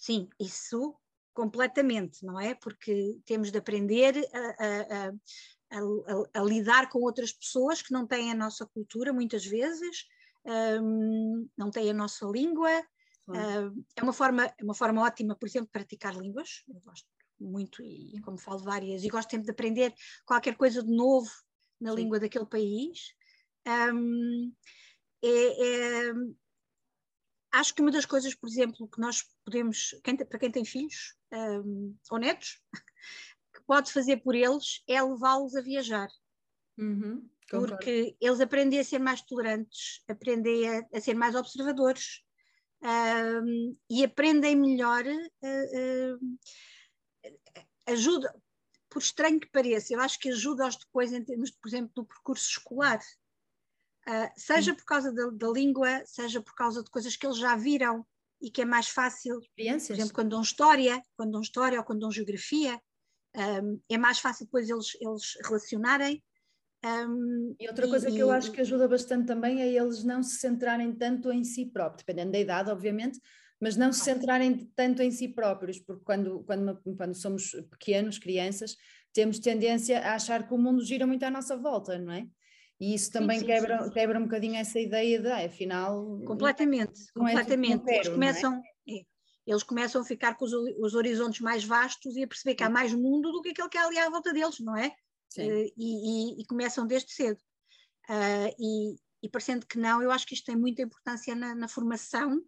Sim, 0.00 0.28
isso 0.40 0.96
completamente, 1.32 2.24
não 2.24 2.40
é? 2.40 2.54
Porque 2.54 3.20
temos 3.24 3.52
de 3.52 3.58
aprender 3.58 4.16
a, 4.34 4.64
a, 4.64 5.78
a, 5.78 6.40
a, 6.40 6.42
lidar 6.42 6.88
com 6.88 6.98
outras 7.00 7.32
pessoas 7.32 7.80
que 7.80 7.92
não 7.92 8.04
têm 8.06 8.32
a 8.32 8.34
nossa 8.34 8.66
cultura, 8.66 9.12
muitas 9.12 9.46
vezes, 9.46 10.06
um, 10.82 11.48
não 11.56 11.70
têm 11.70 11.90
a 11.90 11.94
nossa 11.94 12.26
língua, 12.26 12.82
Uh, 13.30 13.84
é 13.94 14.02
uma 14.02 14.12
forma, 14.12 14.44
é 14.44 14.64
uma 14.64 14.74
forma 14.74 15.02
ótima, 15.02 15.36
por 15.36 15.46
exemplo, 15.46 15.66
de 15.66 15.72
praticar 15.72 16.16
línguas. 16.16 16.64
Eu 16.68 16.80
gosto 16.80 17.06
muito 17.38 17.82
e, 17.82 18.20
como 18.22 18.36
falo 18.36 18.58
várias, 18.58 19.04
e 19.04 19.08
gosto 19.08 19.30
sempre 19.30 19.44
de 19.46 19.52
aprender 19.52 19.94
qualquer 20.26 20.56
coisa 20.56 20.82
de 20.82 20.90
novo 20.90 21.30
na 21.80 21.90
Sim. 21.90 21.96
língua 21.96 22.18
daquele 22.18 22.46
país. 22.46 23.14
Um, 23.66 24.52
é, 25.22 25.28
é, 25.28 26.12
acho 27.52 27.74
que 27.74 27.82
uma 27.82 27.90
das 27.90 28.06
coisas, 28.06 28.34
por 28.34 28.48
exemplo, 28.48 28.88
que 28.88 29.00
nós 29.00 29.22
podemos, 29.44 29.94
quem, 30.04 30.16
para 30.16 30.38
quem 30.38 30.50
tem 30.50 30.64
filhos 30.64 31.16
um, 31.32 31.96
ou 32.10 32.18
netos, 32.18 32.60
que 33.54 33.62
pode 33.66 33.92
fazer 33.92 34.18
por 34.18 34.34
eles 34.34 34.82
é 34.88 35.02
levá-los 35.02 35.54
a 35.56 35.60
viajar. 35.60 36.08
Uhum, 36.78 37.28
porque 37.48 38.16
eles 38.20 38.40
aprendem 38.40 38.78
a 38.78 38.84
ser 38.84 38.98
mais 38.98 39.20
tolerantes, 39.22 40.02
aprendem 40.08 40.68
a, 40.68 40.86
a 40.94 41.00
ser 41.00 41.14
mais 41.14 41.34
observadores, 41.34 42.22
um, 42.82 43.76
e 43.90 44.04
aprendem 44.04 44.56
melhor, 44.56 45.04
uh, 45.04 46.16
uh, 46.16 46.38
ajuda, 47.86 48.34
por 48.88 49.00
estranho 49.00 49.38
que 49.38 49.50
pareça, 49.50 49.92
eu 49.92 50.00
acho 50.00 50.18
que 50.18 50.30
ajuda-os 50.30 50.76
depois 50.76 51.12
em 51.12 51.24
termos, 51.24 51.50
por 51.50 51.68
exemplo, 51.68 51.92
do 51.94 52.04
percurso 52.04 52.48
escolar. 52.48 53.00
Uh, 54.08 54.30
seja 54.34 54.74
por 54.74 54.84
causa 54.84 55.12
da, 55.12 55.30
da, 55.30 55.48
língua, 55.48 56.02
seja 56.06 56.40
por 56.40 56.54
causa 56.54 56.82
de 56.82 56.90
coisas 56.90 57.16
que 57.16 57.26
eles 57.26 57.38
já 57.38 57.54
viram 57.54 58.04
e 58.40 58.50
que 58.50 58.62
é 58.62 58.64
mais 58.64 58.88
fácil, 58.88 59.38
por 59.38 59.62
exemplo, 59.62 60.14
quando 60.14 60.30
dão 60.30 60.40
história, 60.40 61.02
quando 61.16 61.32
dão 61.32 61.40
história 61.42 61.78
ou 61.78 61.84
quando 61.84 62.00
dão 62.00 62.10
geografia, 62.10 62.80
um, 63.36 63.80
é 63.88 63.98
mais 63.98 64.18
fácil 64.18 64.46
depois 64.46 64.68
eles, 64.68 64.96
eles 65.00 65.36
relacionarem. 65.44 66.22
Um, 66.82 67.54
e 67.60 67.68
outra 67.68 67.86
coisa 67.86 68.08
e, 68.08 68.12
que 68.12 68.18
eu 68.18 68.30
acho 68.30 68.50
que 68.50 68.60
ajuda 68.62 68.88
bastante 68.88 69.26
também 69.26 69.60
é 69.60 69.68
eles 69.68 70.02
não 70.02 70.22
se 70.22 70.38
centrarem 70.38 70.92
tanto 70.94 71.30
em 71.30 71.44
si 71.44 71.66
próprios, 71.66 72.02
dependendo 72.02 72.32
da 72.32 72.38
idade, 72.38 72.70
obviamente, 72.70 73.20
mas 73.60 73.76
não 73.76 73.92
se 73.92 74.00
centrarem 74.00 74.70
tanto 74.74 75.02
em 75.02 75.10
si 75.10 75.28
próprios, 75.28 75.78
porque 75.78 76.02
quando, 76.02 76.42
quando, 76.44 76.80
quando 76.96 77.14
somos 77.14 77.50
pequenos, 77.70 78.18
crianças, 78.18 78.76
temos 79.12 79.38
tendência 79.38 80.00
a 80.00 80.14
achar 80.14 80.48
que 80.48 80.54
o 80.54 80.58
mundo 80.58 80.82
gira 80.82 81.06
muito 81.06 81.22
à 81.24 81.30
nossa 81.30 81.56
volta, 81.56 81.98
não 81.98 82.12
é? 82.12 82.26
E 82.80 82.94
isso 82.94 83.10
também 83.10 83.40
sim, 83.40 83.46
sim, 83.46 83.52
quebra, 83.52 83.84
sim, 83.84 83.90
quebra 83.90 84.18
um 84.18 84.22
bocadinho 84.22 84.56
essa 84.56 84.80
ideia 84.80 85.20
de, 85.20 85.28
ah, 85.28 85.44
afinal. 85.44 86.20
Completamente, 86.26 86.98
não 87.14 87.26
completamente. 87.26 87.86
Eles, 87.86 88.06
é? 88.06 88.10
começam, 88.10 88.62
é? 88.88 89.04
eles 89.46 89.62
começam 89.62 90.00
a 90.00 90.04
ficar 90.04 90.34
com 90.36 90.46
os, 90.46 90.52
os 90.52 90.94
horizontes 90.94 91.40
mais 91.40 91.62
vastos 91.62 92.16
e 92.16 92.22
a 92.22 92.26
perceber 92.26 92.54
que 92.54 92.64
há 92.64 92.70
mais 92.70 92.94
mundo 92.94 93.30
do 93.32 93.42
que 93.42 93.50
aquele 93.50 93.68
que 93.68 93.76
há 93.76 93.86
ali 93.86 93.98
à 93.98 94.08
volta 94.08 94.32
deles, 94.32 94.58
não 94.60 94.76
é? 94.76 94.94
uh, 95.38 95.72
e, 95.76 96.38
e, 96.38 96.42
e, 96.42 96.46
começam 96.46 96.86
desde 96.86 97.12
cedo. 97.12 97.38
Uh, 98.08 98.50
e, 98.58 98.96
e, 99.22 99.28
parecendo 99.28 99.66
que 99.66 99.78
não, 99.78 100.02
eu 100.02 100.10
acho 100.10 100.26
que 100.26 100.34
isto 100.34 100.46
tem 100.46 100.56
muita 100.56 100.82
importância 100.82 101.34
na, 101.34 101.54
na 101.54 101.68
formação 101.68 102.42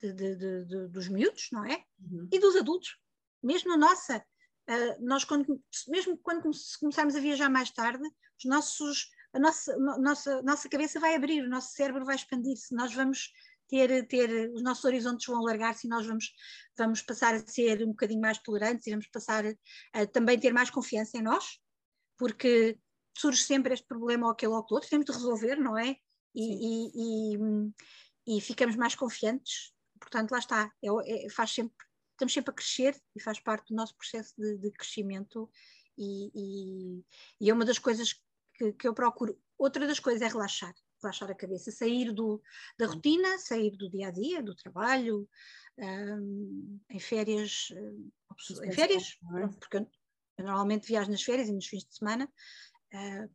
de, 0.00 0.12
de, 0.12 0.36
de, 0.36 0.88
dos 0.88 1.08
miúdos, 1.08 1.48
não 1.52 1.64
é? 1.64 1.82
Uhum. 2.00 2.28
E 2.32 2.38
dos 2.38 2.56
adultos, 2.56 2.96
mesmo 3.42 3.70
na 3.70 3.76
nossa. 3.76 4.24
Uh, 4.68 5.04
nós, 5.06 5.24
quando, 5.24 5.62
mesmo 5.88 6.16
quando 6.18 6.50
começarmos 6.80 7.14
a 7.14 7.20
viajar 7.20 7.50
mais 7.50 7.70
tarde, 7.70 8.02
os 8.02 8.44
nossos, 8.46 9.08
a 9.34 9.38
nossa, 9.38 9.76
nossa, 9.76 10.42
nossa 10.42 10.68
cabeça 10.68 11.00
vai 11.00 11.14
abrir, 11.14 11.42
o 11.42 11.50
nosso 11.50 11.72
cérebro 11.72 12.04
vai 12.04 12.14
expandir-se, 12.14 12.74
nós 12.74 12.94
vamos 12.94 13.32
ter, 13.68 14.06
ter 14.06 14.50
os 14.52 14.62
nossos 14.62 14.84
horizontes 14.84 15.26
vão 15.26 15.38
alargar-se 15.38 15.86
e 15.86 15.90
nós 15.90 16.06
vamos, 16.06 16.32
vamos 16.78 17.02
passar 17.02 17.34
a 17.34 17.46
ser 17.46 17.82
um 17.82 17.88
bocadinho 17.88 18.20
mais 18.20 18.38
tolerantes 18.38 18.86
e 18.86 18.90
vamos 18.90 19.08
passar 19.08 19.44
a, 19.44 20.00
a 20.00 20.06
também 20.06 20.38
ter 20.38 20.52
mais 20.52 20.70
confiança 20.70 21.18
em 21.18 21.22
nós, 21.22 21.58
porque 22.16 22.78
surge 23.16 23.42
sempre 23.42 23.74
este 23.74 23.86
problema 23.86 24.26
ou 24.26 24.32
aquele 24.32 24.52
ou 24.52 24.58
aquele 24.58 24.74
outro, 24.76 24.90
temos 24.90 25.06
de 25.06 25.12
resolver, 25.12 25.56
não 25.56 25.76
é? 25.76 25.96
E, 26.34 26.86
e, 26.86 27.36
e, 27.36 28.36
e, 28.36 28.40
ficamos 28.40 28.76
mais 28.76 28.94
confiantes, 28.94 29.72
portanto, 30.00 30.32
lá 30.32 30.38
está, 30.38 30.72
é, 30.82 31.26
é, 31.26 31.30
faz 31.30 31.52
sempre, 31.52 31.74
estamos 32.12 32.32
sempre 32.32 32.50
a 32.50 32.54
crescer 32.54 33.00
e 33.16 33.20
faz 33.20 33.40
parte 33.40 33.68
do 33.68 33.76
nosso 33.76 33.96
processo 33.96 34.34
de, 34.36 34.58
de 34.58 34.70
crescimento. 34.72 35.48
E, 35.96 37.02
e, 37.40 37.50
é 37.50 37.52
uma 37.52 37.64
das 37.64 37.78
coisas 37.78 38.20
que, 38.54 38.72
que 38.72 38.88
eu 38.88 38.94
procuro. 38.94 39.38
Outra 39.58 39.86
das 39.86 40.00
coisas 40.00 40.22
é 40.22 40.28
relaxar 40.28 40.74
relaxar 41.04 41.30
a 41.30 41.34
cabeça, 41.34 41.70
sair 41.70 42.12
do, 42.12 42.42
da 42.78 42.86
rotina, 42.86 43.38
sair 43.38 43.76
do 43.76 43.90
dia 43.90 44.08
a 44.08 44.10
dia, 44.10 44.42
do 44.42 44.54
trabalho, 44.54 45.28
um, 45.78 46.80
em 46.90 46.98
férias, 46.98 47.68
em 48.62 48.72
férias, 48.72 49.18
é? 49.36 49.46
porque 49.58 49.76
eu, 49.76 49.90
eu, 50.38 50.44
normalmente 50.44 50.86
viajo 50.86 51.10
nas 51.10 51.22
férias 51.22 51.48
e 51.48 51.52
nos 51.52 51.66
fins 51.66 51.84
de 51.84 51.94
semana. 51.94 52.28
Uh, 52.92 53.30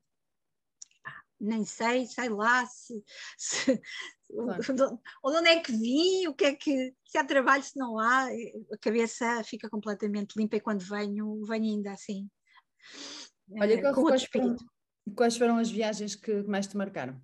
nem 1.41 1.63
sei, 1.63 2.05
sei 2.05 2.28
lá 2.28 2.65
se, 2.65 3.01
se 3.38 3.82
claro. 4.30 5.01
onde 5.24 5.47
é 5.47 5.61
que 5.61 5.72
vim, 5.72 6.28
o 6.28 6.34
que 6.34 6.45
é 6.45 6.53
que 6.55 6.93
se 7.05 7.17
há 7.17 7.24
trabalho, 7.24 7.63
se 7.63 7.78
não 7.78 7.97
há, 7.97 8.26
a 8.26 8.78
cabeça 8.82 9.41
fica 9.45 9.70
completamente 9.70 10.38
limpa 10.38 10.57
e 10.57 10.61
quando 10.61 10.82
venho, 10.82 11.45
venho 11.45 11.63
ainda 11.63 11.93
assim. 11.93 12.30
Olha, 13.51 13.89
uh, 13.89 13.95
com 13.95 14.01
quais, 14.03 14.28
quais 15.16 15.38
foram 15.38 15.57
as 15.57 15.70
viagens 15.70 16.16
que 16.16 16.43
mais 16.43 16.68
te 16.68 16.78
marcaram? 16.78 17.22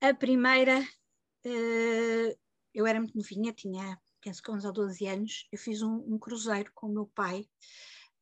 A 0.00 0.14
primeira, 0.14 0.80
uh, 0.80 2.38
eu 2.74 2.86
era 2.86 3.00
muito 3.00 3.16
novinha, 3.16 3.52
tinha 3.52 3.98
penso 4.20 4.42
que 4.42 4.50
11 4.50 4.66
ou 4.66 4.72
12 4.72 5.06
anos, 5.06 5.48
eu 5.52 5.58
fiz 5.58 5.82
um, 5.82 6.04
um 6.14 6.18
cruzeiro 6.18 6.70
com 6.74 6.88
o 6.88 6.92
meu 6.92 7.06
pai 7.06 7.48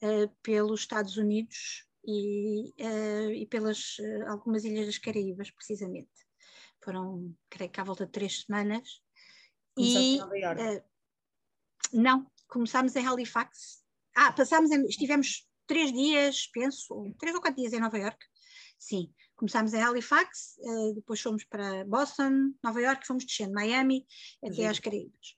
uh, 0.03 0.29
pelos 0.43 0.81
Estados 0.81 1.17
Unidos 1.17 1.87
e, 2.07 2.75
uh, 2.79 3.31
e 3.31 3.47
pelas 3.47 3.97
algumas 4.29 4.65
ilhas 4.65 4.85
das 4.85 4.99
Caraíbas, 4.99 5.51
precisamente. 5.51 6.11
Foram, 6.85 7.35
creio 7.49 7.71
que 7.71 7.81
à 7.81 7.85
volta 7.85 8.05
de 8.05 8.13
três 8.13 8.43
semanas. 8.43 9.03
e, 9.79 10.19
Nova 10.19 10.37
York? 10.37 10.83
não, 11.91 12.31
começámos 12.49 12.95
em 12.97 13.07
Halifax. 13.07 13.83
Ah, 14.15 14.31
passámos, 14.33 14.71
em, 14.71 14.85
estivemos 14.85 15.49
três 15.67 15.93
dias, 15.93 16.47
penso, 16.53 17.15
três 17.19 17.35
ou 17.35 17.41
quatro 17.41 17.61
dias 17.61 17.73
em 17.73 17.81
Nova 17.81 17.99
York. 17.99 18.19
Sim, 18.79 19.13
começámos 19.37 19.73
em 19.73 19.83
Halifax, 19.83 20.57
uh, 20.59 20.95
depois 20.95 21.21
fomos 21.21 21.45
para 21.45 21.85
Boston, 21.85 22.53
Nova 22.63 22.81
York, 22.81 23.07
fomos 23.07 23.25
descendo 23.25 23.55
Miami 23.55 24.07
até 24.45 24.63
uhum. 24.63 24.71
às 24.71 24.79
Caraíbas. 24.79 25.37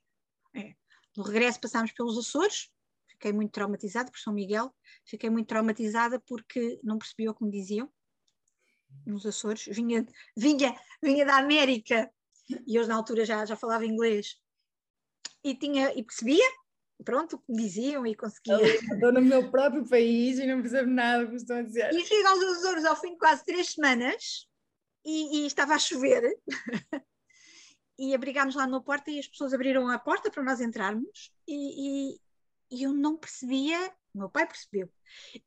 É. 0.55 0.74
No 1.16 1.22
regresso 1.22 1.61
passámos 1.61 1.93
pelos 1.93 2.18
Açores, 2.18 2.70
fiquei 3.09 3.33
muito 3.33 3.53
traumatizada 3.53 4.11
por 4.11 4.18
São 4.18 4.33
Miguel, 4.33 4.74
fiquei 5.05 5.31
muito 5.31 5.49
traumatizada 5.49 6.20
porque 6.20 6.81
não 6.83 6.99
percebi 6.99 7.29
o 7.29 7.35
que 7.35 7.45
me 7.45 7.51
diziam 7.51 7.91
nos 9.07 9.27
Açores, 9.27 9.64
vinha, 9.66 10.07
vinha, 10.37 10.74
vinha 11.03 11.24
da 11.24 11.37
América 11.37 12.11
e 12.66 12.77
eu 12.77 12.87
na 12.87 12.97
altura 12.97 13.24
já, 13.24 13.45
já 13.45 13.57
falava 13.57 13.85
inglês 13.85 14.37
e, 15.43 15.55
tinha, 15.55 15.93
e 15.95 16.03
percebia, 16.03 16.49
pronto, 17.05 17.36
o 17.36 17.38
que 17.38 17.53
me 17.53 17.62
diziam 17.62 18.07
e 18.07 18.14
conseguia. 18.14 18.57
Estou 18.64 19.12
no 19.12 19.20
meu 19.20 19.51
próprio 19.51 19.86
país 19.86 20.38
e 20.38 20.47
não 20.47 20.61
percebo 20.61 20.90
nada 20.90 21.24
do 21.24 21.30
que 21.30 21.36
estão 21.36 21.59
a 21.59 21.62
dizer. 21.62 21.92
E 21.94 22.05
chego 22.05 22.28
aos 22.28 22.42
Açores 22.42 22.84
ao 22.84 23.01
fim 23.01 23.12
de 23.12 23.18
quase 23.18 23.44
três 23.44 23.68
semanas 23.70 24.49
e, 25.05 25.40
e 25.40 25.47
estava 25.47 25.74
a 25.74 25.78
chover. 25.78 26.22
e 27.99 28.14
abrigámos 28.14 28.55
lá 28.55 28.66
na 28.66 28.80
porta 28.80 29.11
e 29.11 29.18
as 29.18 29.26
pessoas 29.26 29.55
abriram 29.55 29.88
a 29.88 29.99
porta 29.99 30.30
para 30.30 30.42
nós 30.42 30.61
entrarmos 30.61 31.32
e, 31.49 32.11
e, 32.12 32.20
e 32.70 32.82
eu 32.82 32.92
não 32.92 33.16
percebia, 33.16 33.78
o 34.14 34.18
meu 34.18 34.28
pai 34.28 34.47
percebeu, 34.47 34.90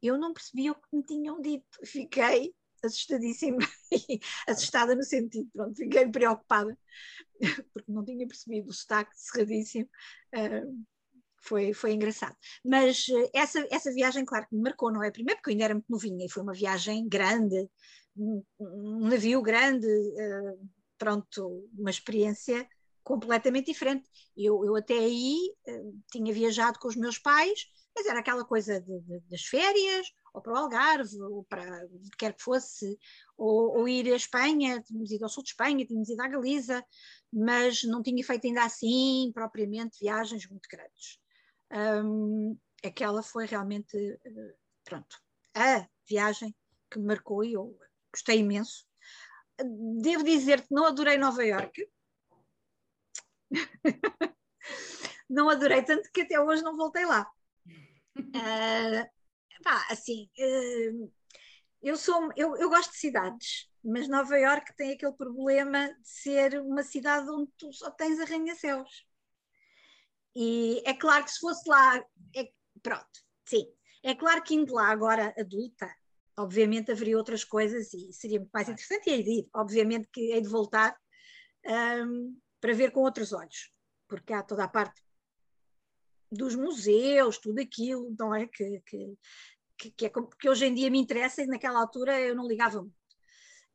eu 0.02 0.18
não 0.18 0.34
percebia 0.34 0.72
o 0.72 0.76
que 0.76 0.88
me 0.92 1.04
tinham 1.04 1.42
dito. 1.42 1.66
Fiquei 1.86 2.54
assustadíssima, 2.84 3.58
assustada 4.48 4.96
no 4.96 5.04
sentido, 5.04 5.50
pronto, 5.52 5.76
fiquei 5.76 6.08
preocupada, 6.10 6.78
porque 7.74 7.92
não 7.92 8.04
tinha 8.06 8.26
percebido 8.26 8.70
o 8.70 8.74
sotaque 8.74 9.12
cerradíssimo. 9.16 9.90
Uh, 10.34 10.86
foi, 11.42 11.74
foi 11.74 11.94
engraçado. 11.94 12.36
Mas 12.64 13.08
uh, 13.08 13.30
essa, 13.34 13.66
essa 13.72 13.92
viagem, 13.92 14.26
claro 14.26 14.48
que 14.48 14.56
me 14.56 14.62
marcou, 14.62 14.92
não 14.92 15.04
é? 15.04 15.12
Primeiro 15.12 15.38
porque 15.38 15.50
eu 15.50 15.54
ainda 15.54 15.66
era 15.66 15.74
muito 15.74 15.90
novinha 15.90 16.26
e 16.26 16.30
foi 16.30 16.44
uma 16.44 16.54
viagem 16.54 17.08
grande, 17.08 17.70
um, 18.18 18.44
um 18.60 19.08
navio 19.08 19.42
grande, 19.42 19.88
uh, 19.88 20.70
pronto, 20.98 21.68
uma 21.78 21.90
experiência 21.90 22.68
completamente 23.04 23.68
diferente. 23.68 24.08
Eu, 24.38 24.64
eu 24.64 24.76
até 24.76 24.94
aí 24.94 25.36
uh, 25.68 26.00
tinha 26.12 26.34
viajado 26.34 26.78
com 26.80 26.88
os 26.88 26.96
meus 26.96 27.18
pais, 27.18 27.66
mas 27.96 28.06
era 28.06 28.20
aquela 28.20 28.46
coisa 28.46 28.80
de, 28.80 29.00
de, 29.02 29.20
das 29.30 29.42
férias, 29.42 30.08
ou 30.34 30.42
para 30.42 30.54
o 30.54 30.58
Algarve, 30.58 31.20
ou 31.22 31.44
para 31.44 31.88
quer 32.18 32.34
que 32.34 32.44
fosse, 32.44 32.98
ou, 33.38 33.80
ou, 33.80 33.88
ir 33.88 34.12
à 34.14 34.16
Espanha, 34.16 34.82
tínhamos 34.84 35.12
ido 35.12 35.24
ao 35.24 35.30
sul 35.30 35.44
de 35.44 35.50
Espanha, 35.50 35.86
tínhamos 35.86 36.10
ido 36.10 36.22
à 36.22 36.28
Galiza, 36.28 36.86
mas 37.34 37.84
não 37.84 38.04
tinha 38.04 38.24
feito 38.24 38.46
ainda 38.46 38.64
assim, 38.64 39.32
propriamente, 39.34 40.00
viagens 40.00 40.48
muito 40.48 40.68
grandes 40.70 41.20
um, 41.72 42.58
aquela 42.84 43.22
foi 43.22 43.46
realmente, 43.46 43.96
uh, 43.98 44.58
pronto, 44.84 45.18
a 45.56 45.88
viagem 46.08 46.56
que 46.90 47.00
me 47.00 47.06
marcou 47.06 47.44
e 47.44 47.54
eu 47.54 47.78
gostei 48.12 48.40
imenso. 48.40 48.86
Devo 50.02 50.24
dizer 50.24 50.62
que 50.62 50.74
não 50.74 50.86
adorei 50.86 51.18
Nova 51.18 51.44
York. 51.44 51.88
não 55.30 55.50
adorei, 55.50 55.84
tanto 55.84 56.10
que 56.12 56.22
até 56.22 56.40
hoje 56.40 56.64
não 56.64 56.78
voltei 56.78 57.06
lá. 57.06 57.30
Uh, 58.18 59.06
pá, 59.64 59.86
assim, 59.90 60.30
uh, 60.40 61.12
eu, 61.82 61.96
sou, 61.98 62.30
eu, 62.36 62.56
eu 62.58 62.70
gosto 62.70 62.92
de 62.92 62.98
cidades, 62.98 63.70
mas 63.84 64.08
Nova 64.08 64.38
York 64.38 64.76
tem 64.76 64.94
aquele 64.94 65.14
problema 65.14 65.88
de 65.94 66.08
ser 66.08 66.60
uma 66.62 66.84
cidade 66.84 67.30
onde 67.30 67.52
tu 67.58 67.72
só 67.74 67.92
tens 67.92 68.20
arranha-céus. 68.20 69.06
E 70.42 70.82
é 70.86 70.94
claro 70.94 71.26
que 71.26 71.32
se 71.32 71.40
fosse 71.42 71.70
lá, 71.70 71.98
é, 72.34 72.50
pronto, 72.82 73.10
sim. 73.46 73.66
É 74.02 74.16
claro 74.16 74.42
que 74.42 74.56
indo 74.56 74.74
lá 74.74 74.88
agora 74.88 75.36
adulta, 75.38 75.94
obviamente 76.38 76.94
haveria 76.94 77.18
outras 77.18 77.44
coisas 77.44 77.94
e 77.94 78.14
seria 78.14 78.40
muito 78.40 78.52
mais 78.54 78.70
interessante 78.70 79.10
e 79.10 79.14
hei 79.16 79.24
de 79.24 79.32
ir. 79.32 79.50
Obviamente 79.54 80.08
que 80.14 80.32
hei 80.32 80.40
de 80.40 80.48
voltar 80.48 80.98
um, 82.06 82.40
para 82.62 82.74
ver 82.74 82.92
com 82.92 83.02
outros 83.02 83.34
olhos, 83.34 83.74
porque 84.08 84.32
há 84.32 84.42
toda 84.42 84.64
a 84.64 84.70
parte 84.70 85.04
dos 86.32 86.56
museus, 86.56 87.38
tudo 87.38 87.60
aquilo, 87.60 88.16
não 88.18 88.34
é? 88.34 88.48
Que, 88.48 88.82
que, 88.86 89.92
que, 89.92 90.06
é, 90.06 90.12
que 90.40 90.50
hoje 90.50 90.68
em 90.68 90.74
dia 90.74 90.90
me 90.90 91.00
interessa 91.00 91.42
e 91.42 91.48
naquela 91.48 91.82
altura 91.82 92.18
eu 92.18 92.34
não 92.34 92.48
ligava 92.48 92.82
muito. 92.82 92.96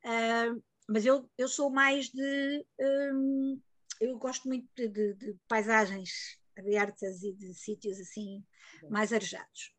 Uh, 0.03 0.65
mas 0.89 1.05
eu, 1.05 1.31
eu 1.37 1.47
sou 1.47 1.69
mais 1.69 2.09
de. 2.09 2.67
Um, 2.81 3.61
eu 4.01 4.17
gosto 4.17 4.49
muito 4.49 4.67
de, 4.75 4.89
de, 4.89 5.13
de 5.13 5.37
paisagens 5.47 6.43
abertas 6.57 7.23
e 7.23 7.33
de 7.33 7.55
sítios 7.55 7.99
assim 8.01 8.45
mais 8.91 9.13
arejados. 9.13 9.75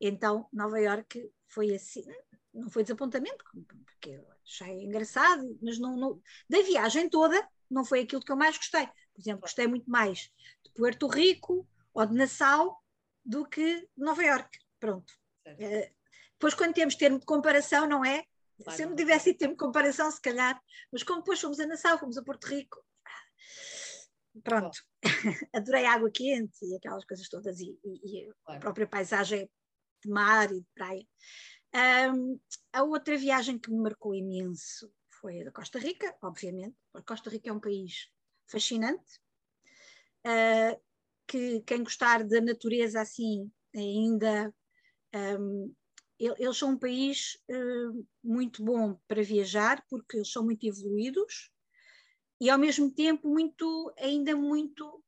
Então, 0.00 0.48
Nova 0.52 0.78
York 0.78 1.30
foi 1.48 1.74
assim, 1.74 2.04
não 2.52 2.70
foi 2.70 2.82
desapontamento, 2.82 3.44
porque 3.84 4.10
eu 4.10 4.26
achei 4.44 4.84
engraçado, 4.84 5.58
mas 5.62 5.78
não, 5.78 5.96
não, 5.96 6.20
da 6.48 6.60
viagem 6.62 7.08
toda 7.08 7.46
não 7.70 7.84
foi 7.84 8.00
aquilo 8.00 8.22
que 8.22 8.30
eu 8.30 8.36
mais 8.36 8.56
gostei. 8.56 8.86
Por 8.86 9.20
exemplo, 9.20 9.40
gostei 9.40 9.66
muito 9.66 9.90
mais 9.90 10.30
de 10.64 10.70
Puerto 10.74 11.06
Rico 11.06 11.66
ou 11.94 12.06
de 12.06 12.14
Nassau 12.14 12.82
do 13.24 13.46
que 13.46 13.80
de 13.80 13.88
Nova 13.96 14.22
York. 14.22 14.58
Pronto. 14.78 15.12
Uh, 15.46 15.90
depois, 16.32 16.54
quando 16.54 16.74
temos 16.74 16.94
termo 16.94 17.18
de 17.18 17.24
comparação, 17.24 17.88
não 17.88 18.04
é? 18.04 18.24
Se 18.70 18.82
eu 18.82 18.88
não 18.88 18.96
tivesse 18.96 19.34
termo 19.34 19.54
de 19.54 19.58
comparação, 19.58 20.10
se 20.10 20.20
calhar, 20.20 20.60
mas 20.92 21.02
como 21.02 21.20
depois 21.20 21.40
fomos 21.40 21.60
a 21.60 21.66
Nassau, 21.66 21.98
fomos 21.98 22.16
a 22.16 22.22
Porto 22.22 22.44
Rico, 22.44 22.82
pronto, 24.42 24.78
adorei 25.54 25.84
a 25.84 25.94
água 25.94 26.10
quente 26.10 26.64
e 26.64 26.76
aquelas 26.76 27.04
coisas 27.04 27.28
todas, 27.28 27.60
e, 27.60 27.78
e, 27.84 28.24
e 28.24 28.32
a 28.46 28.58
própria 28.58 28.86
paisagem 28.86 29.50
de 30.02 30.10
mar 30.10 30.50
e 30.52 30.60
de 30.60 30.66
praia. 30.74 31.06
Um, 32.12 32.38
a 32.72 32.82
outra 32.82 33.16
viagem 33.16 33.58
que 33.58 33.70
me 33.70 33.78
marcou 33.78 34.14
imenso 34.14 34.90
foi 35.20 35.40
a 35.40 35.44
da 35.44 35.52
Costa 35.52 35.78
Rica, 35.78 36.16
obviamente. 36.22 36.76
A 36.94 37.02
Costa 37.02 37.28
Rica 37.30 37.50
é 37.50 37.52
um 37.52 37.60
país 37.60 38.08
fascinante, 38.46 39.20
uh, 40.26 40.80
que 41.26 41.60
quem 41.62 41.82
gostar 41.82 42.24
da 42.24 42.40
natureza 42.40 43.00
assim 43.00 43.50
ainda 43.74 44.54
um, 45.14 45.74
eles 46.18 46.56
são 46.56 46.70
um 46.70 46.78
país 46.78 47.36
uh, 47.50 48.06
muito 48.22 48.64
bom 48.64 48.98
para 49.06 49.22
viajar 49.22 49.84
porque 49.88 50.16
eles 50.16 50.30
são 50.30 50.44
muito 50.44 50.66
evoluídos 50.66 51.50
e 52.40 52.50
ao 52.50 52.58
mesmo 52.58 52.90
tempo 52.90 53.28
muito, 53.28 53.94
ainda 53.98 54.36
muito, 54.36 55.02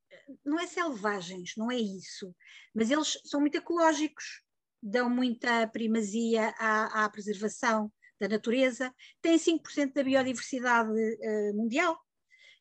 não 0.44 0.58
é 0.58 0.66
selvagens, 0.66 1.54
não 1.56 1.70
é 1.70 1.76
isso, 1.76 2.34
mas 2.74 2.90
eles 2.90 3.20
são 3.24 3.40
muito 3.40 3.56
ecológicos, 3.56 4.42
dão 4.82 5.10
muita 5.10 5.66
primazia 5.68 6.54
à, 6.58 7.04
à 7.04 7.10
preservação 7.10 7.92
da 8.20 8.28
natureza, 8.28 8.94
tem 9.20 9.36
5% 9.36 9.92
da 9.92 10.02
biodiversidade 10.02 10.90
uh, 10.90 11.54
mundial. 11.54 11.98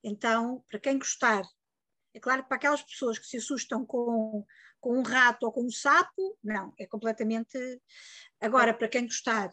Então, 0.04 0.64
para 0.70 0.80
quem 0.80 1.00
gostar, 1.00 1.44
é 2.14 2.20
claro 2.20 2.44
que 2.44 2.48
para 2.48 2.58
aquelas 2.58 2.84
pessoas 2.84 3.18
que 3.18 3.26
se 3.26 3.38
assustam 3.38 3.86
com, 3.86 4.46
com 4.80 5.00
um 5.00 5.02
rato 5.02 5.46
ou 5.46 5.52
com 5.52 5.66
um 5.66 5.72
sapo, 5.72 6.38
não, 6.44 6.74
é 6.78 6.86
completamente. 6.86 7.58
Agora, 8.40 8.74
para 8.74 8.88
quem 8.88 9.06
gostar 9.06 9.50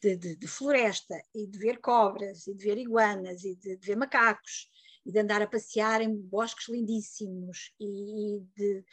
de, 0.00 0.16
de, 0.16 0.36
de 0.36 0.46
floresta 0.46 1.14
e 1.34 1.46
de 1.46 1.58
ver 1.58 1.80
cobras 1.80 2.46
e 2.46 2.54
de 2.54 2.64
ver 2.64 2.78
iguanas 2.78 3.44
e 3.44 3.54
de, 3.56 3.76
de 3.76 3.86
ver 3.86 3.96
macacos 3.96 4.70
e 5.04 5.12
de 5.12 5.18
andar 5.18 5.42
a 5.42 5.46
passear 5.46 6.00
em 6.02 6.14
bosques 6.14 6.68
lindíssimos 6.68 7.72
e, 7.80 8.36
e 8.36 8.40
de. 8.56 8.84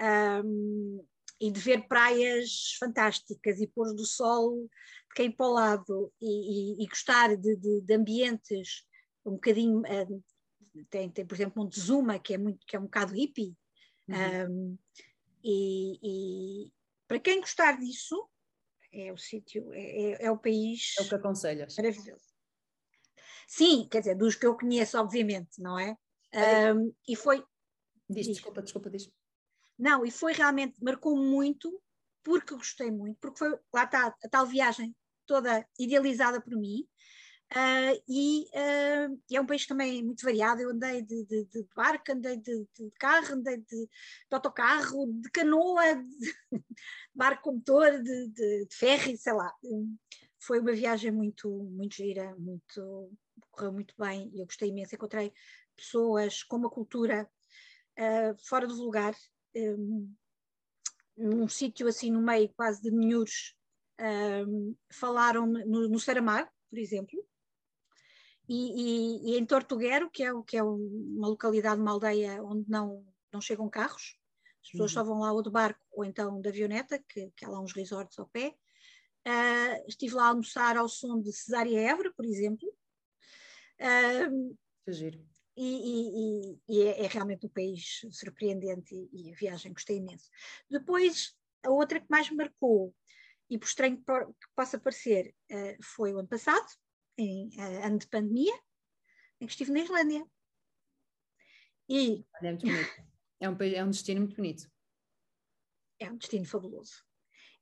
Um, 0.00 1.04
e 1.40 1.50
de 1.50 1.60
ver 1.60 1.86
praias 1.88 2.76
fantásticas 2.78 3.60
e 3.60 3.66
pôr 3.66 3.92
do 3.94 4.04
sol 4.06 4.62
de 4.62 5.14
quem 5.14 5.30
para 5.30 5.46
o 5.46 5.52
lado 5.52 6.12
e, 6.20 6.80
e, 6.80 6.84
e 6.84 6.86
gostar 6.86 7.36
de, 7.36 7.56
de, 7.56 7.80
de, 7.80 7.94
ambientes 7.94 8.86
um 9.26 9.32
bocadinho 9.32 9.80
uh, 9.80 10.24
tem, 10.88 11.10
tem, 11.10 11.26
por 11.26 11.34
exemplo 11.34 11.62
Montezuma 11.62 12.18
que 12.18 12.34
é 12.34 12.38
muito 12.38 12.64
que 12.66 12.76
é 12.76 12.78
um 12.78 12.84
bocado 12.84 13.14
hippie 13.14 13.56
uhum. 14.08 14.48
um, 14.48 14.78
e, 15.42 15.98
e, 16.02 16.72
para 17.06 17.18
quem 17.18 17.40
gostar 17.40 17.78
disso 17.78 18.28
é 18.94 19.12
o 19.12 19.16
sítio 19.16 19.72
é, 19.72 19.80
é, 19.80 20.24
é, 20.26 20.30
o 20.30 20.38
país 20.38 20.94
é 20.98 21.02
o 21.02 21.08
que 21.08 21.14
aconselhas. 21.14 21.76
maravilhoso. 21.76 22.24
Sim 23.46 23.88
quer 23.90 24.00
dizer 24.00 24.14
dos 24.16 24.34
que 24.34 24.46
eu 24.46 24.56
conheço 24.56 24.98
obviamente 24.98 25.60
não 25.60 25.78
é? 25.78 25.96
Um, 26.74 26.92
e 27.08 27.14
foi 27.14 27.44
diz, 28.08 28.26
diz, 28.26 28.36
desculpa 28.36 28.62
desculpa 28.62 28.90
diz. 28.90 29.08
Não, 29.78 30.04
e 30.04 30.10
foi 30.10 30.32
realmente, 30.32 30.82
marcou 30.82 31.16
muito, 31.16 31.80
porque 32.22 32.54
gostei 32.54 32.90
muito, 32.90 33.18
porque 33.20 33.38
foi, 33.38 33.58
lá 33.72 33.84
está, 33.84 34.06
a 34.06 34.28
tal 34.28 34.46
viagem 34.46 34.94
toda 35.26 35.66
idealizada 35.78 36.40
por 36.40 36.56
mim, 36.56 36.86
Uh, 37.52 38.02
e, 38.08 38.46
uh, 38.52 39.22
e, 39.30 39.36
é 39.36 39.40
um 39.40 39.46
país 39.46 39.66
também 39.66 40.02
muito 40.02 40.24
variado. 40.24 40.60
Eu 40.60 40.70
andei 40.70 41.02
de, 41.02 41.24
de, 41.24 41.44
de 41.44 41.66
barco, 41.74 42.10
andei 42.10 42.36
de, 42.36 42.66
de, 42.76 42.90
carro, 42.98 43.34
andei 43.34 43.58
de, 43.58 43.88
autocarro, 44.30 45.06
de 45.20 45.30
canoa, 45.30 45.94
de 45.94 46.64
barco 47.14 47.52
motor, 47.52 48.02
de, 48.02 48.28
de, 48.28 48.66
ferry, 48.72 49.16
sei 49.16 49.32
lá. 49.32 49.52
Foi 50.40 50.58
uma 50.58 50.72
viagem 50.72 51.12
muito, 51.12 51.48
muito 51.48 51.94
gira, 51.94 52.34
muito, 52.36 53.12
correu 53.52 53.72
muito 53.72 53.94
bem. 53.96 54.30
Eu 54.34 54.46
gostei 54.46 54.70
imenso. 54.70 54.94
Encontrei 54.94 55.32
pessoas 55.76 56.42
com 56.42 56.56
uma 56.56 56.70
cultura 56.70 57.30
uh, 57.98 58.46
fora 58.48 58.66
do 58.66 58.74
lugar 58.74 59.14
um, 59.56 60.12
num 61.16 61.48
sítio 61.48 61.86
assim 61.86 62.10
no 62.10 62.20
meio 62.20 62.48
quase 62.54 62.82
de 62.82 62.90
Minhuros, 62.90 63.54
um, 64.48 64.74
falaram 64.92 65.46
no, 65.46 65.88
no 65.88 66.00
Saramago, 66.00 66.50
por 66.68 66.78
exemplo, 66.78 67.24
e, 68.48 68.54
e, 68.54 69.30
e, 69.30 69.38
em 69.38 69.46
Tortuguero, 69.46 70.10
que 70.10 70.22
é, 70.22 70.30
que 70.46 70.56
é 70.56 70.62
uma 70.62 71.28
localidade, 71.28 71.80
uma 71.80 71.92
aldeia 71.92 72.42
onde 72.42 72.68
não, 72.68 73.04
não 73.32 73.40
chegam 73.40 73.68
carros, 73.68 74.18
as 74.62 74.70
pessoas 74.70 74.90
uhum. 74.92 74.94
só 74.94 75.04
vão 75.04 75.18
lá 75.20 75.32
ou 75.32 75.42
de 75.42 75.50
barco 75.50 75.80
ou 75.92 76.04
então 76.04 76.40
de 76.40 76.48
avioneta, 76.48 77.02
que, 77.08 77.30
que 77.36 77.44
há 77.44 77.48
lá 77.48 77.60
uns 77.60 77.72
resorts 77.72 78.18
ao 78.18 78.28
pé. 78.28 78.54
Uh, 79.26 79.88
estive 79.88 80.14
lá 80.14 80.24
a 80.24 80.28
almoçar 80.28 80.76
ao 80.76 80.88
som 80.88 81.20
de 81.20 81.32
Cesária 81.32 81.80
Évora, 81.80 82.12
por 82.14 82.24
exemplo. 82.24 82.68
Uh, 83.80 84.56
giro 84.86 85.24
e, 85.56 86.58
e, 86.58 86.60
e 86.68 86.82
é, 86.82 87.04
é, 87.04 87.06
realmente 87.06 87.46
um 87.46 87.50
país 87.50 88.00
surpreendente 88.10 88.94
e, 88.94 89.28
e, 89.28 89.32
a 89.32 89.36
viagem 89.36 89.72
gostei 89.72 89.98
imenso. 89.98 90.28
Depois, 90.68 91.34
a 91.62 91.70
outra 91.70 92.00
que 92.00 92.10
mais 92.10 92.28
me 92.28 92.36
marcou, 92.36 92.94
e 93.48 93.58
por 93.58 93.66
estranho 93.66 93.96
que, 93.96 94.04
possa 94.54 94.78
parecer, 94.78 95.34
uh, 95.50 95.82
foi 95.82 96.12
o 96.12 96.18
ano 96.18 96.28
passado, 96.28 96.66
em 97.16 97.48
uh, 97.56 97.86
ano 97.86 97.98
de 97.98 98.06
pandemia, 98.06 98.54
em 99.40 99.46
que 99.46 99.52
estive 99.52 99.72
na 99.72 99.80
Islândia. 99.80 100.26
E... 101.88 102.24
É, 102.42 102.50
muito 102.50 102.66
bonito. 102.66 103.02
é, 103.40 103.48
um, 103.48 103.56
é 103.62 103.84
um 103.84 103.90
destino 103.90 104.20
muito 104.20 104.36
bonito. 104.36 104.70
É 105.98 106.10
um 106.10 106.16
destino 106.16 106.44
fabuloso. 106.44 107.04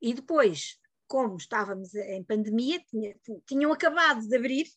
E 0.01 0.13
depois, 0.13 0.79
como 1.07 1.37
estávamos 1.37 1.93
em 1.95 2.23
pandemia, 2.23 2.83
tinha, 2.85 3.15
tinham 3.45 3.71
acabado 3.71 4.27
de 4.27 4.35
abrir, 4.35 4.67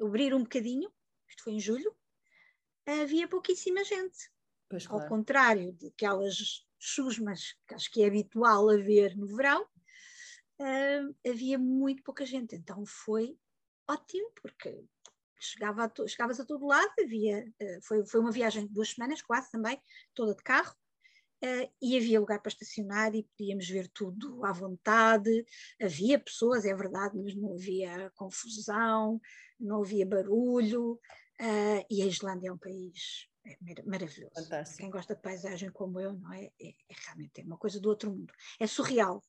abrir 0.00 0.34
um 0.34 0.42
bocadinho, 0.42 0.92
isto 1.28 1.42
foi 1.44 1.54
em 1.54 1.60
julho, 1.60 1.94
havia 2.86 3.28
pouquíssima 3.28 3.84
gente. 3.84 4.30
Pois, 4.68 4.86
claro. 4.86 5.02
Ao 5.02 5.08
contrário 5.08 5.72
de 5.72 5.88
aquelas 5.88 6.66
chusmas 6.78 7.54
que 7.66 7.74
acho 7.74 7.90
que 7.90 8.02
é 8.02 8.06
habitual 8.06 8.68
haver 8.70 9.16
no 9.16 9.26
verão, 9.26 9.62
uh, 10.60 11.16
havia 11.26 11.58
muito 11.58 12.02
pouca 12.02 12.24
gente. 12.24 12.54
Então 12.54 12.84
foi 12.86 13.38
ótimo, 13.88 14.30
porque 14.40 14.84
chegava 15.40 15.84
a 15.84 15.88
to, 15.88 16.06
chegavas 16.08 16.40
a 16.40 16.44
todo 16.44 16.66
lado, 16.66 16.92
havia, 17.02 17.44
uh, 17.62 17.82
foi, 17.82 18.04
foi 18.06 18.20
uma 18.20 18.32
viagem 18.32 18.66
de 18.66 18.72
duas 18.72 18.90
semanas 18.90 19.22
quase 19.22 19.50
também, 19.50 19.80
toda 20.14 20.34
de 20.34 20.42
carro, 20.42 20.74
uh, 21.44 21.72
e 21.80 21.96
havia 21.96 22.20
lugar 22.20 22.40
para 22.40 22.50
estacionar 22.50 23.14
e 23.14 23.28
podíamos 23.36 23.68
ver 23.68 23.88
tudo 23.88 24.44
à 24.44 24.52
vontade, 24.52 25.44
havia 25.80 26.18
pessoas, 26.18 26.64
é 26.64 26.74
verdade, 26.74 27.16
mas 27.16 27.34
não 27.34 27.54
havia 27.54 28.10
confusão, 28.16 29.20
não 29.58 29.82
havia 29.82 30.06
barulho, 30.06 31.00
Uh, 31.40 31.86
e 31.88 32.02
a 32.02 32.06
Islândia 32.06 32.48
é 32.48 32.52
um 32.52 32.58
país 32.58 33.28
é 33.46 33.82
maravilhoso. 33.84 34.34
Fantástico. 34.34 34.78
Quem 34.78 34.90
gosta 34.90 35.14
de 35.14 35.22
paisagem 35.22 35.70
como 35.70 36.00
eu, 36.00 36.12
não 36.12 36.32
é? 36.32 36.46
É, 36.60 36.68
é 36.68 36.94
realmente 37.06 37.40
é 37.40 37.44
uma 37.44 37.56
coisa 37.56 37.80
do 37.80 37.88
outro 37.88 38.10
mundo. 38.10 38.32
É 38.60 38.66
surreal. 38.66 39.22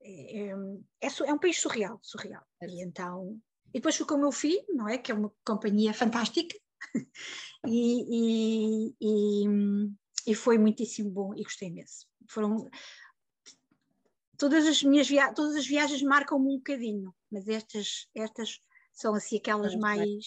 É, 0.00 0.40
é, 0.40 0.52
é, 1.00 1.08
é 1.26 1.32
um 1.32 1.38
país 1.38 1.60
surreal, 1.60 1.98
surreal. 2.02 2.44
E 2.62 2.82
então, 2.82 3.40
e 3.72 3.78
depois 3.78 3.96
fui 3.96 4.06
com 4.06 4.14
o 4.14 4.20
meu 4.20 4.32
filho, 4.32 4.64
não 4.68 4.88
é? 4.88 4.98
Que 4.98 5.12
é 5.12 5.14
uma 5.14 5.32
companhia 5.44 5.94
fantástica. 5.94 6.56
e, 7.66 8.90
e, 8.90 8.96
e, 9.00 9.46
e, 10.26 10.34
foi 10.34 10.58
muitíssimo 10.58 11.10
bom 11.10 11.34
e 11.34 11.42
gostei 11.42 11.68
imenso. 11.68 12.06
Foram 12.28 12.68
todas 14.36 14.66
as 14.66 14.82
minhas 14.82 15.08
via 15.08 15.32
todas 15.32 15.54
as 15.54 15.66
viagens 15.66 16.02
marcam-me 16.02 16.48
um 16.48 16.56
bocadinho, 16.56 17.14
mas 17.30 17.48
estas 17.48 18.08
estas 18.14 18.60
são 18.92 19.14
assim 19.14 19.36
aquelas 19.36 19.74
mais. 19.76 20.26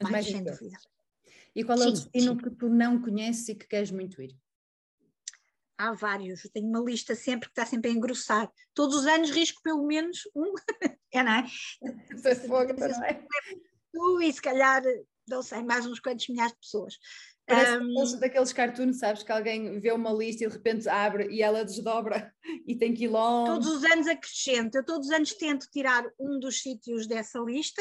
mais, 0.00 0.10
mais, 0.10 0.26
sem 0.26 0.42
dúvida. 0.42 0.78
E 1.54 1.62
qual 1.64 1.80
é 1.82 1.86
o 1.86 1.92
destino 1.92 2.36
que 2.36 2.50
tu 2.50 2.68
não 2.68 3.00
conheces 3.00 3.48
e 3.48 3.54
que 3.54 3.66
queres 3.66 3.90
muito 3.90 4.20
ir? 4.22 4.34
Há 5.78 5.92
vários, 5.92 6.44
eu 6.44 6.50
tenho 6.50 6.66
uma 6.66 6.80
lista 6.80 7.14
sempre 7.14 7.48
que 7.48 7.52
está 7.52 7.64
sempre 7.64 7.88
a 7.88 7.94
engrossar. 7.94 8.50
Todos 8.74 8.96
os 8.96 9.06
anos 9.06 9.30
risco 9.30 9.62
pelo 9.62 9.86
menos 9.86 10.22
um, 10.34 10.52
é, 11.14 11.22
não 11.22 11.32
é? 11.32 11.46
é 12.24 12.34
fogo, 12.34 12.74
não 12.76 13.04
é? 13.04 13.26
Tu 13.92 14.22
e 14.22 14.32
se 14.32 14.42
calhar, 14.42 14.82
não 15.28 15.40
sei, 15.40 15.62
mais 15.62 15.86
uns 15.86 16.00
quantos 16.00 16.28
milhares 16.28 16.52
de 16.52 16.58
pessoas. 16.58 16.98
Parece 17.46 17.78
um, 17.78 18.20
daqueles 18.20 18.52
cartoons, 18.52 18.98
sabes, 18.98 19.22
que 19.22 19.32
alguém 19.32 19.80
vê 19.80 19.90
uma 19.90 20.12
lista 20.12 20.44
e 20.44 20.48
de 20.48 20.52
repente 20.52 20.88
abre 20.88 21.28
e 21.30 21.42
ela 21.42 21.64
desdobra 21.64 22.34
e 22.66 22.76
tem 22.76 22.92
quilómetros. 22.92 23.64
Todos 23.64 23.84
os 23.84 23.90
anos 23.90 24.06
acrescento, 24.06 24.74
eu 24.74 24.84
todos 24.84 25.08
os 25.08 25.14
anos 25.14 25.32
tento 25.32 25.66
tirar 25.70 26.04
um 26.18 26.38
dos 26.38 26.60
sítios 26.60 27.06
dessa 27.06 27.38
lista 27.38 27.80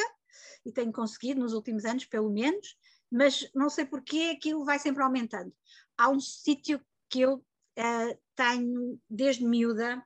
e 0.65 0.71
tenho 0.71 0.91
conseguido 0.91 1.41
nos 1.41 1.53
últimos 1.53 1.83
anos, 1.83 2.05
pelo 2.05 2.29
menos, 2.29 2.77
mas 3.11 3.49
não 3.53 3.69
sei 3.69 3.85
porquê 3.85 4.33
aquilo 4.37 4.63
vai 4.63 4.79
sempre 4.79 5.03
aumentando. 5.03 5.53
Há 5.97 6.09
um 6.09 6.19
sítio 6.19 6.79
que 7.09 7.21
eu 7.21 7.43
uh, 7.77 8.19
tenho 8.35 8.99
desde 9.09 9.45
miúda. 9.45 10.05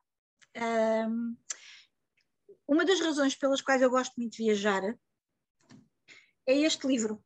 Uh, 0.55 1.35
uma 2.67 2.85
das 2.85 2.99
razões 2.99 3.35
pelas 3.35 3.61
quais 3.61 3.81
eu 3.81 3.89
gosto 3.89 4.13
muito 4.17 4.33
de 4.33 4.43
viajar 4.43 4.83
é 6.45 6.53
este 6.53 6.87
livro 6.87 7.23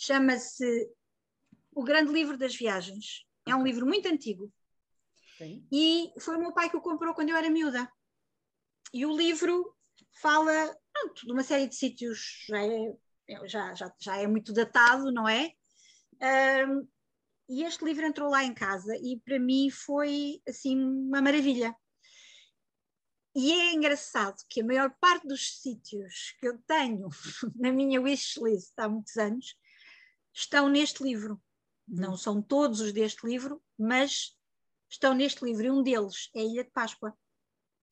chama-se 0.00 0.90
O 1.74 1.84
Grande 1.84 2.10
Livro 2.10 2.38
das 2.38 2.56
Viagens. 2.56 3.26
É 3.46 3.54
um 3.54 3.62
livro 3.62 3.86
muito 3.86 4.08
antigo. 4.08 4.50
Sim. 5.36 5.66
E 5.70 6.10
foi 6.18 6.36
o 6.36 6.40
meu 6.40 6.54
pai 6.54 6.70
que 6.70 6.76
o 6.76 6.80
comprou 6.80 7.14
quando 7.14 7.28
eu 7.28 7.36
era 7.36 7.50
miúda. 7.50 7.90
E 8.94 9.04
o 9.04 9.14
livro 9.14 9.76
fala 10.22 10.74
pronto, 10.92 11.26
de 11.26 11.32
uma 11.32 11.42
série 11.42 11.68
de 11.68 11.76
sítios, 11.76 12.46
já 12.48 12.64
é, 12.64 12.96
já, 13.46 13.74
já, 13.74 13.94
já 14.00 14.16
é 14.16 14.26
muito 14.26 14.54
datado, 14.54 15.12
não 15.12 15.28
é? 15.28 15.52
Um, 16.66 16.88
e 17.50 17.64
este 17.64 17.84
livro 17.84 18.06
entrou 18.06 18.30
lá 18.30 18.44
em 18.44 18.54
casa 18.54 18.96
e 18.96 19.18
para 19.24 19.36
mim 19.40 19.70
foi 19.70 20.40
assim 20.48 20.80
uma 20.80 21.20
maravilha. 21.20 21.74
E 23.34 23.52
é 23.52 23.72
engraçado 23.72 24.36
que 24.48 24.60
a 24.60 24.64
maior 24.64 24.94
parte 25.00 25.26
dos 25.26 25.60
sítios 25.60 26.36
que 26.38 26.46
eu 26.46 26.58
tenho 26.62 27.08
na 27.56 27.72
minha 27.72 28.00
wishlist 28.00 28.72
há 28.78 28.88
muitos 28.88 29.16
anos 29.16 29.56
estão 30.32 30.68
neste 30.68 31.02
livro. 31.02 31.42
Não 31.88 32.16
são 32.16 32.40
todos 32.40 32.80
os 32.80 32.92
deste 32.92 33.26
livro, 33.26 33.60
mas 33.76 34.38
estão 34.88 35.12
neste 35.12 35.44
livro. 35.44 35.66
E 35.66 35.70
um 35.72 35.82
deles 35.82 36.30
é 36.32 36.40
a 36.40 36.44
Ilha 36.44 36.64
de 36.64 36.70
Páscoa. 36.70 37.18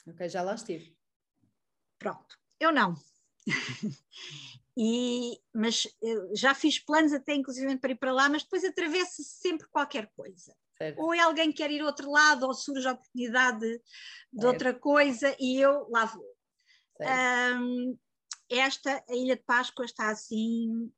Ok, 0.07 0.29
já 0.29 0.41
lá 0.41 0.55
estive. 0.55 0.97
Pronto, 1.99 2.39
eu 2.61 2.71
não. 2.71 2.95
e, 4.79 5.41
mas 5.53 5.89
já 6.35 6.55
fiz 6.55 6.79
planos 6.79 7.13
até 7.13 7.35
inclusive 7.35 7.77
para 7.79 7.91
ir 7.91 7.97
para 7.97 8.13
lá, 8.13 8.29
mas 8.29 8.45
depois 8.45 8.63
atravessa-se 8.65 9.41
sempre 9.41 9.67
qualquer 9.69 10.09
coisa. 10.15 10.55
Ou 10.97 11.13
é 11.13 11.19
alguém 11.19 11.51
que 11.51 11.59
quer 11.59 11.73
ir 11.73 11.83
outro 11.83 12.09
lado, 12.09 12.47
ou 12.47 12.55
surge 12.55 12.87
a 12.87 12.93
oportunidade 12.93 13.59
de, 13.59 13.83
de 14.33 14.47
outra 14.47 14.73
coisa 14.73 15.35
e 15.41 15.61
eu 15.61 15.89
lá 15.91 16.05
vou. 16.05 16.25
Um, 17.01 17.99
esta, 18.49 19.05
a 19.09 19.15
Ilha 19.15 19.35
de 19.35 19.43
Páscoa, 19.43 19.85
está 19.85 20.11
assim 20.11 20.93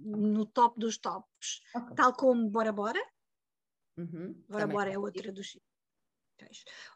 no 0.00 0.46
top 0.46 0.80
dos 0.80 0.96
tops, 0.96 1.60
okay. 1.74 1.94
tal 1.94 2.14
como 2.14 2.48
Bora 2.48 2.72
Bora. 2.72 3.00
Uhum. 3.98 4.42
Bora 4.48 4.66
Bora 4.66 4.90
é 4.90 4.98
outra 4.98 5.30
dos 5.30 5.50
sítios 5.50 5.66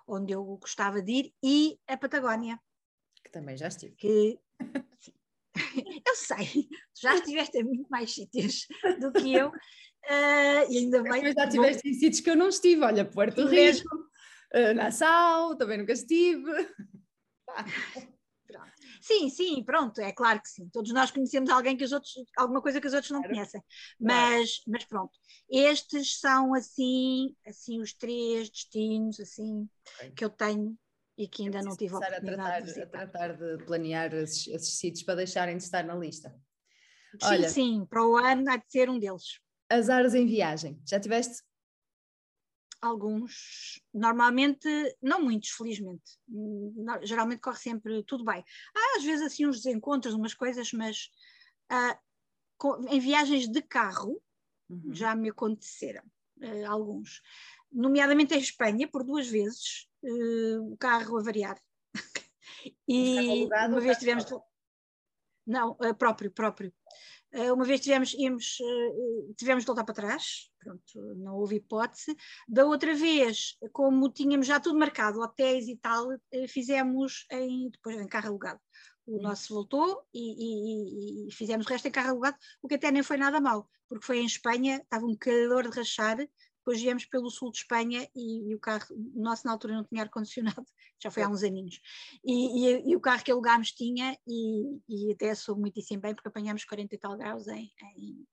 onde 0.06 0.32
eu 0.32 0.44
gostava 0.56 1.02
de 1.02 1.12
ir, 1.12 1.34
e 1.42 1.80
a 1.86 1.96
Patagónia. 1.96 2.60
Que 3.22 3.30
também 3.30 3.56
já 3.56 3.68
estive. 3.68 3.94
Que, 3.96 4.38
eu 6.06 6.14
sei, 6.14 6.68
já 7.00 7.14
estiveste 7.14 7.58
em 7.58 7.64
muito 7.64 7.88
mais 7.88 8.12
sítios 8.12 8.66
do 9.00 9.12
que 9.12 9.32
eu, 9.34 9.48
uh, 9.48 10.70
e 10.70 10.78
ainda 10.78 11.02
bem. 11.02 11.22
Mas 11.22 11.34
já 11.34 11.44
estiveste 11.44 11.88
em 11.88 11.94
sítios 11.94 12.20
que 12.20 12.30
eu 12.30 12.36
não 12.36 12.48
estive, 12.48 12.82
olha, 12.82 13.04
Puerto 13.04 13.46
Rico, 13.46 13.96
uh, 14.54 14.74
Nassau, 14.74 15.56
também 15.56 15.78
nunca 15.78 15.92
estive. 15.92 16.50
Sim, 19.00 19.30
sim, 19.30 19.64
pronto, 19.64 20.00
é 20.00 20.12
claro 20.12 20.40
que 20.40 20.48
sim. 20.48 20.68
Todos 20.68 20.92
nós 20.92 21.10
conhecemos 21.10 21.48
alguém 21.48 21.76
que 21.76 21.84
os 21.84 21.92
outros, 21.92 22.12
alguma 22.36 22.60
coisa 22.60 22.80
que 22.80 22.86
os 22.86 22.92
outros 22.92 23.10
não 23.10 23.22
conhecem. 23.22 23.62
Mas, 23.98 24.62
mas 24.66 24.84
pronto, 24.84 25.12
estes 25.50 26.18
são 26.20 26.54
assim, 26.54 27.34
assim 27.46 27.80
os 27.80 27.94
três 27.94 28.50
destinos 28.50 29.18
assim 29.18 29.68
que 30.14 30.24
eu 30.24 30.30
tenho 30.30 30.76
e 31.16 31.28
que 31.28 31.42
ainda 31.42 31.62
não 31.62 31.76
tive 31.76 31.94
a 31.94 31.98
oportunidade 31.98 32.40
a 32.40 32.46
tratar, 32.46 32.60
de, 32.62 32.82
a 32.82 32.86
tratar 32.86 33.36
de 33.36 33.64
planear 33.64 34.14
esses, 34.14 34.46
esses 34.48 34.78
sítios 34.78 35.02
para 35.02 35.16
deixarem 35.16 35.56
de 35.56 35.62
estar 35.62 35.84
na 35.84 35.94
lista. 35.94 36.34
Sim, 37.12 37.26
Olha, 37.26 37.48
sim, 37.48 37.86
para 37.86 38.06
o 38.06 38.16
ano 38.16 38.50
há 38.50 38.56
de 38.56 38.64
ser 38.68 38.88
um 38.88 38.98
deles. 38.98 39.40
Azares 39.68 40.14
em 40.14 40.26
viagem, 40.26 40.80
já 40.86 40.98
tiveste? 40.98 41.42
Alguns, 42.80 43.82
normalmente, 43.92 44.66
não 45.02 45.22
muitos, 45.22 45.50
felizmente. 45.50 46.18
Geralmente 47.02 47.40
corre 47.40 47.58
sempre 47.58 48.02
tudo 48.04 48.24
bem. 48.24 48.42
Há 48.74 48.96
às 48.96 49.04
vezes 49.04 49.26
assim 49.26 49.46
uns 49.46 49.62
desencontros, 49.62 50.14
umas 50.14 50.32
coisas, 50.32 50.72
mas 50.72 51.10
uh, 51.70 51.98
com, 52.56 52.82
em 52.88 52.98
viagens 52.98 53.48
de 53.48 53.60
carro 53.60 54.20
uhum. 54.68 54.94
já 54.94 55.14
me 55.14 55.28
aconteceram 55.28 56.02
uh, 56.38 56.66
alguns. 56.66 57.20
Nomeadamente 57.72 58.34
em 58.34 58.38
Espanha, 58.40 58.88
por 58.88 59.04
duas 59.04 59.28
vezes, 59.28 59.88
uh, 60.02 60.72
o 60.72 60.76
carro 60.76 61.18
a 61.18 61.22
variar. 61.22 61.60
e 62.88 63.46
uma 63.68 63.80
vez 63.80 63.98
tivemos. 63.98 64.26
Não, 65.46 65.72
uh, 65.72 65.94
próprio, 65.96 66.30
próprio. 66.30 66.72
Uh, 67.32 67.54
uma 67.54 67.64
vez 67.64 67.80
tivemos, 67.80 68.12
íamos, 68.14 68.58
tivemos 69.36 69.62
de 69.62 69.66
voltar 69.66 69.84
para 69.84 69.94
trás, 69.94 70.50
pronto, 70.58 71.14
não 71.16 71.36
houve 71.36 71.56
hipótese. 71.56 72.16
Da 72.48 72.64
outra 72.64 72.92
vez, 72.94 73.56
como 73.72 74.10
tínhamos 74.10 74.48
já 74.48 74.58
tudo 74.58 74.78
marcado, 74.78 75.20
hotéis 75.20 75.68
e 75.68 75.76
tal, 75.76 76.08
fizemos 76.48 77.26
em, 77.30 77.70
depois 77.70 77.96
em 77.96 78.08
carro 78.08 78.28
alugado. 78.28 78.60
O 79.06 79.16
hum. 79.18 79.22
nosso 79.22 79.54
voltou 79.54 80.02
e, 80.12 81.26
e, 81.26 81.28
e, 81.28 81.32
fizemos 81.32 81.66
o 81.66 81.68
resto 81.68 81.88
em 81.88 81.90
carro 81.90 82.10
alugado, 82.10 82.36
o 82.62 82.68
que 82.68 82.74
até 82.74 82.90
nem 82.90 83.02
foi 83.02 83.16
nada 83.16 83.40
mal, 83.40 83.68
porque 83.88 84.04
foi 84.04 84.18
em 84.18 84.26
Espanha, 84.26 84.76
estava 84.76 85.04
um 85.04 85.16
calor 85.16 85.68
de 85.68 85.76
rachar, 85.76 86.18
depois 86.60 86.80
viemos 86.80 87.04
pelo 87.06 87.30
sul 87.30 87.50
de 87.50 87.58
Espanha 87.58 88.08
e, 88.14 88.50
e 88.50 88.54
o 88.54 88.58
carro, 88.58 88.86
o 88.94 89.20
nosso 89.20 89.46
na 89.46 89.52
altura 89.52 89.74
não 89.74 89.84
tinha 89.84 90.02
ar-condicionado, 90.02 90.64
já 91.02 91.10
foi 91.10 91.22
há 91.22 91.28
uns 91.28 91.42
aninhos. 91.42 91.80
E, 92.22 92.66
e, 92.66 92.90
e, 92.90 92.96
o 92.96 93.00
carro 93.00 93.24
que 93.24 93.32
alugámos 93.32 93.72
tinha, 93.72 94.16
e, 94.26 95.12
até 95.12 95.34
sou 95.34 95.56
muitíssimo 95.56 96.02
bem, 96.02 96.14
porque 96.14 96.28
apanhámos 96.28 96.64
40 96.64 96.94
e 96.94 96.98
tal 96.98 97.16
graus 97.16 97.48
em, 97.48 97.72
em 97.96 98.26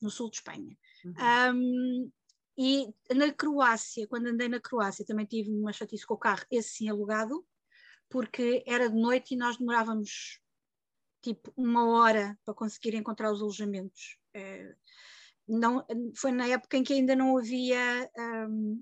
no 0.00 0.10
sul 0.10 0.30
de 0.30 0.36
Espanha. 0.36 0.76
Uhum. 1.04 1.14
Um, 1.54 2.12
e 2.56 2.94
na 3.14 3.32
Croácia, 3.32 4.06
quando 4.06 4.28
andei 4.28 4.48
na 4.48 4.60
Croácia, 4.60 5.04
também 5.04 5.26
tive 5.26 5.50
uma 5.50 5.72
chatice 5.72 6.06
com 6.06 6.14
o 6.14 6.18
carro, 6.18 6.44
esse 6.50 6.68
sim 6.68 6.88
alugado, 6.88 7.44
porque 8.08 8.62
era 8.66 8.88
de 8.88 8.96
noite 8.96 9.34
e 9.34 9.36
nós 9.36 9.56
demorávamos 9.56 10.40
tipo 11.22 11.52
uma 11.56 11.88
hora 11.88 12.38
para 12.44 12.54
conseguir 12.54 12.94
encontrar 12.94 13.32
os 13.32 13.40
alojamentos. 13.40 14.18
É, 14.34 14.74
não, 15.48 15.84
foi 16.16 16.32
na 16.32 16.46
época 16.46 16.76
em 16.76 16.82
que 16.82 16.94
ainda 16.94 17.14
não 17.14 17.36
havia 17.36 18.10
um, 18.48 18.80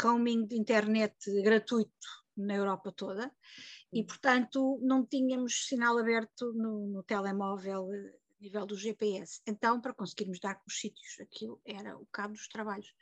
roaming 0.00 0.46
de 0.46 0.56
internet 0.56 1.14
gratuito 1.42 1.90
na 2.36 2.54
Europa 2.54 2.92
toda 2.92 3.32
e, 3.92 4.04
portanto, 4.04 4.78
não 4.82 5.04
tínhamos 5.04 5.66
sinal 5.66 5.98
aberto 5.98 6.52
no, 6.52 6.86
no 6.86 7.02
telemóvel 7.02 7.90
a 7.90 7.96
eh, 7.96 8.14
nível 8.40 8.64
do 8.64 8.76
GPS. 8.76 9.40
Então, 9.46 9.80
para 9.80 9.92
conseguirmos 9.92 10.38
dar 10.38 10.54
com 10.54 10.64
os 10.68 10.78
sítios, 10.78 11.18
aquilo 11.20 11.60
era 11.64 11.98
o 11.98 12.06
cabo 12.06 12.34
dos 12.34 12.48
trabalhos. 12.48 12.92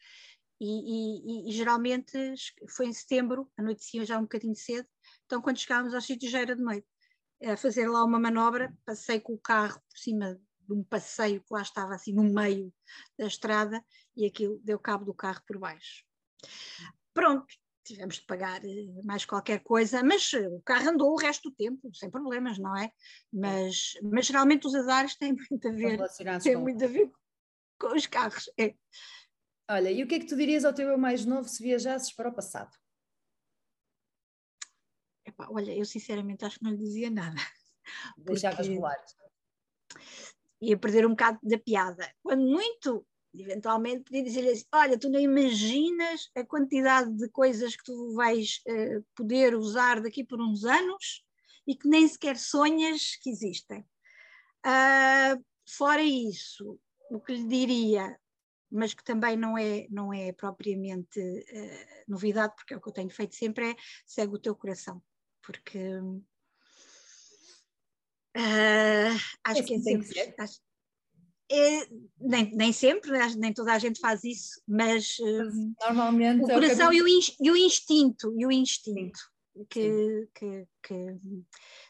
E, 0.61 0.66
e, 0.66 1.50
e, 1.50 1.52
geralmente 1.52 2.34
foi 2.68 2.86
em 2.86 2.92
setembro, 2.92 3.50
anoitecia 3.56 4.04
já 4.04 4.18
um 4.18 4.22
bocadinho 4.22 4.56
cedo, 4.56 4.88
então 5.24 5.40
quando 5.40 5.59
chegávamos 5.59 5.94
aos 5.94 6.04
sítios 6.04 6.32
já 6.32 6.40
era 6.40 6.56
de 6.56 6.62
noite. 6.62 6.86
A 7.44 7.56
fazer 7.56 7.86
lá 7.86 8.02
uma 8.02 8.18
manobra, 8.18 8.76
passei 8.84 9.20
com 9.20 9.34
o 9.34 9.38
carro 9.38 9.80
por 9.88 9.96
cima 9.96 10.40
de 10.69 10.75
um 10.75 10.85
passeio 10.85 11.41
que 11.41 11.53
lá 11.53 11.62
estava 11.62 11.95
assim 11.95 12.12
no 12.12 12.23
meio 12.23 12.73
da 13.19 13.27
estrada 13.27 13.83
e 14.14 14.27
aquilo 14.27 14.61
deu 14.62 14.79
cabo 14.79 15.05
do 15.05 15.14
carro 15.14 15.43
por 15.47 15.59
baixo. 15.59 16.05
Pronto, 17.14 17.47
tivemos 17.83 18.16
de 18.16 18.27
pagar 18.27 18.62
eh, 18.64 18.87
mais 19.03 19.25
qualquer 19.25 19.61
coisa, 19.61 20.03
mas 20.03 20.33
eh, 20.35 20.47
o 20.49 20.61
carro 20.61 20.91
andou 20.91 21.12
o 21.12 21.16
resto 21.16 21.51
do 21.51 21.57
tempo, 21.57 21.91
sem 21.95 22.11
problemas, 22.11 22.59
não 22.59 22.77
é? 22.77 22.93
Mas, 23.33 23.95
mas 24.03 24.27
geralmente 24.27 24.66
os 24.66 24.75
azares 24.75 25.16
têm 25.16 25.35
muito 25.51 25.69
a 25.69 25.73
ver, 25.73 25.99
têm 26.43 26.55
com... 26.55 26.61
muito 26.61 26.85
a 26.85 26.89
ver 26.89 27.11
com 27.79 27.97
os 27.97 28.07
carros. 28.07 28.51
É. 28.59 28.75
Olha, 29.71 29.91
e 29.91 30.03
o 30.03 30.07
que 30.07 30.16
é 30.16 30.19
que 30.19 30.27
tu 30.27 30.37
dirias 30.37 30.64
ao 30.64 30.75
teu 30.75 30.89
eu 30.89 30.99
mais 30.99 31.25
novo 31.25 31.49
se 31.49 31.62
viajasses 31.62 32.12
para 32.12 32.29
o 32.29 32.35
passado? 32.35 32.77
Epá, 35.25 35.49
olha, 35.51 35.75
eu 35.75 35.85
sinceramente 35.85 36.45
acho 36.45 36.59
que 36.59 36.64
não 36.64 36.73
lhe 36.73 36.79
dizia 36.79 37.11
nada. 37.11 37.37
Deixavas 38.19 38.66
porque... 38.66 38.75
rolar 38.75 38.97
ia 40.61 40.76
perder 40.78 41.06
um 41.06 41.11
bocado 41.11 41.38
da 41.42 41.59
piada. 41.59 42.12
Quando 42.22 42.42
muito, 42.42 43.06
eventualmente, 43.34 44.04
podia 44.04 44.22
dizer-lhe 44.22 44.50
assim: 44.50 44.64
Olha, 44.72 44.98
tu 44.98 45.09
não 45.09 45.20
imaginas 45.20 46.30
a 46.36 46.44
quantidade 46.44 47.12
de 47.16 47.28
coisas 47.30 47.76
que 47.76 47.84
tu 47.84 48.14
vais 48.14 48.61
uh, 48.66 49.04
poder 49.14 49.54
usar 49.54 50.00
daqui 50.00 50.24
por 50.24 50.40
uns 50.40 50.64
anos 50.64 51.24
e 51.66 51.76
que 51.76 51.88
nem 51.88 52.06
sequer 52.09 52.36
sonhas 52.36 53.16
que 53.16 53.30
existem. 53.30 53.80
Uh, 54.66 55.44
fora 55.66 56.02
isso, 56.02 56.78
o 57.11 57.20
que 57.20 57.34
lhe 57.34 57.46
diria, 57.46 58.18
mas 58.70 58.94
que 58.94 59.04
também 59.04 59.36
não 59.36 59.56
é, 59.56 59.86
não 59.90 60.12
é 60.12 60.32
propriamente 60.32 61.20
uh, 61.20 62.04
novidade, 62.09 62.54
porque 62.56 62.74
é 62.74 62.76
o 62.76 62.80
que 62.80 62.88
eu 62.88 62.92
tenho 62.92 63.11
feito 63.11 63.34
sempre, 63.34 63.70
é 63.70 63.76
segue 64.06 64.34
o 64.34 64.38
teu 64.38 64.54
coração. 64.56 65.02
Porque 65.42 65.78
Uh, 68.39 69.18
acho 69.45 69.64
que 69.64 69.74
é 69.74 69.78
sempre. 69.80 70.34
Acho, 70.39 70.61
é, 71.51 71.89
nem, 72.20 72.55
nem 72.55 72.72
sempre, 72.72 73.11
né, 73.11 73.26
nem 73.36 73.53
toda 73.53 73.72
a 73.72 73.78
gente 73.78 74.01
faz 74.01 74.22
isso, 74.22 74.61
mas 74.68 75.18
uh, 75.18 75.74
normalmente 75.80 76.45
o 76.45 76.47
coração 76.47 76.86
é 76.86 76.89
o 76.91 76.93
e, 76.93 77.03
o 77.03 77.09
e, 77.41 77.51
o 77.51 77.57
instinto, 77.57 78.34
e 78.39 78.47
o 78.47 78.53
instinto. 78.53 79.18
Que, 79.70 80.28
que, 80.36 80.68
que, 80.84 81.16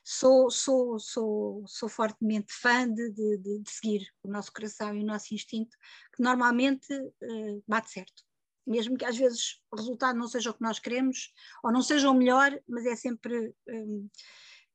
sou, 0.03 0.51
sou, 0.51 0.99
sou, 0.99 1.63
sou 1.67 1.87
fortemente 1.87 2.51
fã 2.51 2.89
de, 2.91 3.11
de, 3.11 3.37
de, 3.37 3.63
seguir 3.67 4.09
o 4.23 4.31
nosso 4.31 4.51
coração 4.51 4.97
e 4.97 5.03
o 5.03 5.07
nosso 5.07 5.35
instinto, 5.35 5.77
que 6.17 6.23
normalmente 6.23 6.91
uh, 6.95 7.63
bate 7.69 7.91
certo. 7.91 8.23
Mesmo 8.67 8.97
que 8.97 9.05
às 9.05 9.19
vezes 9.19 9.61
o 9.71 9.77
resultado 9.77 10.19
não 10.19 10.27
seja 10.29 10.49
o 10.49 10.55
que 10.55 10.63
nós 10.63 10.79
queremos, 10.79 11.31
ou 11.63 11.71
não 11.71 11.83
seja 11.83 12.09
o 12.09 12.15
melhor, 12.15 12.59
mas 12.67 12.87
é 12.87 12.97
sempre. 12.97 13.55
Um, 13.69 14.09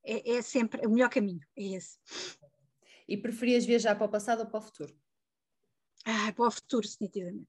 é, 0.03 0.37
é 0.37 0.41
sempre 0.41 0.85
o 0.85 0.89
melhor 0.89 1.09
caminho, 1.09 1.41
é 1.57 1.63
esse. 1.75 1.97
E 3.07 3.17
preferias 3.17 3.65
viajar 3.65 3.95
para 3.95 4.05
o 4.05 4.09
passado 4.09 4.41
ou 4.41 4.47
para 4.47 4.59
o 4.59 4.61
futuro? 4.61 4.95
Ah, 6.05 6.31
para 6.33 6.47
o 6.47 6.51
futuro, 6.51 6.87
definitivamente. 6.87 7.47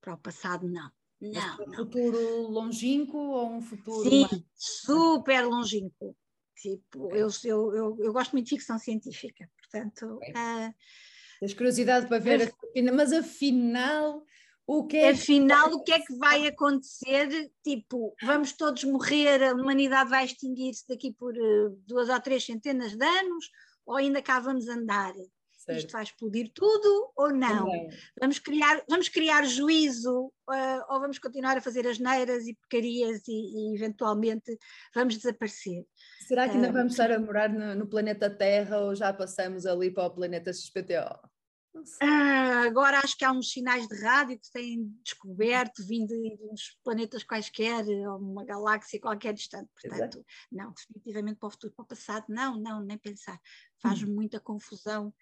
Para 0.00 0.14
o 0.14 0.18
passado, 0.18 0.68
não. 0.68 0.90
Não, 1.20 1.66
um 1.66 1.74
futuro 1.74 2.48
longínquo 2.48 3.18
ou 3.18 3.54
um 3.54 3.60
futuro. 3.60 4.08
Sim, 4.08 4.22
mais... 4.30 4.44
super 4.56 5.46
longínquo. 5.46 6.16
Tipo, 6.56 7.14
eu, 7.14 7.28
eu, 7.44 7.74
eu, 7.74 7.96
eu, 8.00 8.12
gosto 8.12 8.32
muito 8.32 8.46
de 8.46 8.56
ficção 8.56 8.78
científica, 8.78 9.48
portanto. 9.56 10.18
Uh, 10.28 10.74
Tens 11.40 11.54
curiosidade 11.54 12.06
para 12.06 12.18
ver, 12.18 12.52
mas, 12.74 12.94
mas 12.94 13.12
afinal 13.12 14.24
o 14.70 14.86
que 14.86 14.98
é 14.98 15.10
Afinal, 15.12 15.70
que... 15.70 15.74
o 15.76 15.82
que 15.82 15.92
é 15.92 15.98
que 15.98 16.14
vai 16.18 16.46
acontecer? 16.46 17.50
Tipo, 17.64 18.14
vamos 18.22 18.52
todos 18.52 18.84
morrer, 18.84 19.42
a 19.42 19.54
humanidade 19.54 20.10
vai 20.10 20.26
extinguir-se 20.26 20.86
daqui 20.86 21.10
por 21.10 21.32
uh, 21.34 21.70
duas 21.86 22.10
ou 22.10 22.20
três 22.20 22.44
centenas 22.44 22.94
de 22.94 23.02
anos, 23.02 23.50
ou 23.86 23.96
ainda 23.96 24.20
cá 24.20 24.38
vamos 24.38 24.68
andar? 24.68 25.14
Certo. 25.56 25.78
Isto 25.78 25.92
vai 25.92 26.02
explodir 26.02 26.52
tudo 26.52 27.10
ou 27.16 27.30
não? 27.30 27.64
não? 27.64 27.88
Vamos, 28.20 28.38
criar, 28.38 28.82
vamos 28.86 29.08
criar 29.08 29.42
juízo 29.46 30.26
uh, 30.26 30.84
ou 30.90 31.00
vamos 31.00 31.18
continuar 31.18 31.56
a 31.56 31.62
fazer 31.62 31.86
as 31.86 31.98
neiras 31.98 32.46
e 32.46 32.52
porcarias 32.54 33.26
e, 33.26 33.72
e 33.72 33.74
eventualmente 33.74 34.58
vamos 34.94 35.16
desaparecer? 35.16 35.86
Será 36.26 36.46
que 36.46 36.56
ainda 36.56 36.68
uh, 36.68 36.72
vamos 36.74 36.92
estar 36.92 37.10
a 37.10 37.18
morar 37.18 37.48
no, 37.48 37.74
no 37.74 37.86
planeta 37.86 38.28
Terra 38.28 38.80
ou 38.80 38.94
já 38.94 39.14
passamos 39.14 39.64
ali 39.64 39.90
para 39.90 40.04
o 40.04 40.10
planeta 40.10 40.52
XPTO? 40.52 41.37
Uh, 41.74 42.66
agora 42.66 42.98
acho 42.98 43.16
que 43.16 43.24
há 43.24 43.30
uns 43.30 43.50
sinais 43.52 43.86
de 43.86 44.00
rádio 44.02 44.38
que 44.38 44.50
têm 44.50 44.84
descoberto, 45.02 45.86
vindo 45.86 46.08
de 46.08 46.38
uns 46.50 46.78
planetas 46.82 47.22
quaisquer, 47.22 47.84
ou 47.86 48.18
uma 48.18 48.44
galáxia 48.44 49.00
qualquer 49.00 49.32
distante. 49.34 49.70
Portanto, 49.72 50.18
Exato. 50.18 50.26
não, 50.50 50.72
definitivamente 50.72 51.38
para 51.38 51.46
o 51.46 51.50
futuro, 51.50 51.74
para 51.74 51.82
o 51.82 51.86
passado, 51.86 52.24
não, 52.28 52.58
não, 52.58 52.82
nem 52.82 52.98
pensar. 52.98 53.40
Faz 53.80 54.02
hum. 54.02 54.14
muita 54.14 54.40
confusão. 54.40 55.14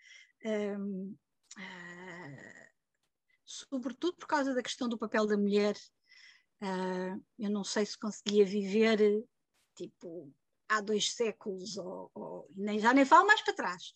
Um, 0.44 1.16
uh, 1.58 1.60
ah, 1.60 2.70
sobretudo 3.44 4.16
por 4.16 4.26
causa 4.26 4.54
da 4.54 4.62
questão 4.62 4.88
do 4.88 4.98
papel 4.98 5.26
da 5.26 5.36
mulher. 5.36 5.76
Uh, 6.62 7.22
eu 7.38 7.50
não 7.50 7.64
sei 7.64 7.84
se 7.84 7.98
conseguia 7.98 8.44
viver, 8.44 8.98
tipo, 9.74 10.32
há 10.68 10.80
dois 10.80 11.12
séculos, 11.12 11.76
ou, 11.76 12.10
ou, 12.14 12.48
nem, 12.56 12.78
já 12.78 12.92
nem 12.92 13.04
falo 13.04 13.26
mais 13.26 13.40
para 13.42 13.54
trás. 13.54 13.94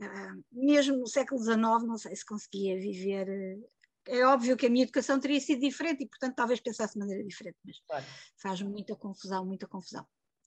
Uh, 0.00 0.44
mesmo 0.52 0.98
no 0.98 1.06
século 1.06 1.40
XIX, 1.40 1.58
não 1.58 1.98
sei 1.98 2.14
se 2.14 2.24
conseguia 2.24 2.78
viver. 2.78 3.28
Eh, 3.28 4.18
é 4.18 4.26
óbvio 4.26 4.56
que 4.56 4.66
a 4.66 4.70
minha 4.70 4.84
educação 4.84 5.20
teria 5.20 5.40
sido 5.40 5.60
diferente 5.60 6.02
e, 6.04 6.08
portanto, 6.08 6.34
talvez 6.34 6.60
pensasse 6.60 6.94
de 6.94 7.00
maneira 7.00 7.24
diferente, 7.24 7.58
mas 7.64 7.78
claro. 7.86 8.04
faz 8.40 8.62
muita 8.62 8.96
confusão, 8.96 9.44
muita 9.44 9.66
confusão. 9.66 10.06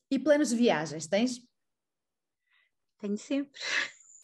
E 0.09 0.17
planos 0.17 0.49
de 0.49 0.55
viagens, 0.55 1.07
tens? 1.07 1.39
Tenho 2.99 3.17
sempre. 3.17 3.59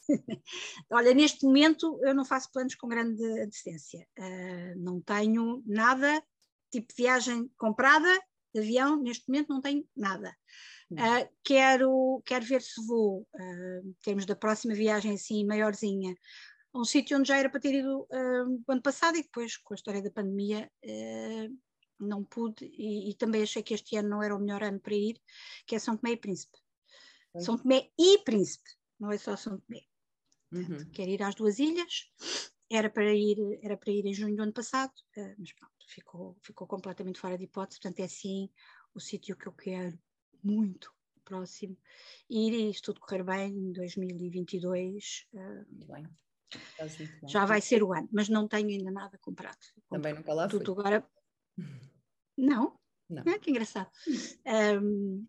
Olha, 0.89 1.13
neste 1.13 1.45
momento 1.45 1.99
eu 2.03 2.15
não 2.15 2.25
faço 2.25 2.51
planos 2.51 2.75
com 2.75 2.87
grande 2.87 3.23
antecedência. 3.41 4.07
Uh, 4.17 4.77
não 4.77 5.01
tenho 5.01 5.63
nada, 5.65 6.23
tipo 6.71 6.93
viagem 6.95 7.49
comprada, 7.57 8.09
de 8.59 8.65
avião, 8.65 9.01
neste 9.01 9.27
momento 9.27 9.49
não 9.49 9.61
tenho 9.61 9.87
nada. 9.95 10.35
Uh, 10.91 11.27
quero, 11.43 12.21
quero 12.25 12.45
ver 12.45 12.61
se 12.61 12.85
vou, 12.85 13.27
uh, 13.33 13.87
em 13.87 13.93
termos 14.01 14.25
da 14.25 14.35
próxima 14.35 14.73
viagem 14.73 15.13
assim, 15.13 15.45
maiorzinha, 15.45 16.15
a 16.73 16.79
um 16.79 16.85
sítio 16.85 17.17
onde 17.17 17.27
já 17.27 17.37
era 17.37 17.49
para 17.49 17.59
ter 17.59 17.75
ido 17.75 18.03
uh, 18.03 18.63
ano 18.67 18.81
passado 18.81 19.17
e 19.17 19.21
depois, 19.21 19.57
com 19.57 19.73
a 19.73 19.75
história 19.75 20.01
da 20.01 20.11
pandemia, 20.11 20.71
não 21.99 22.23
pude 22.23 22.65
e, 22.65 23.09
e, 23.09 23.15
também 23.15 23.41
achei 23.41 23.63
que 23.63 23.73
este 23.73 23.97
ano 23.97 24.09
não 24.09 24.23
era 24.23 24.35
o 24.35 24.39
melhor 24.39 24.63
ano 24.63 24.79
para 24.79 24.93
ir, 24.93 25.19
que 25.65 25.75
é 25.75 25.79
São 25.79 25.97
Tomé 25.97 26.13
e 26.13 26.17
Príncipe. 26.17 26.57
São 27.39 27.57
Tomé 27.57 27.89
e 27.99 28.19
Príncipe, 28.19 28.69
não 28.99 29.11
é 29.11 29.17
só 29.17 29.35
São 29.35 29.59
Tomé. 29.59 29.81
Uhum. 30.49 30.89
quero 30.93 31.09
ir 31.09 31.21
às 31.21 31.35
duas 31.35 31.59
ilhas, 31.59 32.09
era 32.71 32.89
para 32.89 33.13
ir, 33.13 33.37
era 33.61 33.75
para 33.75 33.91
ir 33.91 34.05
em 34.05 34.13
junho 34.13 34.35
do 34.35 34.43
ano 34.43 34.53
passado, 34.53 34.93
mas 35.37 35.51
pronto, 35.51 35.76
ficou, 35.87 36.37
ficou 36.41 36.67
completamente 36.67 37.19
fora 37.19 37.37
de 37.37 37.45
hipótese, 37.45 37.79
portanto 37.79 37.99
é 38.01 38.07
sim 38.07 38.49
o 38.93 38.99
sítio 38.99 39.35
que 39.35 39.47
eu 39.47 39.53
quero 39.53 39.97
muito 40.43 40.91
próximo. 41.23 41.77
E 42.29 42.69
isto 42.69 42.93
tudo 42.93 43.01
correr 43.01 43.23
bem 43.23 43.51
em 43.51 43.71
2022. 43.71 45.27
Muito 45.69 45.87
bem. 45.87 46.03
Muito 46.03 47.27
já 47.27 47.45
vai 47.45 47.59
ser 47.59 47.83
o 47.83 47.93
ano, 47.93 48.07
mas 48.11 48.29
não 48.29 48.47
tenho 48.47 48.69
ainda 48.69 48.91
nada 48.91 49.17
comprado. 49.17 49.57
Também 49.89 50.13
nunca 50.13 50.33
lá 50.33 50.49
fui. 50.49 50.59
Tudo 50.59 50.79
agora. 50.79 51.05
Não? 52.37 52.79
Não. 53.09 53.23
Ah, 53.25 53.39
que 53.39 53.49
engraçado. 53.49 53.89
Um, 54.81 55.27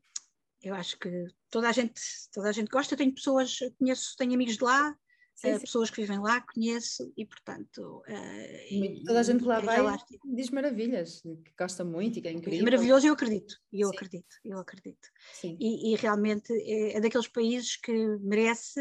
eu 0.63 0.75
acho 0.75 0.99
que 0.99 1.27
toda 1.51 1.69
a 1.69 1.73
gente, 1.73 2.01
toda 2.33 2.49
a 2.49 2.53
gente 2.53 2.69
gosta. 2.69 2.95
Eu 2.95 2.99
tenho 2.99 3.15
pessoas, 3.15 3.59
conheço, 3.79 4.17
tenho 4.17 4.35
amigos 4.35 4.57
de 4.57 4.65
lá, 4.65 4.97
sim, 5.39 5.55
uh, 5.55 5.61
pessoas 5.61 5.91
que 5.91 6.01
vivem 6.01 6.19
lá, 6.19 6.41
conheço 6.41 7.13
e 7.17 7.25
portanto. 7.25 8.03
Uh, 8.09 9.05
toda 9.05 9.21
a 9.21 9.23
gente 9.23 9.45
lá 9.45 9.61
vai 9.61 9.81
lá 9.81 9.97
diz 10.25 10.51
maravilhas, 10.51 11.23
que 11.23 11.53
gosta 11.57 11.85
muito 11.85 12.19
e 12.19 12.23
que 12.23 12.29
é 12.29 12.33
incrível. 12.33 12.61
É 12.61 12.71
maravilhoso, 12.71 13.07
eu 13.07 13.13
acredito, 13.13 13.57
eu 13.73 13.89
sim. 13.89 13.95
acredito, 13.95 14.37
eu 14.45 14.59
acredito. 14.59 15.09
E, 15.45 15.93
e, 15.93 15.97
realmente 15.97 16.53
é, 16.53 16.97
é, 16.97 17.01
daqueles 17.01 17.29
países 17.29 17.77
que 17.77 17.93
merece, 18.21 18.81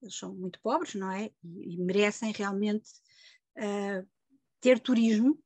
eles 0.00 0.16
são 0.16 0.34
muito 0.34 0.60
pobres, 0.62 0.94
não 0.94 1.10
é? 1.10 1.30
E, 1.44 1.74
e 1.74 1.76
merecem 1.78 2.32
realmente 2.32 2.88
uh, 3.58 4.06
ter 4.60 4.80
turismo, 4.80 5.38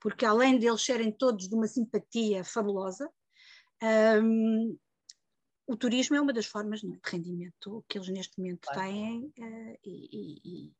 porque 0.00 0.24
além 0.24 0.58
deles 0.58 0.82
serem 0.82 1.12
todos 1.12 1.48
de 1.48 1.54
uma 1.54 1.68
simpatia 1.68 2.42
fabulosa, 2.42 3.08
um, 4.22 4.76
o 5.68 5.76
turismo 5.76 6.16
é 6.16 6.20
uma 6.20 6.32
das 6.32 6.46
formas 6.46 6.82
é, 6.82 6.86
de 6.86 6.98
rendimento 7.04 7.84
que 7.86 7.98
eles 7.98 8.08
neste 8.08 8.38
momento 8.38 8.66
claro. 8.66 8.80
têm 8.80 9.32
uh, 9.38 9.78
e, 9.84 10.40
e, 10.42 10.76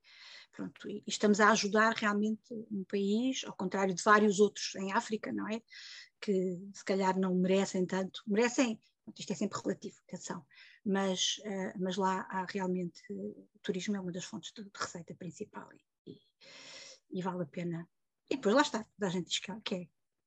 pronto, 0.51 0.89
e 0.89 1.05
estamos 1.07 1.41
a 1.41 1.51
ajudar 1.51 1.93
realmente 1.95 2.55
um 2.71 2.83
país, 2.85 3.45
ao 3.45 3.55
contrário 3.55 3.95
de 3.95 4.03
vários 4.03 4.41
outros 4.41 4.75
em 4.77 4.93
África, 4.93 5.31
não 5.31 5.47
é? 5.47 5.63
Que 6.19 6.59
se 6.73 6.83
calhar 6.85 7.19
não 7.19 7.35
merecem 7.35 7.85
tanto, 7.85 8.23
merecem, 8.27 8.81
isto 9.17 9.31
é 9.31 9.37
sempre 9.37 9.61
relativo, 9.63 9.97
atenção, 10.09 10.45
mas, 10.85 11.37
uh, 11.45 11.79
mas 11.79 11.97
lá 11.97 12.27
há 12.31 12.47
realmente, 12.49 13.03
o 13.11 13.47
turismo 13.63 13.95
é 13.95 14.01
uma 14.01 14.11
das 14.11 14.25
fontes 14.25 14.53
de, 14.55 14.65
de 14.65 14.71
receita 14.75 15.15
principal 15.15 15.69
e, 16.07 16.19
e, 17.11 17.21
vale 17.21 17.43
a 17.43 17.47
pena. 17.47 17.87
E 18.31 18.37
depois 18.37 18.55
lá 18.55 18.63
está, 18.63 18.85
toda 18.85 19.07
a 19.07 19.11
gente 19.11 19.29
diz 19.29 19.39
que 19.39 19.51
é, 19.51 19.61
que 19.61 19.75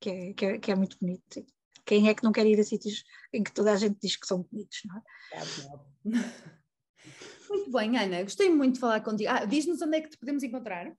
é, 0.08 0.32
que 0.34 0.46
é, 0.46 0.58
que 0.58 0.70
é 0.70 0.74
muito 0.76 0.96
bonito 1.00 1.44
quem 1.84 2.08
é 2.08 2.14
que 2.14 2.24
não 2.24 2.32
quer 2.32 2.46
ir 2.46 2.58
a 2.60 2.64
sítios 2.64 3.04
em 3.32 3.42
que 3.42 3.52
toda 3.52 3.72
a 3.72 3.76
gente 3.76 3.98
diz 4.00 4.16
que 4.16 4.26
são 4.26 4.42
bonitos, 4.42 4.80
não 4.84 4.96
é? 4.96 5.02
é 5.32 5.40
muito 7.48 7.70
bem, 7.70 7.96
Ana, 7.98 8.22
gostei 8.22 8.50
muito 8.50 8.74
de 8.74 8.80
falar 8.80 9.00
contigo. 9.02 9.30
Ah, 9.30 9.44
Diz-nos 9.44 9.80
onde 9.82 9.98
é 9.98 10.00
que 10.00 10.10
te 10.10 10.18
podemos 10.18 10.42
encontrar. 10.42 10.90